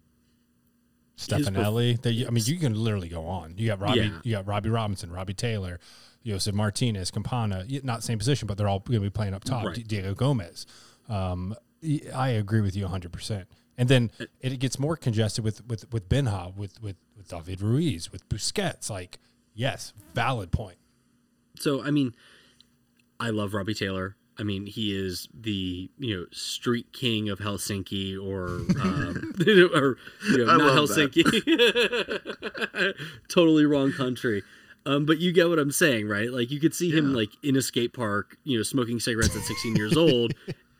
Stefanelli. 1.17 2.01
They, 2.01 2.25
I 2.25 2.29
mean, 2.29 2.43
you 2.45 2.57
can 2.59 2.75
literally 2.75 3.09
go 3.09 3.25
on. 3.25 3.55
You 3.57 3.67
got 3.67 3.79
Robbie. 3.81 3.99
Yeah. 3.99 4.19
You 4.23 4.31
got 4.33 4.47
Robbie 4.47 4.69
Robinson, 4.69 5.11
Robbie 5.11 5.33
Taylor, 5.33 5.79
Josef 6.25 6.53
Martinez, 6.53 7.09
Campana. 7.11 7.65
Not 7.83 8.03
same 8.03 8.17
position, 8.19 8.47
but 8.47 8.57
they're 8.57 8.67
all 8.67 8.79
going 8.79 8.99
to 8.99 9.01
be 9.01 9.09
playing 9.09 9.33
up 9.33 9.43
top. 9.43 9.65
Right. 9.65 9.87
Diego 9.87 10.13
Gomez. 10.13 10.65
Um, 11.09 11.55
I 12.13 12.29
agree 12.29 12.61
with 12.61 12.75
you 12.75 12.83
100. 12.83 13.11
percent 13.11 13.47
And 13.77 13.87
then 13.87 14.11
it 14.41 14.59
gets 14.59 14.77
more 14.77 14.95
congested 14.97 15.43
with 15.43 15.65
with 15.67 15.91
with 15.91 16.09
Benja, 16.09 16.55
with 16.55 16.81
with 16.81 16.97
with 17.15 17.29
David 17.29 17.61
Ruiz, 17.61 18.11
with 18.11 18.27
Busquets. 18.29 18.89
Like, 18.89 19.17
yes, 19.53 19.93
valid 20.13 20.51
point. 20.51 20.77
so. 21.59 21.81
I 21.83 21.91
mean, 21.91 22.13
I 23.19 23.29
love 23.31 23.53
Robbie 23.53 23.73
Taylor. 23.73 24.16
I 24.39 24.43
mean, 24.43 24.65
he 24.65 24.95
is 24.95 25.27
the 25.33 25.89
you 25.97 26.15
know 26.15 26.25
street 26.31 26.91
king 26.93 27.29
of 27.29 27.39
Helsinki, 27.39 28.15
or 28.17 28.47
um, 28.81 29.33
or 29.73 29.97
you 30.29 30.45
know, 30.45 30.57
not. 30.57 30.77
Helsinki. 30.77 31.23
totally 33.29 33.65
wrong 33.65 33.91
country. 33.91 34.43
Um, 34.85 35.05
but 35.05 35.17
you 35.19 35.33
get 35.33 35.49
what 35.49 35.59
I'm 35.59 35.71
saying, 35.71 36.07
right? 36.07 36.31
Like 36.31 36.49
you 36.49 36.59
could 36.59 36.73
see 36.73 36.91
him 36.91 37.13
like 37.13 37.31
in 37.43 37.57
a 37.57 37.61
skate 37.61 37.93
park, 37.93 38.37
you 38.45 38.57
know, 38.57 38.63
smoking 38.63 38.99
cigarettes 39.01 39.35
at 39.35 39.41
16 39.41 39.75
years 39.75 39.97
old, 39.97 40.33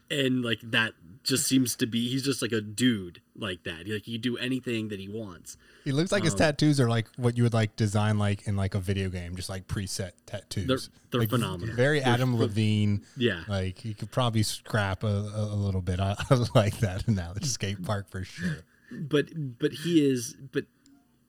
and 0.09 0.43
like 0.45 0.59
that 0.63 0.93
just 1.27 1.45
seems 1.45 1.75
to 1.75 1.85
be 1.85 2.07
he's 2.09 2.23
just 2.23 2.41
like 2.41 2.51
a 2.51 2.61
dude 2.61 3.21
like 3.35 3.63
that. 3.63 3.87
Like 3.87 4.03
he 4.03 4.17
do 4.17 4.37
anything 4.37 4.87
that 4.89 4.99
he 4.99 5.07
wants. 5.09 5.57
He 5.83 5.91
looks 5.91 6.11
like 6.11 6.23
his 6.23 6.33
Um, 6.33 6.39
tattoos 6.39 6.79
are 6.79 6.89
like 6.89 7.07
what 7.17 7.35
you 7.37 7.43
would 7.43 7.53
like 7.53 7.75
design 7.75 8.17
like 8.17 8.47
in 8.47 8.55
like 8.55 8.75
a 8.75 8.79
video 8.79 9.09
game, 9.09 9.35
just 9.35 9.49
like 9.49 9.67
preset 9.67 10.11
tattoos. 10.25 10.67
They're- 10.67 10.77
they're 11.11 11.21
Like, 11.21 11.29
phenomenal. 11.29 11.75
Very 11.75 11.99
They're 11.99 12.09
Adam 12.09 12.37
Levine. 12.37 13.03
Yeah. 13.15 13.43
Like 13.47 13.79
he 13.79 13.93
could 13.93 14.11
probably 14.11 14.43
scrap 14.43 15.03
a, 15.03 15.07
a, 15.07 15.55
little 15.55 15.81
bit. 15.81 15.99
I, 15.99 16.15
I 16.29 16.45
like 16.55 16.79
that 16.79 17.07
now. 17.07 17.33
The 17.33 17.45
skate 17.45 17.83
park 17.83 18.09
for 18.09 18.23
sure. 18.23 18.59
but 18.91 19.29
but 19.59 19.71
he 19.73 20.09
is 20.09 20.35
but 20.53 20.65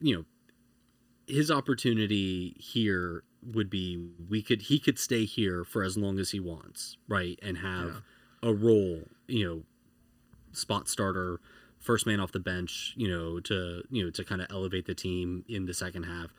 you 0.01 0.15
know 0.17 0.25
his 1.27 1.51
opportunity 1.51 2.57
here 2.59 3.25
would 3.43 3.69
be 3.71 4.09
we 4.29 4.43
could 4.43 4.63
he 4.63 4.79
could 4.79 4.99
stay 4.99 5.25
here 5.25 5.65
for 5.65 5.83
as 5.83 5.97
long 5.97 6.19
as 6.19 6.31
he 6.31 6.41
wants 6.41 6.97
right 7.09 7.39
and 7.43 7.59
have 7.59 8.03
a 8.43 8.53
role 8.53 9.03
you 9.27 9.45
know 9.45 9.63
spot 10.53 10.89
starter 10.89 11.41
first 11.79 12.07
man 12.07 12.19
off 12.19 12.33
the 12.33 12.41
bench 12.41 12.93
you 12.97 13.09
know 13.09 13.39
to 13.41 13.83
you 13.91 14.05
know 14.05 14.11
to 14.11 14.25
kind 14.25 14.41
of 14.41 14.49
elevate 14.51 14.87
the 14.87 14.95
team 14.95 15.45
in 15.49 15.67
the 15.67 15.75
second 15.75 16.05
half. 16.05 16.33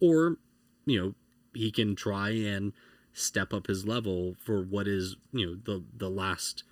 Or 0.00 0.36
you 0.84 1.00
know 1.00 1.14
he 1.54 1.70
can 1.70 1.96
try 1.96 2.30
and 2.30 2.72
step 3.12 3.54
up 3.54 3.66
his 3.66 3.86
level 3.86 4.34
for 4.44 4.62
what 4.62 4.86
is 4.86 5.16
you 5.32 5.46
know 5.46 5.56
the 5.64 5.84
the 5.96 6.10
last 6.10 6.64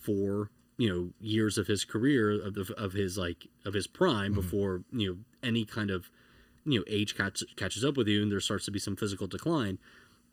four 0.00 0.50
you 0.78 0.88
know 0.88 1.10
years 1.20 1.56
of 1.56 1.66
his 1.66 1.84
career 1.84 2.30
of 2.30 2.54
the, 2.54 2.74
of 2.76 2.92
his 2.92 3.16
like 3.16 3.46
of 3.64 3.74
his 3.74 3.86
prime 3.86 4.32
mm-hmm. 4.32 4.40
before 4.40 4.82
you 4.92 5.08
know 5.08 5.18
any 5.42 5.64
kind 5.64 5.90
of 5.90 6.10
you 6.64 6.78
know 6.78 6.84
age 6.88 7.16
catch, 7.16 7.42
catches 7.56 7.84
up 7.84 7.96
with 7.96 8.08
you 8.08 8.22
and 8.22 8.30
there 8.30 8.40
starts 8.40 8.64
to 8.66 8.70
be 8.70 8.78
some 8.78 8.96
physical 8.96 9.26
decline 9.26 9.78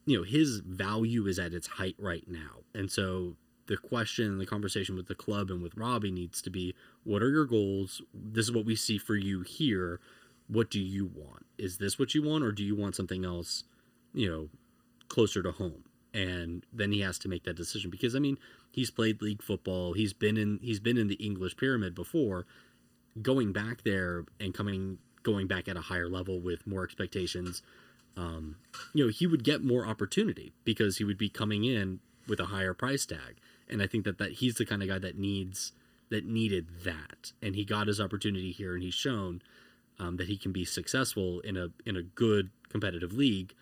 you 0.06 0.18
know 0.18 0.24
his 0.24 0.60
value 0.60 1.28
is 1.28 1.40
at 1.40 1.54
its 1.54 1.68
height 1.68 1.96
right 1.98 2.26
now. 2.28 2.62
And 2.74 2.92
so 2.92 3.36
the 3.68 3.78
question 3.78 4.26
and 4.26 4.42
the 4.42 4.46
conversation 4.46 4.96
with 4.96 5.08
the 5.08 5.16
club 5.16 5.50
and 5.50 5.62
with 5.62 5.78
robbie 5.78 6.12
needs 6.12 6.42
to 6.42 6.50
be 6.50 6.76
what 7.04 7.22
are 7.22 7.30
your 7.30 7.46
goals? 7.46 8.02
This 8.14 8.46
is 8.46 8.52
what 8.52 8.66
we 8.66 8.76
see 8.76 8.98
for 8.98 9.16
you 9.16 9.42
here. 9.42 10.00
What 10.48 10.70
do 10.70 10.80
you 10.80 11.06
want? 11.06 11.46
Is 11.58 11.78
this 11.78 11.98
what 11.98 12.14
you 12.14 12.24
want 12.24 12.44
or 12.44 12.52
do 12.52 12.64
you 12.64 12.76
want 12.76 12.96
something 12.96 13.26
else 13.26 13.64
you 14.14 14.30
know 14.30 14.50
closer 15.10 15.42
to 15.44 15.52
home? 15.52 15.84
And 16.14 16.66
then 16.72 16.92
he 16.92 17.02
has 17.02 17.18
to 17.20 17.30
make 17.30 17.44
that 17.46 17.56
decision 17.56 17.90
because 17.90 18.16
i 18.16 18.20
mean 18.20 18.38
he's 18.72 18.92
played 18.92 19.22
league 19.22 19.42
football. 19.42 19.94
He's 19.94 20.14
been 20.14 20.38
in 20.38 20.60
he's 20.62 20.80
been 20.80 20.98
in 20.98 21.08
the 21.08 21.16
english 21.16 21.58
pyramid 21.58 21.96
before. 21.96 22.46
Going 23.22 23.54
back 23.54 23.84
there 23.84 24.26
and 24.40 24.54
coming 24.54 24.98
going 25.24 25.48
back 25.48 25.68
at 25.68 25.78
a 25.78 25.82
higher 25.82 26.10
level 26.10 26.40
with 26.40 26.68
more 26.68 26.84
expectations 26.84 27.62
um, 28.16 28.58
you 28.94 29.06
know 29.06 29.12
he 29.12 29.26
would 29.26 29.44
get 29.44 29.64
more 29.64 29.86
opportunity 29.86 30.54
because 30.64 30.98
he 30.98 31.04
would 31.04 31.18
be 31.18 31.30
coming 31.30 31.64
in 31.64 32.00
with 32.28 32.40
a 32.40 32.46
higher 32.46 32.74
price 32.74 33.06
tag 33.06 33.38
and 33.74 33.82
i 33.82 33.88
think 33.88 34.06
that 34.06 34.18
that 34.18 34.34
he's 34.34 34.56
the 34.56 34.66
kind 34.66 34.82
of 34.82 34.88
guy 34.88 35.00
that 35.00 35.18
needs 35.18 35.74
that 36.14 36.26
needed 36.26 36.68
that. 36.84 37.34
And 37.42 37.56
he 37.56 37.66
got 37.66 37.88
his 37.88 38.00
opportunity 38.00 38.52
here 38.52 38.76
and 38.76 38.84
he's 38.84 38.94
shown 38.94 39.42
um, 40.00 40.18
that 40.18 40.28
he 40.28 40.38
can 40.38 40.52
be 40.52 40.64
successful 40.64 41.40
in 41.42 41.58
a 41.58 41.70
in 41.86 41.98
a 41.98 42.04
good 42.04 42.52
competitive 42.70 43.14
league 43.14 43.54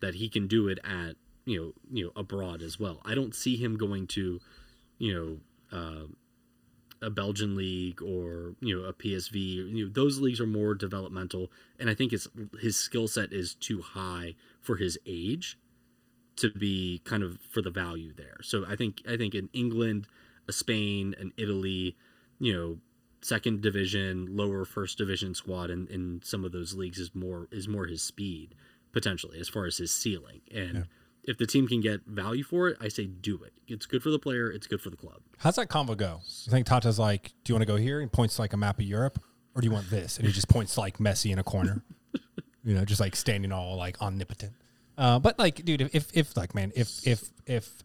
that 0.00 0.14
he 0.14 0.28
can 0.28 0.46
do 0.46 0.68
it 0.68 0.78
at 0.84 1.16
you 1.44 1.60
know 1.60 1.72
you 1.90 2.04
know 2.04 2.12
abroad 2.14 2.62
as 2.62 2.78
well. 2.78 3.00
I 3.04 3.14
don't 3.14 3.34
see 3.34 3.56
him 3.56 3.76
going 3.76 4.06
to 4.08 4.40
you 4.98 5.40
know 5.72 5.76
uh, 5.76 6.06
a 7.02 7.10
Belgian 7.10 7.56
league 7.56 8.00
or 8.00 8.54
you 8.60 8.76
know 8.76 8.86
a 8.86 8.92
PSV. 8.92 9.34
You 9.34 9.86
know, 9.86 9.92
those 9.92 10.20
leagues 10.20 10.40
are 10.40 10.46
more 10.46 10.74
developmental, 10.76 11.50
and 11.80 11.90
I 11.90 11.94
think 11.94 12.12
it's 12.12 12.28
his 12.60 12.76
skill 12.76 13.08
set 13.08 13.32
is 13.32 13.54
too 13.54 13.82
high 13.82 14.34
for 14.60 14.76
his 14.76 14.98
age 15.04 15.58
to 16.38 16.50
be 16.50 17.00
kind 17.04 17.22
of 17.22 17.38
for 17.50 17.62
the 17.62 17.70
value 17.70 18.12
there. 18.14 18.38
So 18.42 18.64
I 18.66 18.76
think 18.76 19.02
I 19.08 19.16
think 19.16 19.34
in 19.34 19.48
England, 19.52 20.06
a 20.48 20.52
Spain, 20.52 21.14
an 21.18 21.32
Italy, 21.36 21.96
you 22.38 22.54
know, 22.54 22.78
second 23.20 23.60
division, 23.60 24.36
lower 24.36 24.64
first 24.64 24.98
division 24.98 25.34
squad 25.34 25.70
in, 25.70 25.86
in 25.88 26.20
some 26.24 26.44
of 26.44 26.52
those 26.52 26.74
leagues 26.74 26.98
is 26.98 27.14
more 27.14 27.48
is 27.50 27.68
more 27.68 27.86
his 27.86 28.02
speed 28.02 28.54
potentially 28.92 29.38
as 29.38 29.48
far 29.48 29.66
as 29.66 29.76
his 29.76 29.92
ceiling. 29.92 30.40
And 30.52 30.86
if 31.24 31.36
the 31.36 31.46
team 31.46 31.68
can 31.68 31.80
get 31.80 32.06
value 32.06 32.42
for 32.42 32.68
it, 32.68 32.78
I 32.80 32.88
say 32.88 33.06
do 33.06 33.42
it. 33.42 33.52
It's 33.66 33.84
good 33.84 34.02
for 34.02 34.10
the 34.10 34.18
player. 34.18 34.50
It's 34.50 34.66
good 34.66 34.80
for 34.80 34.88
the 34.88 34.96
club. 34.96 35.20
How's 35.36 35.56
that 35.56 35.68
combo 35.68 35.94
go? 35.94 36.20
I 36.46 36.50
think 36.50 36.66
Tata's 36.66 36.98
like, 36.98 37.32
"Do 37.44 37.52
you 37.52 37.54
want 37.54 37.62
to 37.62 37.72
go 37.72 37.76
here?" 37.76 38.00
He 38.00 38.06
points 38.06 38.38
like 38.38 38.52
a 38.52 38.56
map 38.56 38.78
of 38.78 38.84
Europe, 38.84 39.22
or 39.54 39.60
do 39.60 39.66
you 39.66 39.72
want 39.72 39.90
this? 39.90 40.16
And 40.16 40.26
he 40.26 40.32
just 40.32 40.48
points 40.48 40.78
like 40.78 40.98
Messi 40.98 41.30
in 41.30 41.38
a 41.38 41.44
corner, 41.44 41.82
you 42.64 42.74
know, 42.74 42.84
just 42.84 43.00
like 43.00 43.14
standing 43.14 43.52
all 43.52 43.76
like 43.76 44.00
omnipotent. 44.00 44.54
Uh, 44.98 45.18
but 45.20 45.38
like, 45.38 45.64
dude, 45.64 45.88
if, 45.92 46.08
if 46.12 46.36
like, 46.36 46.54
man, 46.54 46.72
if 46.74 47.06
if 47.06 47.30
if 47.46 47.84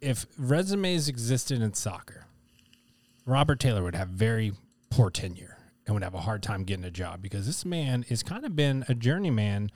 if 0.00 0.26
resumes 0.36 1.08
existed 1.08 1.62
in 1.62 1.72
soccer, 1.74 2.26
Robert 3.24 3.60
Taylor 3.60 3.84
would 3.84 3.94
have 3.94 4.08
very 4.08 4.52
poor 4.90 5.10
tenure 5.10 5.58
and 5.86 5.94
would 5.94 6.02
have 6.02 6.14
a 6.14 6.20
hard 6.20 6.42
time 6.42 6.64
getting 6.64 6.84
a 6.84 6.90
job 6.90 7.22
because 7.22 7.46
this 7.46 7.64
man 7.64 8.04
has 8.08 8.24
kind 8.24 8.44
of 8.44 8.56
been 8.56 8.84
a 8.88 8.94
journeyman 8.94 9.70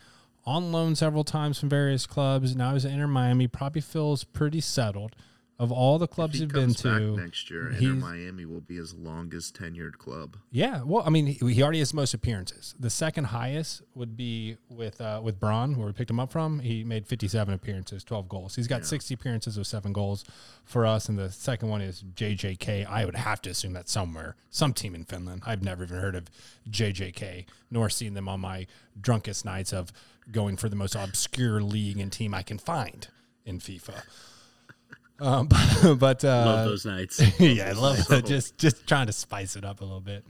on 0.44 0.72
loan 0.72 0.96
several 0.96 1.22
times 1.22 1.60
from 1.60 1.68
various 1.68 2.06
clubs. 2.06 2.56
Now 2.56 2.72
he's 2.72 2.84
at 2.84 2.90
Inter 2.90 3.06
Miami, 3.06 3.46
probably 3.46 3.80
feels 3.80 4.24
pretty 4.24 4.60
settled. 4.60 5.14
Of 5.58 5.70
all 5.70 5.98
the 5.98 6.08
clubs 6.08 6.34
he 6.34 6.40
he's 6.40 6.52
been 6.52 6.74
to, 6.74 7.16
next 7.16 7.48
year, 7.48 7.70
Inter 7.70 7.94
Miami 7.94 8.44
will 8.44 8.62
be 8.62 8.76
his 8.76 8.94
longest 8.94 9.56
tenured 9.56 9.96
club. 9.98 10.36
yeah, 10.50 10.82
well, 10.82 11.04
I 11.06 11.10
mean, 11.10 11.26
he, 11.26 11.52
he 11.52 11.62
already 11.62 11.78
has 11.78 11.94
most 11.94 12.14
appearances. 12.14 12.74
The 12.80 12.90
second 12.90 13.26
highest 13.26 13.82
would 13.94 14.16
be 14.16 14.56
with 14.68 15.00
uh, 15.00 15.20
with 15.22 15.38
Brann, 15.38 15.76
where 15.76 15.86
we 15.86 15.92
picked 15.92 16.10
him 16.10 16.18
up 16.18 16.32
from. 16.32 16.58
He 16.58 16.82
made 16.82 17.06
57 17.06 17.54
appearances, 17.54 18.02
12 18.02 18.28
goals. 18.28 18.56
He's 18.56 18.66
got 18.66 18.84
60 18.84 19.14
appearances 19.14 19.56
with 19.56 19.68
seven 19.68 19.92
goals 19.92 20.24
for 20.64 20.84
us, 20.84 21.08
and 21.08 21.16
the 21.16 21.30
second 21.30 21.68
one 21.68 21.80
is 21.80 22.02
JJK. 22.02 22.86
I 22.86 23.04
would 23.04 23.14
have 23.14 23.40
to 23.42 23.50
assume 23.50 23.74
that 23.74 23.88
somewhere, 23.88 24.34
some 24.50 24.72
team 24.72 24.94
in 24.96 25.04
Finland. 25.04 25.42
I've 25.46 25.62
never 25.62 25.84
even 25.84 25.98
heard 25.98 26.16
of 26.16 26.24
JJK, 26.68 27.44
nor 27.70 27.88
seen 27.88 28.14
them 28.14 28.28
on 28.28 28.40
my 28.40 28.66
drunkest 29.00 29.44
nights 29.44 29.72
of 29.72 29.92
going 30.30 30.56
for 30.56 30.68
the 30.68 30.76
most 30.76 30.94
obscure 30.96 31.62
league 31.62 31.98
and 31.98 32.10
team 32.10 32.34
I 32.34 32.42
can 32.42 32.58
find 32.58 33.06
in 33.44 33.58
FIFA. 33.58 34.02
Um, 35.20 35.48
but 35.98 36.24
uh, 36.24 36.28
Love 36.28 36.64
those 36.66 36.86
nights. 36.86 37.20
yeah, 37.40 37.68
I 37.68 37.72
love 37.72 38.24
just 38.24 38.58
just 38.58 38.86
trying 38.86 39.06
to 39.06 39.12
spice 39.12 39.56
it 39.56 39.64
up 39.64 39.80
a 39.80 39.84
little 39.84 40.00
bit. 40.00 40.24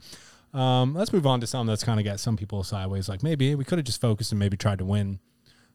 Um, 0.53 0.93
let's 0.93 1.11
move 1.11 1.25
on 1.25 1.41
to 1.41 1.47
something 1.47 1.67
that's 1.67 1.83
kind 1.83 1.99
of 1.99 2.05
got 2.05 2.19
some 2.19 2.37
people 2.37 2.63
sideways. 2.63 3.09
Like 3.09 3.23
maybe 3.23 3.55
we 3.55 3.63
could 3.63 3.79
have 3.79 3.85
just 3.85 3.99
focused 3.99 4.31
and 4.31 4.39
maybe 4.39 4.55
tried 4.55 4.77
to 4.79 4.85
win, 4.85 5.19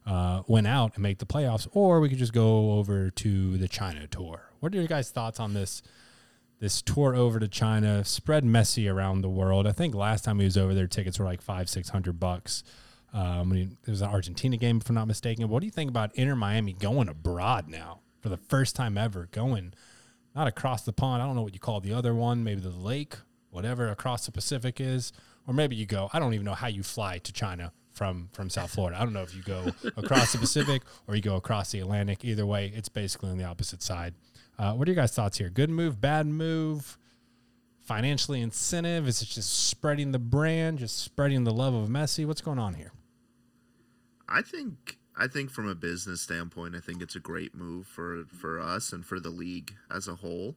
uh, 0.05 0.43
win 0.47 0.65
out 0.65 0.93
and 0.95 1.03
make 1.03 1.17
the 1.19 1.25
playoffs, 1.25 1.67
or 1.73 1.99
we 1.99 2.07
could 2.07 2.17
just 2.17 2.33
go 2.33 2.73
over 2.73 3.09
to 3.09 3.57
the 3.57 3.67
China 3.67 4.07
tour. 4.07 4.51
What 4.61 4.73
are 4.73 4.77
your 4.77 4.87
guys' 4.87 5.11
thoughts 5.11 5.39
on 5.39 5.53
this? 5.53 5.81
This 6.59 6.81
tour 6.81 7.15
over 7.15 7.39
to 7.39 7.47
China 7.47 8.03
spread 8.03 8.43
Messi 8.43 8.91
around 8.91 9.21
the 9.21 9.29
world. 9.29 9.65
I 9.65 9.71
think 9.71 9.95
last 9.95 10.25
time 10.25 10.39
he 10.39 10.45
was 10.45 10.57
over 10.57 10.73
there, 10.73 10.87
tickets 10.87 11.17
were 11.17 11.25
like 11.25 11.41
five, 11.41 11.69
six 11.69 11.89
hundred 11.89 12.19
bucks. 12.19 12.63
Um, 13.11 13.49
when 13.49 13.57
he, 13.57 13.65
there 13.85 13.91
was 13.91 14.01
an 14.01 14.09
Argentina 14.09 14.55
game, 14.55 14.77
if 14.77 14.89
I'm 14.89 14.95
not 14.95 15.07
mistaken. 15.07 15.47
What 15.49 15.61
do 15.61 15.65
you 15.65 15.71
think 15.71 15.89
about 15.89 16.13
Inter 16.15 16.35
Miami 16.35 16.73
going 16.73 17.07
abroad 17.09 17.67
now 17.67 18.01
for 18.21 18.29
the 18.29 18.37
first 18.37 18.75
time 18.75 18.97
ever? 18.97 19.27
Going 19.31 19.73
not 20.35 20.47
across 20.47 20.83
the 20.83 20.93
pond. 20.93 21.21
I 21.21 21.25
don't 21.25 21.35
know 21.35 21.41
what 21.41 21.53
you 21.53 21.59
call 21.59 21.79
the 21.79 21.93
other 21.93 22.13
one. 22.13 22.43
Maybe 22.43 22.61
the 22.61 22.69
lake, 22.69 23.15
whatever 23.49 23.89
across 23.89 24.25
the 24.25 24.31
Pacific 24.31 24.79
is, 24.79 25.11
or 25.47 25.53
maybe 25.53 25.75
you 25.75 25.85
go. 25.85 26.09
I 26.13 26.19
don't 26.19 26.33
even 26.33 26.45
know 26.45 26.53
how 26.53 26.67
you 26.67 26.83
fly 26.83 27.17
to 27.19 27.33
China 27.33 27.71
from 27.91 28.29
from 28.31 28.49
South 28.49 28.71
Florida. 28.71 28.97
I 28.99 29.03
don't 29.03 29.13
know 29.13 29.23
if 29.23 29.35
you 29.35 29.41
go 29.43 29.71
across 29.97 30.31
the 30.31 30.37
Pacific 30.37 30.83
or 31.07 31.15
you 31.15 31.21
go 31.21 31.35
across 31.35 31.71
the 31.71 31.79
Atlantic. 31.79 32.23
Either 32.23 32.45
way, 32.45 32.71
it's 32.75 32.89
basically 32.89 33.29
on 33.29 33.37
the 33.37 33.43
opposite 33.43 33.81
side. 33.81 34.13
Uh, 34.57 34.73
what 34.73 34.87
are 34.87 34.91
your 34.91 34.95
guys' 34.95 35.13
thoughts 35.13 35.37
here? 35.37 35.49
Good 35.49 35.69
move, 35.69 36.01
bad 36.01 36.27
move? 36.27 36.97
Financially 37.81 38.41
incentive? 38.41 39.07
Is 39.07 39.21
it 39.21 39.29
just 39.29 39.67
spreading 39.67 40.11
the 40.11 40.19
brand, 40.19 40.79
just 40.79 40.99
spreading 40.99 41.43
the 41.43 41.53
love 41.53 41.73
of 41.73 41.89
Messi? 41.89 42.25
What's 42.25 42.41
going 42.41 42.59
on 42.59 42.75
here? 42.75 42.91
I 44.27 44.43
think 44.43 44.99
I 45.19 45.27
think 45.27 45.51
from 45.51 45.67
a 45.67 45.75
business 45.75 46.21
standpoint, 46.21 46.75
I 46.75 46.79
think 46.79 47.01
it's 47.01 47.15
a 47.15 47.19
great 47.19 47.53
move 47.53 47.85
for 47.85 48.23
for 48.25 48.57
us 48.59 48.93
and 48.93 49.05
for 49.05 49.19
the 49.19 49.29
league 49.29 49.75
as 49.93 50.07
a 50.07 50.15
whole. 50.15 50.55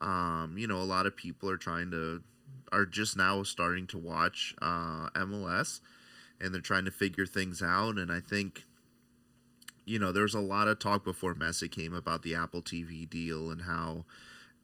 Um, 0.00 0.56
you 0.56 0.66
know, 0.66 0.78
a 0.78 0.82
lot 0.82 1.04
of 1.04 1.14
people 1.14 1.50
are 1.50 1.58
trying 1.58 1.90
to 1.90 2.22
are 2.72 2.86
just 2.86 3.18
now 3.18 3.42
starting 3.42 3.86
to 3.88 3.98
watch 3.98 4.54
uh, 4.62 5.10
MLS, 5.14 5.80
and 6.40 6.54
they're 6.54 6.62
trying 6.62 6.86
to 6.86 6.90
figure 6.90 7.26
things 7.26 7.62
out. 7.62 7.98
And 7.98 8.10
I 8.10 8.20
think, 8.20 8.64
you 9.84 9.98
know, 9.98 10.10
there's 10.10 10.34
a 10.34 10.40
lot 10.40 10.68
of 10.68 10.78
talk 10.78 11.04
before 11.04 11.34
Messi 11.34 11.70
came 11.70 11.92
about 11.92 12.22
the 12.22 12.34
Apple 12.34 12.62
TV 12.62 13.08
deal 13.08 13.50
and 13.50 13.62
how 13.62 14.06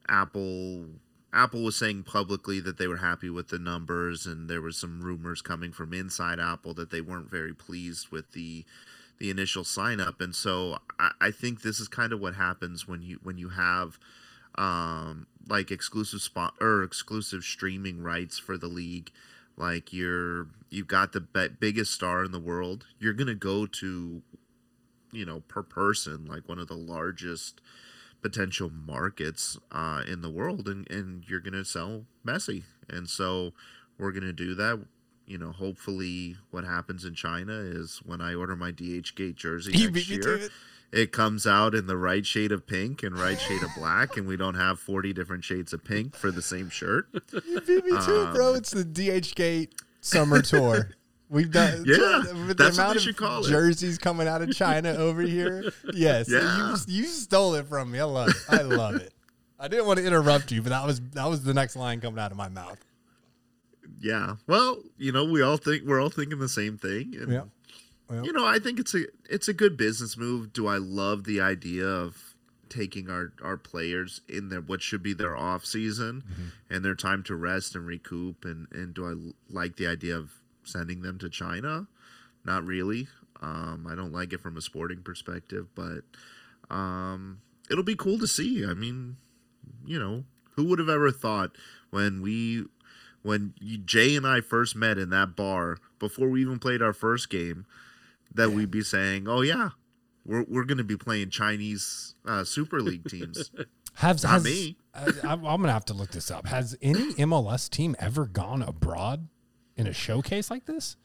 Apple 0.07 0.85
Apple 1.31 1.61
was 1.61 1.75
saying 1.75 2.01
publicly 2.01 2.59
that 2.61 2.79
they 2.79 2.87
were 2.87 2.97
happy 2.97 3.29
with 3.29 3.49
the 3.49 3.59
numbers, 3.59 4.25
and 4.25 4.49
there 4.49 4.61
was 4.61 4.75
some 4.75 5.01
rumors 5.01 5.43
coming 5.43 5.71
from 5.71 5.93
inside 5.93 6.39
Apple 6.39 6.73
that 6.73 6.89
they 6.89 7.01
weren't 7.01 7.29
very 7.29 7.53
pleased 7.53 8.09
with 8.09 8.31
the 8.31 8.65
the 9.19 9.29
initial 9.29 9.63
sign 9.63 9.99
up, 9.99 10.21
and 10.21 10.33
so 10.33 10.79
I, 10.99 11.11
I 11.21 11.31
think 11.31 11.61
this 11.61 11.79
is 11.79 11.87
kind 11.87 12.13
of 12.13 12.19
what 12.19 12.35
happens 12.35 12.87
when 12.87 13.01
you 13.01 13.19
when 13.21 13.37
you 13.37 13.49
have 13.49 13.99
um, 14.55 15.27
like 15.47 15.71
exclusive 15.71 16.21
spot 16.21 16.53
or 16.59 16.83
exclusive 16.83 17.43
streaming 17.43 18.01
rights 18.01 18.37
for 18.37 18.57
the 18.57 18.67
league. 18.67 19.11
Like 19.57 19.91
you're 19.91 20.47
you've 20.69 20.87
got 20.87 21.11
the 21.11 21.21
be- 21.21 21.49
biggest 21.49 21.93
star 21.93 22.23
in 22.23 22.31
the 22.31 22.39
world. 22.39 22.85
You're 22.99 23.13
gonna 23.13 23.35
go 23.35 23.65
to, 23.65 24.21
you 25.11 25.25
know, 25.25 25.41
per 25.41 25.63
person 25.63 26.25
like 26.25 26.47
one 26.47 26.59
of 26.59 26.67
the 26.67 26.77
largest 26.77 27.61
potential 28.21 28.69
markets 28.69 29.57
uh, 29.71 30.03
in 30.07 30.21
the 30.21 30.29
world, 30.29 30.67
and 30.67 30.89
and 30.89 31.25
you're 31.27 31.41
gonna 31.41 31.65
sell 31.65 32.05
Messi, 32.25 32.63
and 32.89 33.09
so 33.09 33.53
we're 33.97 34.13
gonna 34.13 34.33
do 34.33 34.55
that. 34.55 34.79
You 35.29 35.37
know, 35.37 35.51
hopefully, 35.51 36.35
what 36.49 36.63
happens 36.63 37.05
in 37.05 37.13
China 37.13 37.53
is 37.53 38.01
when 38.03 38.19
I 38.19 38.33
order 38.33 38.55
my 38.55 38.71
DH 38.71 39.13
Gate 39.15 39.35
jersey 39.35 39.71
You 39.77 39.91
next 39.91 40.09
year, 40.09 40.37
it. 40.37 40.51
it 40.91 41.11
comes 41.11 41.45
out 41.45 41.75
in 41.75 41.85
the 41.85 41.95
right 41.97 42.25
shade 42.25 42.51
of 42.51 42.65
pink 42.65 43.03
and 43.03 43.15
right 43.15 43.39
shade 43.39 43.61
of 43.61 43.69
black, 43.77 44.17
and 44.17 44.25
we 44.27 44.35
don't 44.37 44.55
have 44.55 44.79
forty 44.79 45.13
different 45.13 45.43
shades 45.43 45.71
of 45.71 45.83
pink 45.83 46.15
for 46.15 46.31
the 46.31 46.41
same 46.41 46.69
shirt. 46.69 47.07
You 47.47 47.61
beat 47.61 47.85
me 47.85 47.91
too, 48.03 48.21
Um, 48.25 48.33
bro. 48.33 48.55
It's 48.55 48.71
the 48.71 48.83
DH 48.83 49.35
Gate 49.35 49.75
summer 50.01 50.41
tour. 50.41 50.89
We've 51.29 51.51
done 51.51 51.83
Yeah, 51.87 52.23
with 52.47 52.57
that's 52.57 52.77
the 52.77 52.81
what 52.83 52.95
amount 52.97 53.07
of 53.07 53.15
call 53.15 53.45
it. 53.45 53.49
jerseys 53.49 53.99
coming 53.99 54.27
out 54.27 54.41
of 54.41 54.49
China 54.55 54.93
over 54.95 55.21
here. 55.21 55.71
Yes, 55.93 56.27
Yeah. 56.27 56.69
you 56.87 57.01
you 57.01 57.03
stole 57.05 57.53
it 57.53 57.67
from 57.67 57.91
me. 57.91 57.99
I 57.99 58.03
love 58.05 58.29
it. 58.29 58.35
I 58.49 58.63
love 58.63 58.95
it. 58.95 59.13
I 59.59 59.67
didn't 59.67 59.85
want 59.85 59.99
to 59.99 60.05
interrupt 60.07 60.51
you, 60.51 60.63
but 60.63 60.69
that 60.69 60.87
was 60.87 60.99
that 61.11 61.29
was 61.29 61.43
the 61.43 61.53
next 61.53 61.75
line 61.75 62.01
coming 62.01 62.17
out 62.19 62.31
of 62.31 62.37
my 62.37 62.49
mouth. 62.49 62.79
Yeah, 64.01 64.35
well, 64.47 64.81
you 64.97 65.11
know, 65.11 65.25
we 65.25 65.41
all 65.41 65.57
think 65.57 65.83
we're 65.85 66.01
all 66.01 66.09
thinking 66.09 66.39
the 66.39 66.49
same 66.49 66.77
thing, 66.77 67.15
and 67.19 67.31
Yeah. 67.31 67.43
Well. 68.09 68.25
you 68.25 68.33
know, 68.33 68.45
I 68.45 68.59
think 68.59 68.79
it's 68.79 68.95
a 68.95 69.05
it's 69.29 69.47
a 69.47 69.53
good 69.53 69.77
business 69.77 70.17
move. 70.17 70.51
Do 70.51 70.67
I 70.67 70.77
love 70.77 71.25
the 71.25 71.41
idea 71.41 71.85
of 71.85 72.35
taking 72.69 73.09
our 73.09 73.33
our 73.43 73.57
players 73.57 74.21
in 74.27 74.49
their 74.49 74.61
what 74.61 74.81
should 74.81 75.03
be 75.03 75.13
their 75.13 75.35
off 75.35 75.65
season 75.65 76.23
and 76.69 76.85
their 76.85 76.95
time 76.95 77.23
to 77.23 77.35
rest 77.35 77.75
and 77.75 77.85
recoup 77.85 78.45
and 78.45 78.67
and 78.71 78.93
do 78.93 79.05
I 79.05 79.53
like 79.53 79.75
the 79.75 79.87
idea 79.87 80.15
of 80.15 80.31
sending 80.63 81.01
them 81.01 81.17
to 81.19 81.29
China? 81.29 81.87
Not 82.45 82.65
really. 82.65 83.07
Um, 83.41 83.87
I 83.89 83.95
don't 83.95 84.11
like 84.11 84.33
it 84.33 84.41
from 84.41 84.57
a 84.57 84.61
sporting 84.61 85.01
perspective, 85.01 85.67
but 85.75 86.01
um, 86.69 87.41
it'll 87.69 87.83
be 87.83 87.95
cool 87.95 88.19
to 88.19 88.27
see. 88.27 88.65
I 88.65 88.73
mean, 88.73 89.17
you 89.85 89.99
know, 89.99 90.23
who 90.55 90.65
would 90.65 90.79
have 90.79 90.89
ever 90.89 91.11
thought 91.11 91.51
when 91.89 92.21
we 92.21 92.65
when 93.21 93.53
you, 93.59 93.77
Jay 93.77 94.15
and 94.15 94.25
I 94.25 94.41
first 94.41 94.75
met 94.75 94.97
in 94.97 95.09
that 95.09 95.35
bar 95.35 95.77
before 95.99 96.29
we 96.29 96.41
even 96.41 96.59
played 96.59 96.81
our 96.81 96.93
first 96.93 97.29
game 97.29 97.65
that 98.33 98.51
we'd 98.51 98.71
be 98.71 98.81
saying, 98.81 99.27
"Oh 99.27 99.41
yeah, 99.41 99.69
we're 100.25 100.43
we're 100.47 100.63
going 100.65 100.77
to 100.77 100.83
be 100.83 100.97
playing 100.97 101.29
Chinese 101.29 102.15
uh, 102.25 102.43
Super 102.43 102.81
League 102.81 103.07
teams." 103.09 103.51
Has, 103.95 104.23
Not 104.23 104.31
has 104.31 104.43
me. 104.45 104.77
I, 104.93 105.11
I'm 105.23 105.41
gonna 105.41 105.73
have 105.73 105.83
to 105.85 105.93
look 105.93 106.11
this 106.11 106.31
up. 106.31 106.47
Has 106.47 106.77
any 106.81 107.13
MLS 107.15 107.69
team 107.69 107.97
ever 107.99 108.27
gone 108.27 108.61
abroad 108.61 109.27
in 109.75 109.87
a 109.87 109.93
showcase 109.93 110.49
like 110.49 110.65
this? 110.67 110.95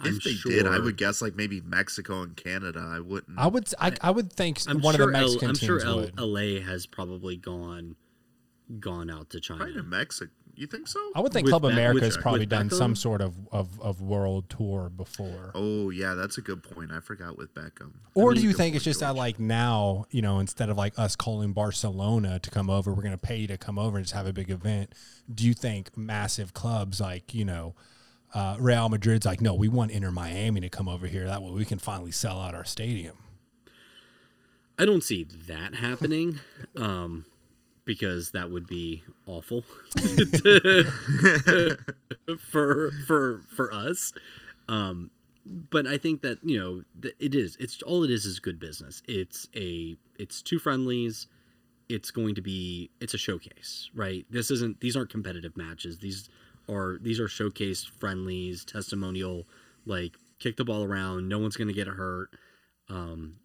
if 0.00 0.06
I'm 0.06 0.18
they 0.24 0.30
sure, 0.32 0.50
did, 0.52 0.66
I 0.66 0.78
would 0.78 0.96
guess 0.96 1.20
like 1.22 1.34
maybe 1.36 1.60
Mexico 1.60 2.22
and 2.22 2.36
Canada. 2.36 2.80
I 2.80 3.00
wouldn't. 3.00 3.38
I 3.38 3.46
would 3.46 3.72
I, 3.78 3.92
I 4.00 4.10
would 4.10 4.32
think 4.32 4.60
I'm 4.66 4.80
one 4.80 4.96
sure 4.96 5.06
of 5.06 5.12
the 5.12 5.18
Mexican 5.18 5.44
L, 5.44 5.50
I'm 5.50 5.56
sure 5.56 5.84
L, 5.84 5.96
would. 5.96 6.18
LA 6.18 6.60
has 6.64 6.86
probably 6.86 7.36
gone 7.36 7.96
gone 8.80 9.10
out 9.10 9.30
to 9.30 9.40
China. 9.40 9.64
right 9.64 9.74
in 9.76 9.88
Mexico. 9.88 10.32
You 10.58 10.66
think 10.66 10.88
so? 10.88 11.00
I 11.14 11.20
would 11.20 11.32
think 11.32 11.44
with 11.44 11.52
Club 11.52 11.62
Beck- 11.62 11.72
America 11.72 12.04
has 12.04 12.16
probably 12.16 12.40
with 12.40 12.48
done 12.48 12.68
some 12.68 12.96
sort 12.96 13.20
of, 13.20 13.36
of, 13.52 13.80
of 13.80 14.00
world 14.00 14.50
tour 14.50 14.90
before. 14.90 15.52
Oh 15.54 15.90
yeah, 15.90 16.14
that's 16.14 16.36
a 16.36 16.40
good 16.40 16.64
point. 16.64 16.90
I 16.90 16.98
forgot 16.98 17.38
with 17.38 17.54
Beckham. 17.54 17.92
Or 18.14 18.34
do 18.34 18.40
you 18.40 18.52
think 18.52 18.74
it's 18.74 18.82
point, 18.82 18.90
just 18.90 19.00
that 19.00 19.14
like 19.14 19.38
now, 19.38 20.06
you 20.10 20.20
know, 20.20 20.40
instead 20.40 20.68
of 20.68 20.76
like 20.76 20.98
us 20.98 21.14
calling 21.14 21.52
Barcelona 21.52 22.40
to 22.40 22.50
come 22.50 22.68
over, 22.68 22.92
we're 22.92 23.02
gonna 23.04 23.16
pay 23.16 23.36
you 23.36 23.46
to 23.46 23.56
come 23.56 23.78
over 23.78 23.98
and 23.98 24.04
just 24.04 24.14
have 24.14 24.26
a 24.26 24.32
big 24.32 24.50
event. 24.50 24.94
Do 25.32 25.46
you 25.46 25.54
think 25.54 25.96
massive 25.96 26.54
clubs 26.54 27.00
like, 27.00 27.32
you 27.32 27.44
know, 27.44 27.76
uh, 28.34 28.56
Real 28.58 28.88
Madrid's 28.88 29.26
like, 29.26 29.40
no, 29.40 29.54
we 29.54 29.68
want 29.68 29.92
Inter 29.92 30.10
Miami 30.10 30.60
to 30.60 30.68
come 30.68 30.88
over 30.88 31.06
here. 31.06 31.26
That 31.26 31.42
way 31.42 31.52
we 31.52 31.64
can 31.64 31.78
finally 31.78 32.10
sell 32.10 32.40
out 32.40 32.54
our 32.54 32.64
stadium. 32.64 33.16
I 34.78 34.84
don't 34.84 35.02
see 35.02 35.24
that 35.46 35.76
happening, 35.76 36.40
um, 36.76 37.24
because 37.88 38.32
that 38.32 38.50
would 38.50 38.66
be 38.66 39.02
awful 39.26 39.62
for 42.38 42.90
for 43.06 43.40
for 43.56 43.72
us. 43.72 44.12
Um, 44.68 45.10
but 45.46 45.86
I 45.86 45.96
think 45.96 46.20
that 46.20 46.38
you 46.42 46.58
know 46.58 46.82
it 47.18 47.34
is. 47.34 47.56
It's 47.58 47.80
all 47.82 48.04
it 48.04 48.10
is 48.10 48.26
is 48.26 48.40
good 48.40 48.60
business. 48.60 49.02
It's 49.08 49.48
a 49.56 49.96
it's 50.18 50.42
two 50.42 50.58
friendlies. 50.58 51.28
It's 51.88 52.10
going 52.10 52.34
to 52.34 52.42
be 52.42 52.90
it's 53.00 53.14
a 53.14 53.18
showcase, 53.18 53.88
right? 53.94 54.26
This 54.28 54.50
isn't 54.50 54.80
these 54.80 54.94
aren't 54.94 55.08
competitive 55.08 55.56
matches. 55.56 55.98
These 55.98 56.28
are 56.68 56.98
these 57.00 57.18
are 57.18 57.26
showcase 57.26 57.84
friendlies, 57.84 58.66
testimonial, 58.66 59.46
like 59.86 60.18
kick 60.40 60.58
the 60.58 60.64
ball 60.66 60.84
around. 60.84 61.26
No 61.26 61.38
one's 61.38 61.56
going 61.56 61.68
to 61.68 61.74
get 61.74 61.86
hurt. 61.86 62.28
Um, 62.90 63.36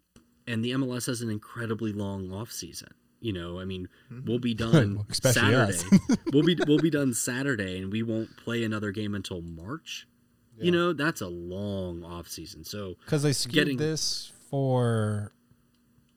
and 0.46 0.62
the 0.62 0.72
MLS 0.72 1.06
has 1.06 1.22
an 1.22 1.30
incredibly 1.30 1.94
long 1.94 2.30
off 2.30 2.52
season. 2.52 2.92
You 3.24 3.32
know, 3.32 3.58
I 3.58 3.64
mean, 3.64 3.88
we'll 4.26 4.38
be 4.38 4.54
mm-hmm. 4.54 4.72
done 4.98 5.06
Especially 5.08 5.54
us. 5.54 5.80
Saturday. 5.80 6.20
we'll 6.32 6.42
be 6.42 6.58
we'll 6.66 6.78
be 6.78 6.90
done 6.90 7.14
Saturday, 7.14 7.80
and 7.80 7.90
we 7.90 8.02
won't 8.02 8.36
play 8.36 8.62
another 8.64 8.90
game 8.90 9.14
until 9.14 9.40
March. 9.40 10.06
You 10.60 10.70
know, 10.70 10.92
that's 10.92 11.20
a 11.20 11.26
long 11.26 12.04
off 12.04 12.28
season. 12.28 12.64
So 12.64 12.96
Because 13.04 13.22
they 13.22 13.32
skewed 13.32 13.54
Getting- 13.54 13.78
this 13.78 14.30
for 14.50 15.32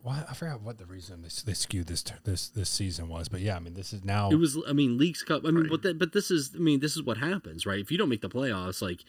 I 0.06 0.34
forgot 0.34 0.62
what 0.62 0.78
the 0.78 0.86
reason 0.86 1.22
they, 1.22 1.30
they 1.46 1.54
skewed 1.54 1.88
this 1.88 2.04
this 2.24 2.50
this 2.50 2.70
season 2.70 3.08
was, 3.08 3.30
but 3.30 3.40
yeah, 3.40 3.56
I 3.56 3.60
mean 3.60 3.74
this 3.74 3.94
is 3.94 4.04
now 4.04 4.30
it 4.30 4.36
was. 4.36 4.58
I 4.68 4.74
mean, 4.74 4.98
Leagues 4.98 5.24
Cup. 5.24 5.44
I 5.46 5.52
mean, 5.52 5.64
Right. 5.64 5.70
but 5.70 5.82
that, 5.84 5.98
but 5.98 6.12
this 6.14 6.30
is. 6.30 6.52
I 6.56 6.60
mean, 6.60 6.82
this 6.82 6.96
is 6.96 7.04
what 7.04 7.18
happens, 7.18 7.66
right? 7.66 7.80
If 7.80 7.90
you 7.90 7.98
don't 7.98 8.10
make 8.10 8.22
the 8.22 8.30
playoffs, 8.30 8.82
like 8.82 9.04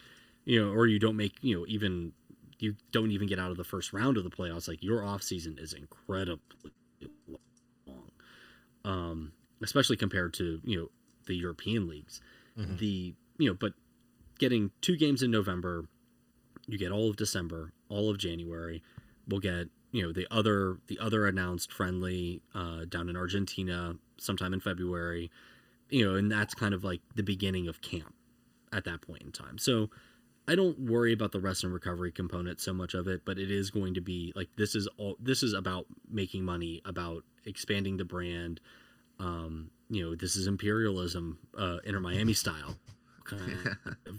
you 0.45 0.65
know, 0.65 0.73
or 0.73 0.87
you 0.87 0.99
don't 0.99 1.17
make, 1.17 1.35
you 1.41 1.59
know, 1.59 1.65
even 1.69 2.13
you 2.59 2.75
don't 2.91 3.11
even 3.11 3.29
get 3.29 3.39
out 3.39 3.51
of 3.51 3.57
the 3.57 3.65
first 3.65 3.93
round 3.93 4.17
of 4.17 4.25
the 4.25 4.31
playoffs, 4.31 4.67
like 4.69 4.83
your 4.83 5.05
off 5.05 5.23
season 5.23 5.57
is 5.59 5.73
incredibly. 5.73 6.73
Um, 8.85 9.33
especially 9.63 9.97
compared 9.97 10.33
to, 10.35 10.61
you 10.65 10.79
know, 10.79 10.89
the 11.27 11.35
European 11.35 11.89
leagues. 11.89 12.21
The, 12.77 13.15
you 13.39 13.49
know, 13.49 13.55
but 13.55 13.75
getting 14.39 14.71
two 14.81 14.97
games 14.97 15.23
in 15.23 15.31
November, 15.31 15.87
you 16.67 16.79
get 16.79 16.91
all 16.91 17.11
of 17.11 17.17
December, 17.17 17.73
all 17.89 18.11
of 18.11 18.19
January. 18.19 18.83
We'll 19.29 19.41
get, 19.41 19.69
you 19.93 20.03
know, 20.03 20.13
the 20.13 20.27
other 20.31 20.79
the 20.87 20.99
other 20.99 21.27
announced 21.27 21.73
friendly 21.73 22.41
uh, 22.55 22.85
down 22.89 23.09
in 23.09 23.17
Argentina 23.17 23.97
sometime 24.19 24.53
in 24.53 24.61
February. 24.61 25.31
You 25.91 26.05
know, 26.07 26.15
and 26.17 26.31
that's 26.31 26.55
kind 26.55 26.75
of 26.75 26.85
like 26.85 27.01
the 27.15 27.23
beginning 27.23 27.69
of 27.69 27.81
camp 27.81 28.15
at 28.73 28.85
that 28.85 29.01
point 29.01 29.23
in 29.23 29.33
time. 29.33 29.59
So 29.59 29.91
I 30.49 30.55
don't 30.55 30.79
worry 30.79 31.13
about 31.13 31.33
the 31.33 31.41
rest 31.41 31.63
and 31.63 31.73
recovery 31.75 32.11
component 32.11 32.59
so 32.59 32.73
much 32.73 32.95
of 32.95 33.07
it, 33.07 33.23
but 33.27 33.39
it 33.39 33.51
is 33.51 33.71
going 33.71 33.93
to 33.95 34.01
be 34.01 34.33
like 34.35 34.49
this 34.57 34.75
is 34.75 34.89
all 34.97 35.17
this 35.21 35.43
is 35.43 35.53
about 35.53 35.85
making 36.11 36.43
money, 36.43 36.81
about 36.87 37.25
expanding 37.45 37.99
the 37.99 38.07
brand. 38.07 38.59
Um, 39.21 39.71
you 39.91 40.03
know, 40.03 40.15
this 40.15 40.37
is 40.37 40.47
imperialism, 40.47 41.39
uh, 41.57 41.79
Inter 41.85 42.01
Miami 42.01 42.33
style. 42.33 42.77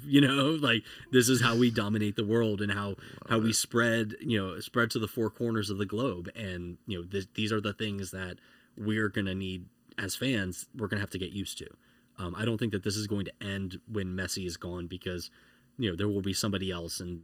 You 0.05 0.21
know, 0.21 0.57
like 0.61 0.83
this 1.11 1.29
is 1.29 1.41
how 1.41 1.55
we 1.55 1.71
dominate 1.71 2.15
the 2.15 2.25
world 2.25 2.61
and 2.61 2.71
how 2.71 2.95
how 3.27 3.39
we 3.39 3.53
spread, 3.53 4.15
you 4.21 4.39
know, 4.39 4.59
spread 4.59 4.91
to 4.91 4.99
the 4.99 5.07
four 5.07 5.31
corners 5.31 5.71
of 5.71 5.79
the 5.79 5.85
globe. 5.85 6.29
And 6.35 6.77
you 6.85 6.99
know, 6.99 7.07
th- 7.07 7.27
these 7.33 7.51
are 7.51 7.61
the 7.61 7.73
things 7.73 8.11
that 8.11 8.37
we're 8.77 9.09
gonna 9.09 9.33
need 9.33 9.65
as 9.97 10.15
fans. 10.15 10.67
We're 10.75 10.87
gonna 10.87 11.01
have 11.01 11.09
to 11.11 11.17
get 11.17 11.31
used 11.31 11.57
to. 11.57 11.67
Um, 12.19 12.35
I 12.37 12.45
don't 12.45 12.59
think 12.59 12.71
that 12.73 12.83
this 12.83 12.95
is 12.95 13.07
going 13.07 13.25
to 13.25 13.33
end 13.41 13.79
when 13.91 14.15
Messi 14.15 14.45
is 14.45 14.57
gone 14.57 14.85
because 14.85 15.31
you 15.79 15.89
know 15.89 15.95
there 15.95 16.07
will 16.07 16.21
be 16.21 16.33
somebody 16.33 16.71
else 16.71 16.99
and 16.99 17.21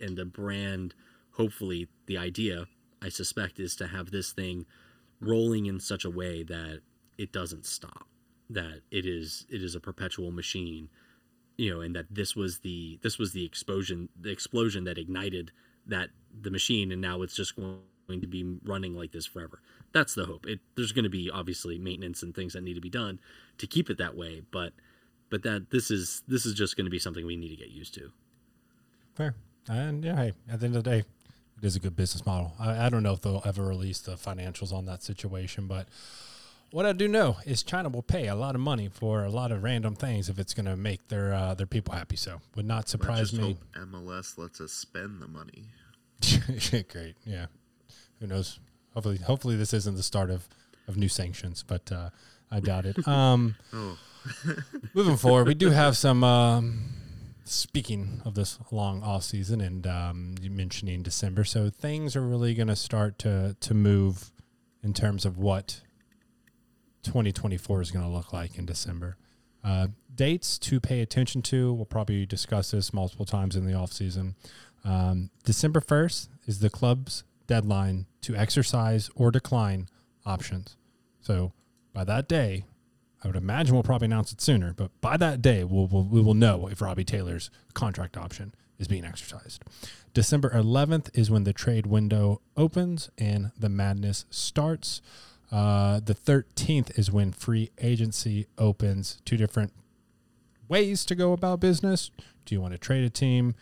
and 0.00 0.16
the 0.16 0.24
brand 0.24 0.94
hopefully 1.32 1.88
the 2.06 2.16
idea 2.16 2.66
i 3.02 3.08
suspect 3.08 3.58
is 3.58 3.76
to 3.76 3.88
have 3.88 4.10
this 4.10 4.32
thing 4.32 4.64
rolling 5.20 5.66
in 5.66 5.78
such 5.78 6.04
a 6.04 6.10
way 6.10 6.42
that 6.42 6.80
it 7.18 7.32
doesn't 7.32 7.66
stop 7.66 8.06
that 8.48 8.80
it 8.90 9.04
is 9.04 9.46
it 9.50 9.62
is 9.62 9.74
a 9.74 9.80
perpetual 9.80 10.30
machine 10.30 10.88
you 11.58 11.74
know 11.74 11.80
and 11.80 11.94
that 11.94 12.06
this 12.10 12.34
was 12.34 12.60
the 12.60 12.98
this 13.02 13.18
was 13.18 13.32
the 13.32 13.44
explosion 13.44 14.08
the 14.18 14.30
explosion 14.30 14.84
that 14.84 14.98
ignited 14.98 15.52
that 15.86 16.10
the 16.40 16.50
machine 16.50 16.92
and 16.92 17.00
now 17.00 17.22
it's 17.22 17.34
just 17.34 17.56
going 17.56 18.20
to 18.20 18.26
be 18.26 18.58
running 18.64 18.94
like 18.94 19.12
this 19.12 19.26
forever. 19.26 19.60
That's 19.92 20.14
the 20.14 20.26
hope. 20.26 20.46
It 20.46 20.60
there's 20.76 20.92
going 20.92 21.04
to 21.04 21.10
be 21.10 21.30
obviously 21.30 21.78
maintenance 21.78 22.22
and 22.22 22.34
things 22.34 22.52
that 22.52 22.62
need 22.62 22.74
to 22.74 22.80
be 22.80 22.90
done 22.90 23.20
to 23.58 23.66
keep 23.66 23.90
it 23.90 23.98
that 23.98 24.16
way 24.16 24.42
but 24.50 24.72
but 25.32 25.42
that 25.42 25.70
this 25.70 25.90
is 25.90 26.22
this 26.28 26.44
is 26.46 26.52
just 26.54 26.76
going 26.76 26.84
to 26.84 26.90
be 26.90 26.98
something 27.00 27.26
we 27.26 27.36
need 27.36 27.48
to 27.48 27.56
get 27.56 27.70
used 27.70 27.94
to 27.94 28.12
Fair. 29.14 29.34
And 29.68 30.04
yeah, 30.04 30.16
hey, 30.16 30.32
at 30.50 30.60
the 30.60 30.66
end 30.66 30.76
of 30.76 30.84
the 30.84 30.90
day, 30.90 30.98
it 30.98 31.64
is 31.64 31.76
a 31.76 31.80
good 31.80 31.94
business 31.96 32.24
model. 32.24 32.52
I, 32.58 32.86
I 32.86 32.88
don't 32.88 33.02
know 33.02 33.12
if 33.12 33.20
they'll 33.20 33.42
ever 33.44 33.64
release 33.64 34.00
the 34.00 34.12
financials 34.12 34.72
on 34.72 34.86
that 34.86 35.02
situation, 35.02 35.66
but 35.66 35.86
what 36.70 36.86
I 36.86 36.92
do 36.92 37.06
know 37.08 37.36
is 37.44 37.62
China 37.62 37.88
will 37.90 38.02
pay 38.02 38.28
a 38.28 38.34
lot 38.34 38.54
of 38.54 38.60
money 38.62 38.88
for 38.88 39.24
a 39.24 39.30
lot 39.30 39.52
of 39.52 39.62
random 39.62 39.94
things 39.94 40.28
if 40.28 40.38
it's 40.38 40.54
going 40.54 40.66
to 40.66 40.76
make 40.76 41.08
their 41.08 41.32
uh, 41.34 41.54
their 41.54 41.66
people 41.66 41.94
happy. 41.94 42.16
So 42.16 42.40
would 42.56 42.66
not 42.66 42.76
Let's 42.78 42.90
surprise 42.90 43.30
just 43.30 43.42
me. 43.42 43.56
hope 43.76 43.88
MLS 43.88 44.38
lets 44.38 44.60
us 44.60 44.72
spend 44.72 45.20
the 45.20 45.28
money. 45.28 45.66
Great. 46.88 47.16
Yeah. 47.24 47.46
Who 48.20 48.26
knows? 48.26 48.60
Hopefully, 48.94 49.18
hopefully 49.18 49.56
this 49.56 49.72
isn't 49.74 49.96
the 49.96 50.02
start 50.02 50.30
of, 50.30 50.48
of 50.88 50.96
new 50.96 51.08
sanctions, 51.08 51.62
but 51.66 51.90
uh, 51.92 52.10
I 52.50 52.60
doubt 52.60 52.86
it. 52.86 52.96
Um, 53.06 53.56
Oh, 53.72 53.98
moving 54.94 55.16
forward, 55.16 55.46
we 55.46 55.54
do 55.54 55.70
have 55.70 55.96
some. 55.96 56.24
Um, 56.24 56.88
speaking 57.44 58.22
of 58.24 58.34
this 58.34 58.58
long 58.70 59.02
off 59.02 59.24
season, 59.24 59.60
and 59.60 59.86
um, 59.86 60.34
mentioning 60.42 61.02
December, 61.02 61.44
so 61.44 61.70
things 61.70 62.16
are 62.16 62.22
really 62.22 62.54
going 62.54 62.68
to 62.68 62.76
start 62.76 63.18
to 63.20 63.56
to 63.60 63.74
move 63.74 64.30
in 64.82 64.92
terms 64.92 65.24
of 65.24 65.38
what 65.38 65.80
2024 67.02 67.82
is 67.82 67.90
going 67.90 68.04
to 68.04 68.10
look 68.10 68.32
like 68.32 68.58
in 68.58 68.66
December. 68.66 69.16
Uh, 69.64 69.88
dates 70.14 70.58
to 70.58 70.80
pay 70.80 71.00
attention 71.00 71.42
to. 71.42 71.72
We'll 71.72 71.84
probably 71.84 72.26
discuss 72.26 72.72
this 72.72 72.92
multiple 72.92 73.26
times 73.26 73.56
in 73.56 73.64
the 73.64 73.74
off 73.74 73.92
season. 73.92 74.34
Um, 74.84 75.30
December 75.44 75.80
1st 75.80 76.28
is 76.46 76.58
the 76.58 76.70
club's 76.70 77.24
deadline 77.46 78.06
to 78.22 78.34
exercise 78.34 79.10
or 79.14 79.30
decline 79.30 79.88
options. 80.26 80.76
So 81.20 81.52
by 81.92 82.04
that 82.04 82.28
day, 82.28 82.64
I 83.22 83.28
would 83.28 83.36
imagine 83.36 83.74
we'll 83.74 83.84
probably 83.84 84.06
announce 84.06 84.32
it 84.32 84.40
sooner, 84.40 84.72
but 84.72 84.90
by 85.00 85.16
that 85.16 85.40
day, 85.40 85.64
we'll, 85.64 85.86
we'll, 85.86 86.04
we 86.04 86.20
will 86.20 86.34
know 86.34 86.66
if 86.66 86.80
Robbie 86.80 87.04
Taylor's 87.04 87.50
contract 87.72 88.16
option 88.16 88.52
is 88.78 88.88
being 88.88 89.04
exercised. 89.04 89.62
December 90.12 90.50
11th 90.50 91.08
is 91.14 91.30
when 91.30 91.44
the 91.44 91.52
trade 91.52 91.86
window 91.86 92.40
opens 92.56 93.10
and 93.16 93.52
the 93.56 93.68
madness 93.68 94.24
starts. 94.30 95.00
Uh, 95.50 96.00
the 96.00 96.14
13th 96.14 96.98
is 96.98 97.10
when 97.10 97.32
free 97.32 97.70
agency 97.80 98.46
opens. 98.58 99.20
Two 99.24 99.36
different 99.36 99.72
ways 100.68 101.04
to 101.04 101.14
go 101.14 101.32
about 101.32 101.60
business. 101.60 102.10
Do 102.44 102.54
you 102.54 102.60
want 102.60 102.72
to 102.72 102.78
trade 102.78 103.04
a 103.04 103.10
team? 103.10 103.54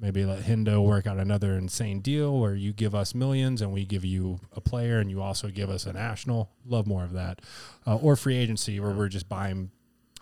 Maybe 0.00 0.24
let 0.24 0.44
Hendo 0.44 0.82
work 0.82 1.06
out 1.06 1.18
another 1.18 1.54
insane 1.54 2.00
deal 2.00 2.38
where 2.38 2.54
you 2.54 2.72
give 2.72 2.94
us 2.94 3.14
millions 3.14 3.60
and 3.60 3.70
we 3.70 3.84
give 3.84 4.04
you 4.04 4.40
a 4.52 4.60
player 4.60 4.98
and 4.98 5.10
you 5.10 5.20
also 5.20 5.48
give 5.48 5.68
us 5.68 5.84
a 5.84 5.92
national. 5.92 6.50
Love 6.64 6.86
more 6.86 7.04
of 7.04 7.12
that. 7.12 7.40
Uh, 7.86 7.96
or 7.96 8.16
free 8.16 8.36
agency 8.36 8.80
where 8.80 8.92
we're 8.92 9.08
just 9.08 9.28
buying 9.28 9.70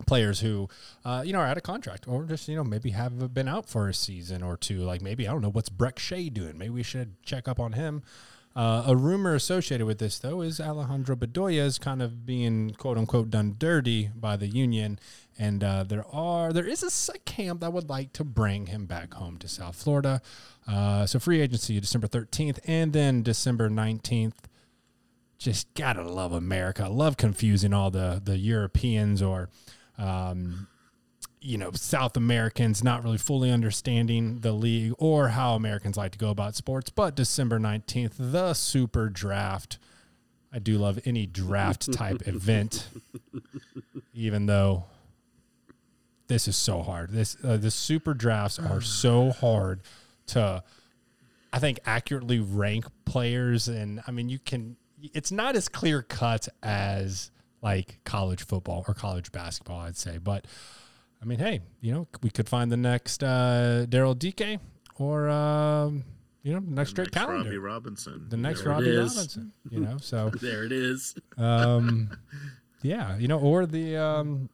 players 0.07 0.41
who, 0.41 0.69
uh, 1.05 1.23
you 1.25 1.33
know, 1.33 1.39
are 1.39 1.47
out 1.47 1.57
of 1.57 1.63
contract 1.63 2.09
or 2.09 2.25
just, 2.25 2.49
you 2.49 2.57
know, 2.57 2.65
maybe 2.65 2.91
have 2.91 3.33
been 3.33 3.49
out 3.49 3.69
for 3.69 3.89
a 3.89 3.95
season 3.95 4.43
or 4.43 4.57
two. 4.57 4.81
Like 4.81 5.01
maybe, 5.01 5.29
I 5.29 5.33
don't 5.33 5.43
know, 5.43 5.51
what's 5.51 5.69
Brek 5.69 5.99
Shea 5.99 6.29
doing? 6.29 6.59
Maybe 6.59 6.71
we 6.71 6.83
should 6.83 7.23
check 7.23 7.47
up 7.47 7.61
on 7.61 7.73
him. 7.73 8.03
Uh, 8.57 8.83
a 8.89 8.97
rumor 8.97 9.37
associated 9.37 9.87
with 9.87 9.99
this, 9.99 10.19
though, 10.19 10.41
is 10.41 10.59
Alejandro 10.59 11.15
Bedoya 11.15 11.65
is 11.65 11.79
kind 11.79 12.03
of 12.03 12.27
being 12.27 12.73
quote 12.73 12.99
unquote 12.99 13.31
done 13.31 13.55
dirty 13.57 14.11
by 14.17 14.37
the 14.37 14.49
union, 14.49 14.99
and 15.39 15.63
uh, 15.63 15.85
there 15.85 16.05
are 16.13 16.53
there 16.53 16.67
is 16.67 16.83
a 17.15 17.19
camp 17.21 17.61
that 17.61 17.73
would 17.73 17.89
like 17.89 18.13
to 18.15 18.25
bring 18.25 18.67
him 18.67 18.87
back 18.87 19.15
home 19.15 19.39
to 19.39 19.49
South 19.49 19.77
Florida. 19.77 20.21
Uh, 20.67 21.07
so 21.07 21.19
free 21.19 21.41
agency 21.41 21.79
December 21.81 22.09
thirteenth, 22.09 22.59
and 22.67 22.93
then 22.93 23.23
December 23.23 23.71
nineteenth. 23.71 24.49
Just 25.39 25.73
gotta 25.75 26.03
love 26.03 26.33
America. 26.33 26.89
Love 26.89 27.17
confusing 27.17 27.73
all 27.73 27.91
the 27.91 28.21
the 28.23 28.37
Europeans 28.37 29.23
or. 29.23 29.49
Um, 29.97 30.69
you 31.41 31.57
know, 31.57 31.71
South 31.73 32.17
Americans 32.17 32.83
not 32.83 33.05
really 33.05 33.17
fully 33.17 33.53
understanding 33.53 34.41
the 34.41 34.51
league 34.51 34.93
or 34.99 35.29
how 35.29 35.55
Americans 35.55 35.97
like 35.97 36.11
to 36.13 36.19
go 36.19 36.31
about 36.31 36.57
sports. 36.57 36.91
But 36.91 37.15
December 37.15 37.61
19th, 37.61 38.15
the 38.19 38.55
super 38.55 39.09
draft. 39.09 39.79
I 40.53 40.59
do 40.59 40.79
love 40.79 40.99
any 41.05 41.27
draft 41.27 41.93
type 41.93 42.23
event, 42.27 42.89
even 44.13 44.47
though 44.47 44.87
this 46.29 46.47
is 46.49 46.57
so 46.57 46.83
hard. 46.83 47.11
This 47.11 47.37
uh, 47.43 47.57
the 47.57 47.71
super 47.71 48.15
drafts 48.15 48.59
are 48.59 48.81
so 48.81 49.31
hard 49.31 49.81
to, 50.29 50.63
I 51.53 51.59
think, 51.59 51.81
accurately 51.85 52.39
rank 52.39 52.85
players. 53.05 53.69
And 53.69 54.01
I 54.07 54.11
mean, 54.13 54.29
you 54.29 54.39
can. 54.39 54.77
It's 55.15 55.31
not 55.33 55.57
as 55.57 55.69
clear 55.69 56.03
cut 56.03 56.49
as 56.63 57.31
like 57.63 57.99
college 58.05 58.45
football 58.45 58.85
or 58.89 58.95
college 58.95 59.33
basketball, 59.33 59.81
I'd 59.81 59.97
say, 59.97 60.19
but. 60.19 60.47
I 61.21 61.25
mean, 61.25 61.41
hey, 61.41 61.63
you 61.81 61.93
know, 61.93 62.07
we 62.23 62.31
could 62.31 62.49
find 62.49 62.71
the 62.71 62.77
next 62.77 63.25
uh, 63.25 63.87
Daryl 63.89 64.17
Dike 64.17 64.61
or 65.01 65.29
um, 65.29 66.05
you 66.45 66.53
know, 66.53 66.61
next 66.61 66.91
the 66.91 66.95
Drake 66.95 67.13
next 67.13 67.27
Callender, 67.27 67.43
Robbie 67.47 67.59
Robinson. 67.59 68.27
the 68.29 68.37
next 68.37 68.63
There 68.63 68.71
Robbie. 68.71 68.97
Robinson. 68.97 69.53
You 69.69 69.81
know, 69.85 69.97
so 70.01 70.31
There 70.41 70.63
it 70.63 70.71
is. 70.71 71.17
um, 71.37 72.17
yeah, 72.83 73.17
you 73.19 73.27
know, 73.27 73.41
or 73.41 73.67
the 73.67 73.97
um, 73.97 74.49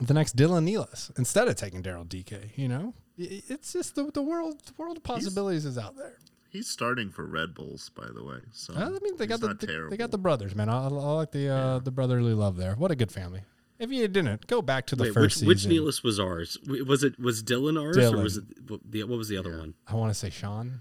the 0.00 0.14
next 0.14 0.36
Dylan 0.36 0.64
Nealis 0.68 1.10
instead 1.18 1.48
of 1.48 1.56
taking 1.56 1.82
Daryl 1.82 2.08
Dike. 2.08 2.52
You 2.56 2.68
know, 2.68 2.94
it's 3.16 3.72
just 3.72 3.94
the 3.94 4.10
the 4.12 4.22
world 4.22 4.60
the 4.66 4.72
world 4.76 4.96
of 4.96 5.02
possibilities 5.02 5.64
is 5.64 5.78
out 5.78 5.96
there. 5.96 6.18
He's 6.50 6.68
starting 6.68 7.10
for 7.10 7.24
Red 7.26 7.52
Bulls, 7.54 7.90
by 7.96 8.06
the 8.14 8.22
way. 8.22 8.38
So 8.52 8.74
Uh, 8.74 8.86
I 8.86 8.98
mean, 9.02 9.16
they 9.16 9.26
got 9.26 9.40
the 9.40 9.48
not 9.48 9.60
they, 9.60 9.76
they 9.90 9.96
got 9.96 10.12
the 10.12 10.18
brothers, 10.18 10.54
man. 10.54 10.68
I, 10.68 10.84
I 10.84 10.88
like 10.88 11.32
the 11.32 11.48
uh, 11.48 11.78
the 11.80 11.90
brotherly 11.90 12.32
love 12.34 12.56
there. 12.56 12.74
What 12.76 12.90
a 12.90 12.96
good 12.96 13.10
family. 13.12 13.42
If 13.76 13.90
you 13.90 14.06
didn't 14.06 14.46
go 14.46 14.62
back 14.62 14.86
to 14.86 14.96
the 14.96 15.04
Wait, 15.04 15.14
first 15.14 15.44
which 15.44 15.58
season, 15.62 15.72
Which 15.72 15.82
Nealis 15.96 16.04
was 16.04 16.20
ours? 16.20 16.56
Was 16.86 17.02
it 17.02 17.18
was 17.18 17.42
Dylan 17.42 17.80
ours 17.80 17.96
or 17.98 18.18
was 18.22 18.36
it 18.36 18.44
what, 18.68 18.80
the, 18.88 19.02
what 19.02 19.18
was 19.18 19.28
the 19.28 19.36
other 19.36 19.58
one? 19.58 19.74
I 19.88 19.96
want 19.96 20.10
to 20.10 20.14
say 20.18 20.30
Sean. 20.30 20.80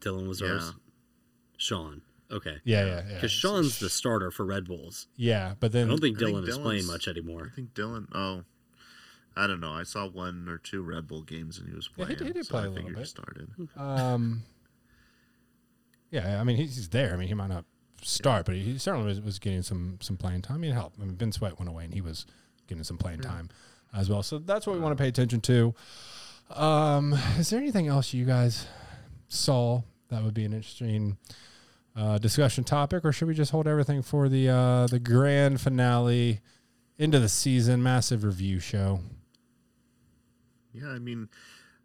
Dylan 0.00 0.26
was 0.26 0.40
Yeah. 0.40 0.48
ours. 0.54 0.72
Sean. 1.58 2.00
Okay. 2.34 2.56
Yeah, 2.64 2.84
yeah, 2.84 3.02
yeah. 3.08 3.14
Because 3.14 3.30
Sean's 3.30 3.78
the 3.78 3.88
starter 3.88 4.30
for 4.30 4.44
Red 4.44 4.64
Bulls. 4.66 5.06
Yeah, 5.16 5.54
but 5.60 5.72
then 5.72 5.86
I 5.86 5.90
don't 5.90 6.00
think 6.00 6.20
I 6.20 6.26
think 6.26 6.36
Dylan 6.36 6.48
is 6.48 6.58
playing 6.58 6.82
Dylan's- 6.82 6.88
much 6.90 7.08
anymore. 7.08 7.50
I 7.52 7.54
think 7.54 7.74
Dylan. 7.74 8.06
Oh, 8.12 8.42
I 9.36 9.46
don't 9.46 9.60
know. 9.60 9.72
I 9.72 9.82
saw 9.84 10.06
one 10.08 10.48
or 10.48 10.58
two 10.58 10.82
Red 10.82 11.06
Bull 11.06 11.22
games 11.22 11.58
and 11.58 11.68
he 11.68 11.74
was 11.74 11.88
Yeah, 11.96 12.04
playing. 12.04 12.10
he 12.10 12.16
did- 12.16 12.26
he 12.26 12.32
did 12.34 12.46
so 12.46 12.50
play 12.50 12.60
I 12.62 12.64
a 12.64 12.68
little 12.70 12.76
figured 12.88 12.96
he 12.96 13.02
bit. 13.02 13.08
started. 13.08 13.48
Um, 13.76 14.42
yeah, 16.10 16.40
I 16.40 16.44
mean 16.44 16.56
he's, 16.56 16.76
he's 16.76 16.88
there. 16.88 17.12
I 17.12 17.16
mean 17.16 17.28
he 17.28 17.34
might 17.34 17.48
not 17.50 17.64
start, 18.02 18.46
but 18.46 18.54
he 18.54 18.78
certainly 18.78 19.06
was, 19.06 19.20
was 19.20 19.38
getting 19.38 19.62
some 19.62 19.98
some 20.00 20.16
playing 20.16 20.42
time. 20.42 20.62
He 20.62 20.70
helped. 20.70 20.98
I 21.00 21.04
mean, 21.04 21.14
Ben 21.16 21.32
Sweat 21.32 21.58
went 21.58 21.68
away, 21.68 21.84
and 21.84 21.94
he 21.94 22.00
was 22.00 22.26
getting 22.66 22.84
some 22.84 22.98
playing 22.98 23.20
time 23.20 23.48
as 23.92 24.08
well. 24.08 24.22
So 24.22 24.38
that's 24.38 24.66
what 24.66 24.74
we 24.74 24.80
want 24.80 24.96
to 24.96 25.02
pay 25.02 25.08
attention 25.08 25.40
to. 25.42 25.74
Um, 26.50 27.14
is 27.38 27.50
there 27.50 27.60
anything 27.60 27.86
else 27.88 28.12
you 28.12 28.24
guys 28.24 28.66
saw 29.28 29.82
that 30.10 30.22
would 30.22 30.34
be 30.34 30.44
an 30.44 30.52
interesting 30.52 31.16
uh, 31.96 32.18
discussion 32.18 32.64
topic, 32.64 33.04
or 33.04 33.12
should 33.12 33.28
we 33.28 33.34
just 33.34 33.50
hold 33.52 33.66
everything 33.68 34.02
for 34.02 34.28
the 34.28 34.48
uh, 34.48 34.86
the 34.86 34.98
grand 34.98 35.60
finale, 35.60 36.40
into 36.98 37.18
the 37.20 37.28
season, 37.28 37.82
massive 37.82 38.24
review 38.24 38.58
show? 38.60 39.00
Yeah, 40.72 40.88
I 40.88 40.98
mean, 40.98 41.28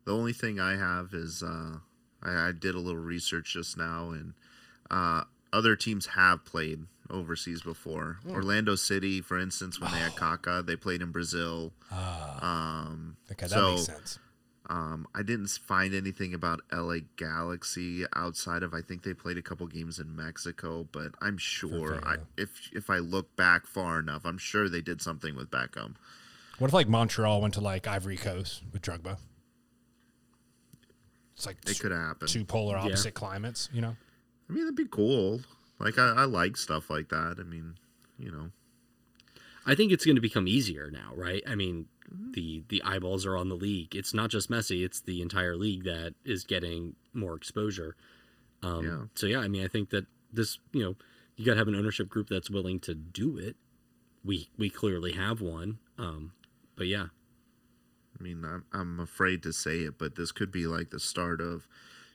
the 0.06 0.14
only 0.14 0.34
thing 0.34 0.60
I 0.60 0.76
have 0.76 1.14
is 1.14 1.44
uh, 1.44 1.78
I, 2.24 2.48
I 2.50 2.52
did 2.58 2.74
a 2.76 2.80
little 2.80 3.00
research 3.02 3.54
just 3.54 3.78
now, 3.78 4.10
and 4.12 4.34
uh, 4.90 5.26
other 5.54 5.76
teams 5.76 6.08
have 6.08 6.44
played 6.44 6.86
overseas 7.12 7.62
before. 7.62 8.18
Hmm. 8.24 8.32
Orlando 8.32 8.76
City, 8.76 9.22
for 9.22 9.40
instance, 9.40 9.80
when 9.80 9.92
they 9.92 9.98
Oh. 9.98 10.02
had 10.02 10.16
Kaka, 10.16 10.64
they 10.66 10.76
played 10.76 11.02
in 11.02 11.12
Brazil. 11.12 11.72
Um, 11.92 13.18
Okay, 13.32 13.46
that 13.48 13.50
so 13.52 13.72
makes 13.72 13.86
sense. 13.86 14.20
Um, 14.70 15.08
I 15.16 15.24
didn't 15.24 15.50
find 15.50 15.96
anything 15.96 16.36
about 16.36 16.62
LA 16.72 16.98
Galaxy 17.18 18.06
outside 18.16 18.62
of 18.62 18.74
I 18.74 18.82
think 18.82 19.02
they 19.02 19.16
played 19.16 19.38
a 19.38 19.42
couple 19.42 19.66
games 19.66 19.98
in 19.98 20.16
Mexico, 20.16 20.88
but 20.92 21.14
I'm 21.22 21.40
sure 21.40 22.00
I, 22.06 22.18
fair. 22.18 22.26
if 22.38 22.70
if 22.72 22.90
I 22.92 23.00
look 23.00 23.36
back 23.36 23.66
far 23.66 24.00
enough, 24.00 24.26
I'm 24.26 24.38
sure 24.38 24.70
they 24.70 24.82
did 24.82 25.02
something 25.02 25.36
with 25.36 25.50
Beckham. 25.50 25.96
What 26.60 26.68
if 26.68 26.74
like 26.74 26.88
Montreal 26.88 27.42
went 27.42 27.56
to 27.56 27.62
like 27.62 27.88
Ivory 27.88 28.18
Coast 28.18 28.62
with 28.72 28.84
Drogba? 28.84 29.18
It's 31.36 31.46
like 31.48 31.58
It 31.68 31.80
could 31.80 31.92
happen. 31.92 32.28
two 32.28 32.46
polar 32.46 32.78
opposite 32.78 33.14
climates, 33.14 33.70
you 33.74 33.82
know. 33.82 33.96
I 34.50 34.54
mean, 34.54 34.66
that'd 34.66 34.76
be 34.76 34.88
cool. 34.90 35.42
Like 35.80 35.98
I, 35.98 36.10
I 36.10 36.24
like 36.26 36.58
stuff 36.58 36.90
like 36.90 37.10
that. 37.10 37.38
I 37.40 37.44
mean, 37.44 37.76
you 38.18 38.30
know, 38.32 38.52
I 39.66 39.74
think 39.74 39.92
it's 39.92 40.06
going 40.06 40.16
to 40.18 40.22
become 40.22 40.48
easier 40.48 40.92
now, 40.92 41.14
right? 41.16 41.42
I 41.48 41.56
mean, 41.56 41.86
the 42.32 42.64
the 42.70 42.84
eyeballs 42.84 43.26
are 43.26 43.38
on 43.38 43.50
the 43.50 43.56
league. 43.56 43.96
It's 43.96 44.14
not 44.14 44.30
just 44.30 44.50
Messi; 44.50 44.84
it's 44.84 45.00
the 45.00 45.22
entire 45.22 45.56
league 45.56 45.84
that 45.84 46.14
is 46.24 46.44
getting 46.44 46.96
more 47.14 47.36
exposure. 47.36 47.96
Um, 48.62 48.86
Yeah. 48.86 49.02
So 49.16 49.28
yeah, 49.28 49.40
I 49.40 49.48
mean, 49.48 49.64
I 49.64 49.68
think 49.68 49.90
that 49.92 50.06
this, 50.32 50.60
you 50.72 50.84
know, 50.84 50.96
you 51.36 51.46
got 51.46 51.54
to 51.54 51.58
have 51.60 51.68
an 51.68 51.76
ownership 51.76 52.10
group 52.10 52.28
that's 52.30 52.50
willing 52.50 52.80
to 52.82 52.94
do 52.94 53.38
it. 53.38 53.56
We 54.24 54.50
we 54.58 54.70
clearly 54.70 55.14
have 55.14 55.42
one. 55.42 55.80
Um, 55.98 56.34
but 56.76 56.88
yeah, 56.88 57.08
I 58.20 58.24
mean, 58.24 58.44
I'm 58.44 58.66
I'm 58.74 59.00
afraid 59.00 59.44
to 59.44 59.54
say 59.54 59.80
it, 59.80 59.98
but 59.98 60.16
this 60.16 60.32
could 60.32 60.52
be 60.52 60.68
like 60.68 60.90
the 60.90 61.00
start 61.00 61.40
of, 61.42 61.68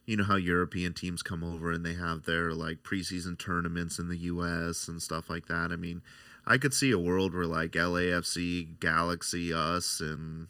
you 0.06 0.16
know, 0.16 0.24
how 0.24 0.36
European 0.36 0.92
teams 0.92 1.22
come 1.22 1.42
over 1.42 1.72
and 1.72 1.84
they 1.84 1.94
have 1.94 2.24
their 2.24 2.52
like 2.52 2.82
preseason 2.82 3.38
tournaments 3.38 3.98
in 3.98 4.08
the 4.08 4.18
U.S. 4.18 4.88
and 4.88 5.00
stuff 5.00 5.30
like 5.30 5.46
that. 5.46 5.70
I 5.72 5.76
mean, 5.76 6.02
I 6.46 6.58
could 6.58 6.74
see 6.74 6.90
a 6.90 6.98
world 6.98 7.34
where 7.34 7.46
like 7.46 7.72
LAFC, 7.72 8.78
Galaxy, 8.80 9.52
us, 9.52 10.00
and 10.00 10.48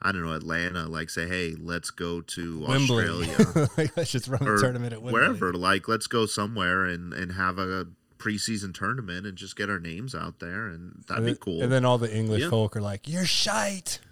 I 0.00 0.12
don't 0.12 0.22
know 0.24 0.32
Atlanta, 0.32 0.86
like 0.86 1.10
say, 1.10 1.26
hey, 1.26 1.56
let's 1.58 1.90
go 1.90 2.20
to 2.20 2.64
Australia. 2.68 3.36
like, 3.76 3.96
let's 3.96 4.12
just 4.12 4.28
run 4.28 4.42
a 4.42 4.58
tournament 4.58 4.92
at 4.92 5.02
Wembley. 5.02 5.12
wherever. 5.20 5.52
Like, 5.52 5.88
let's 5.88 6.06
go 6.06 6.26
somewhere 6.26 6.84
and 6.84 7.12
and 7.12 7.32
have 7.32 7.58
a 7.58 7.86
preseason 8.18 8.72
tournament 8.74 9.26
and 9.26 9.36
just 9.36 9.56
get 9.56 9.68
our 9.70 9.80
names 9.80 10.14
out 10.14 10.40
there, 10.40 10.68
and 10.68 11.02
that'd 11.08 11.24
And 11.24 11.26
be 11.26 11.32
then, 11.32 11.38
cool. 11.40 11.62
and 11.62 11.72
then 11.72 11.84
all 11.84 11.98
the 11.98 12.14
English 12.14 12.42
Yeah. 12.42 12.50
folk 12.50 12.76
are 12.76 12.80
like, 12.82 13.08
"You're 13.08 13.26
shite." 13.26 13.98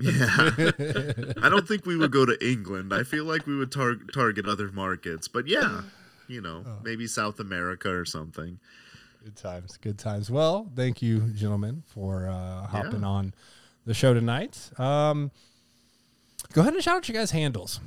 Yeah. 0.00 0.50
I 1.42 1.48
don't 1.50 1.66
think 1.68 1.84
we 1.86 1.96
would 1.96 2.10
go 2.10 2.24
to 2.26 2.36
England. 2.46 2.92
I 2.94 3.02
feel 3.02 3.24
like 3.24 3.46
we 3.46 3.54
would 3.56 3.70
tar- 3.72 3.96
target 4.12 4.46
other 4.46 4.70
markets. 4.72 5.28
But 5.28 5.46
yeah, 5.46 5.82
you 6.26 6.40
know, 6.40 6.64
oh. 6.66 6.78
maybe 6.82 7.06
South 7.06 7.38
America 7.38 7.90
or 7.90 8.04
something. 8.06 8.58
Good 9.24 9.36
times. 9.36 9.78
Good 9.78 9.98
times. 9.98 10.30
Well, 10.30 10.70
thank 10.76 11.00
you, 11.00 11.20
gentlemen, 11.30 11.82
for 11.86 12.28
uh, 12.28 12.66
hopping 12.66 13.00
Yeah. 13.00 13.06
on 13.08 13.34
the 13.86 13.94
show 13.94 14.12
tonight. 14.12 14.70
Um, 14.78 15.30
go 16.52 16.60
ahead 16.60 16.74
and 16.74 16.82
shout 16.82 16.96
out 16.98 17.08
your 17.08 17.14
guys' 17.14 17.30
handles. 17.30 17.80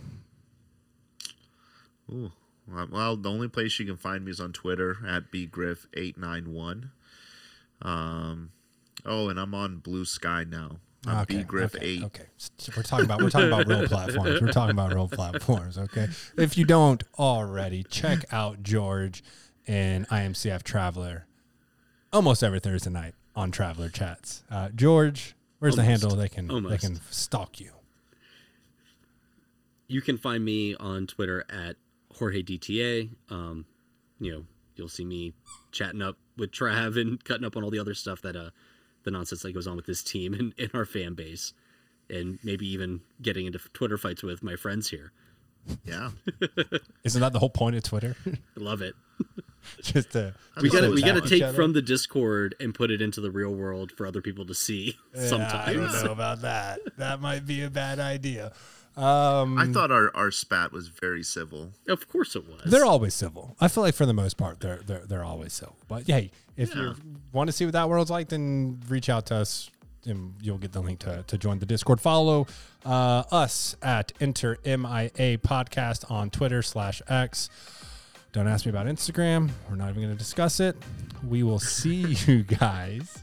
Ooh. 2.12 2.32
Well, 2.68 3.16
the 3.16 3.30
only 3.30 3.48
place 3.48 3.78
you 3.80 3.86
can 3.86 3.98
find 3.98 4.26
me 4.26 4.32
is 4.32 4.40
on 4.40 4.52
Twitter 4.52 4.98
at 5.08 5.32
bgriff891. 5.32 6.90
Um, 7.84 8.52
oh, 9.06 9.30
and 9.30 9.40
I'm 9.40 9.54
on 9.54 9.78
Blue 9.78 10.06
Sky 10.06 10.44
now. 10.44 10.78
I'm 11.06 11.26
bgriff8. 11.28 11.76
okay, 11.76 12.04
okay. 12.04 12.24
S- 12.38 12.52
We're 12.76 12.82
talking 12.84 13.06
about 13.06 13.22
we're 13.22 13.30
talking 13.30 13.48
about 13.48 13.68
real 13.68 13.88
platforms. 13.88 14.42
We're 14.42 14.52
talking 14.52 14.72
about 14.72 14.92
real 14.94 15.08
platforms. 15.08 15.78
Okay. 15.78 16.08
If 16.36 16.58
you 16.58 16.66
don't 16.66 17.04
already, 17.20 17.84
check 17.84 18.26
out 18.34 18.64
George 18.64 19.24
and 19.68 20.08
IMCF 20.10 20.64
Traveler 20.64 21.26
almost 22.14 22.44
every 22.44 22.60
Thursday 22.60 22.90
night 22.90 23.14
on 23.36 23.52
Traveler 23.52 23.90
Chats. 23.90 24.44
Uh, 24.50 24.70
George, 24.70 25.36
where's 25.60 25.76
the 25.76 25.84
handle 25.84 26.16
they 26.16 26.30
can 26.30 26.48
they 26.64 26.78
can 26.78 27.00
stalk 27.10 27.60
you? 27.60 27.72
You 29.88 30.02
can 30.02 30.18
find 30.18 30.44
me 30.44 30.76
on 30.76 31.08
Twitter 31.08 31.46
at 31.50 31.76
Jorge 32.16 32.44
DTA. 32.44 33.10
Um, 33.30 33.66
you 34.20 34.32
know, 34.32 34.44
you'll 34.76 34.90
see 34.90 35.06
me 35.06 35.34
chatting 35.72 36.02
up 36.02 36.18
with 36.38 36.52
Trav 36.52 37.00
and 37.00 37.24
cutting 37.24 37.46
up 37.46 37.56
on 37.56 37.64
all 37.64 37.70
the 37.72 37.80
other 37.80 37.94
stuff 37.94 38.22
that 38.22 38.36
uh 38.36 38.50
the 39.04 39.12
nonsense 39.12 39.42
that 39.42 39.54
goes 39.54 39.68
on 39.68 39.76
with 39.76 39.86
this 39.86 40.04
team 40.04 40.34
and, 40.40 40.54
and 40.58 40.72
our 40.74 40.86
fan 40.86 41.14
base. 41.14 41.54
And 42.10 42.40
maybe 42.42 42.66
even 42.70 43.02
getting 43.22 43.48
into 43.48 43.60
Twitter 43.74 43.98
fights 43.98 44.24
with 44.24 44.42
my 44.42 44.56
friends 44.56 44.90
here. 44.90 45.12
Yeah. 45.84 46.12
Isn't 47.04 47.20
that 47.20 47.34
the 47.34 47.40
whole 47.40 47.50
point 47.50 47.76
of 47.76 47.84
Twitter? 47.84 48.16
I 48.26 48.38
love 48.56 48.82
it. 48.82 48.96
Just 49.84 50.12
to 50.12 50.34
We 50.62 50.70
gotta 50.70 50.90
we 50.92 51.02
gotta 51.02 51.22
take 51.28 51.54
from 51.56 51.74
the 51.74 51.82
Discord 51.82 52.56
and 52.60 52.74
put 52.74 52.92
it 52.92 53.02
into 53.02 53.22
the 53.22 53.32
real 53.32 53.54
world 53.54 53.92
for 53.92 54.06
other 54.08 54.22
people 54.22 54.46
to 54.46 54.54
see 54.56 54.98
Yeah, 55.16 55.22
I 55.22 55.26
sometimes. 55.28 55.94
don't 55.94 56.06
know 56.06 56.12
about 56.12 56.42
that. 56.42 56.80
That 56.98 57.22
might 57.22 57.46
be 57.46 57.62
a 57.64 57.70
bad 57.70 58.00
idea. 58.00 58.54
Um, 58.96 59.60
I 59.60 59.68
thought 59.68 59.92
our, 59.92 60.10
our 60.16 60.32
spat 60.32 60.72
was 60.72 60.88
very 60.88 61.22
civil. 61.22 61.72
Of 61.88 62.08
course 62.10 62.36
it 62.36 62.48
was. 62.48 62.64
they're 62.66 62.86
always 62.86 63.14
civil. 63.14 63.56
I 63.62 63.68
feel 63.68 63.84
like 63.84 63.94
for 63.94 64.08
the 64.08 64.14
most 64.14 64.38
part, 64.38 64.60
they're 64.60 64.80
they're 64.86 65.06
they're 65.06 65.24
always 65.24 65.54
civil. 65.54 65.76
But 65.88 66.08
hey, 66.08 66.32
if 66.56 66.74
Yeah. 66.74 66.82
you 66.82 66.96
want 67.32 67.48
to 67.48 67.52
see 67.52 67.66
what 67.66 67.74
that 67.74 67.90
world's 67.90 68.10
like, 68.10 68.30
then 68.30 68.80
reach 68.90 69.08
out 69.08 69.28
to 69.28 69.36
us, 69.36 69.70
and 70.08 70.34
you'll 70.42 70.58
get 70.58 70.72
the 70.72 70.82
link 70.82 70.98
to 71.02 71.24
to 71.28 71.38
join 71.38 71.60
the 71.60 71.68
Discord. 71.68 72.02
Follow 72.02 72.48
uh, 72.86 73.22
us 73.32 73.76
at 73.84 74.14
Inter 74.20 74.58
MIA 74.66 75.38
Podcast 75.38 76.10
on 76.10 76.32
Twitter 76.32 76.64
slash 76.64 77.00
X. 77.08 77.50
Don't 78.38 78.48
ask 78.48 78.68
me 78.68 78.70
about 78.70 78.86
Instagram. 78.86 79.50
We're 79.68 79.78
not 79.78 79.90
even 79.90 80.04
going 80.04 80.14
to 80.14 80.16
discuss 80.16 80.60
it. 80.60 80.76
We 81.28 81.42
will 81.42 81.58
see 81.58 82.16
you 82.28 82.44
guys 82.44 83.18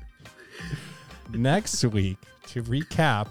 next 1.32 1.84
week 1.84 2.18
to 2.48 2.64
recap 2.64 3.28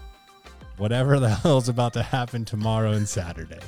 whatever 0.78 1.20
the 1.20 1.28
hell's 1.44 1.68
about 1.68 1.92
to 1.96 2.02
happen 2.02 2.46
tomorrow 2.46 2.94
and 2.94 3.06
Saturday. 3.06 3.60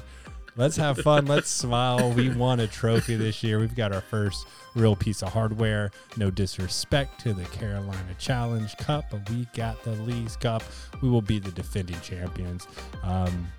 Let's 0.55 0.77
have 0.77 0.99
fun. 0.99 1.25
Let's 1.25 1.49
smile. 1.49 2.13
We 2.13 2.29
won 2.29 2.61
a 2.61 2.67
trophy 2.67 3.17
this 3.17 3.43
year. 3.43 3.59
We've 3.59 3.75
got 3.75 3.91
our 3.91 3.99
first 3.99 4.47
real 4.75 4.95
piece 4.95 5.21
of 5.21 5.33
hardware. 5.33 5.91
No 6.15 6.31
disrespect 6.31 7.19
to 7.23 7.33
the 7.33 7.43
Carolina 7.43 8.15
Challenge 8.17 8.77
Cup, 8.77 9.07
but 9.11 9.29
we 9.29 9.45
got 9.53 9.83
the 9.83 9.91
Leagues 9.91 10.37
Cup. 10.37 10.63
We 11.01 11.09
will 11.09 11.21
be 11.21 11.39
the 11.39 11.51
defending 11.51 11.99
champions. 11.99 12.65
Um, 13.03 13.49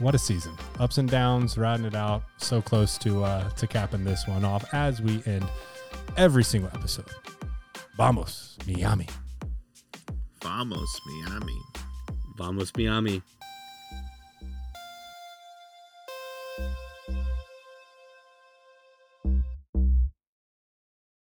what 0.00 0.14
a 0.14 0.18
season! 0.18 0.52
Ups 0.78 0.98
and 0.98 1.08
downs, 1.08 1.56
riding 1.56 1.84
it 1.84 1.94
out. 1.94 2.22
So 2.38 2.60
close 2.60 2.98
to 2.98 3.22
uh, 3.24 3.48
to 3.50 3.66
capping 3.66 4.04
this 4.04 4.26
one 4.26 4.44
off 4.44 4.64
as 4.74 5.00
we 5.00 5.22
end 5.26 5.46
every 6.16 6.42
single 6.42 6.70
episode. 6.74 7.10
Vamos, 7.96 8.56
Miami. 8.66 9.06
Vamos, 10.42 11.00
Miami. 11.06 11.58
Vamos 12.36 12.72
Miami. 12.76 13.22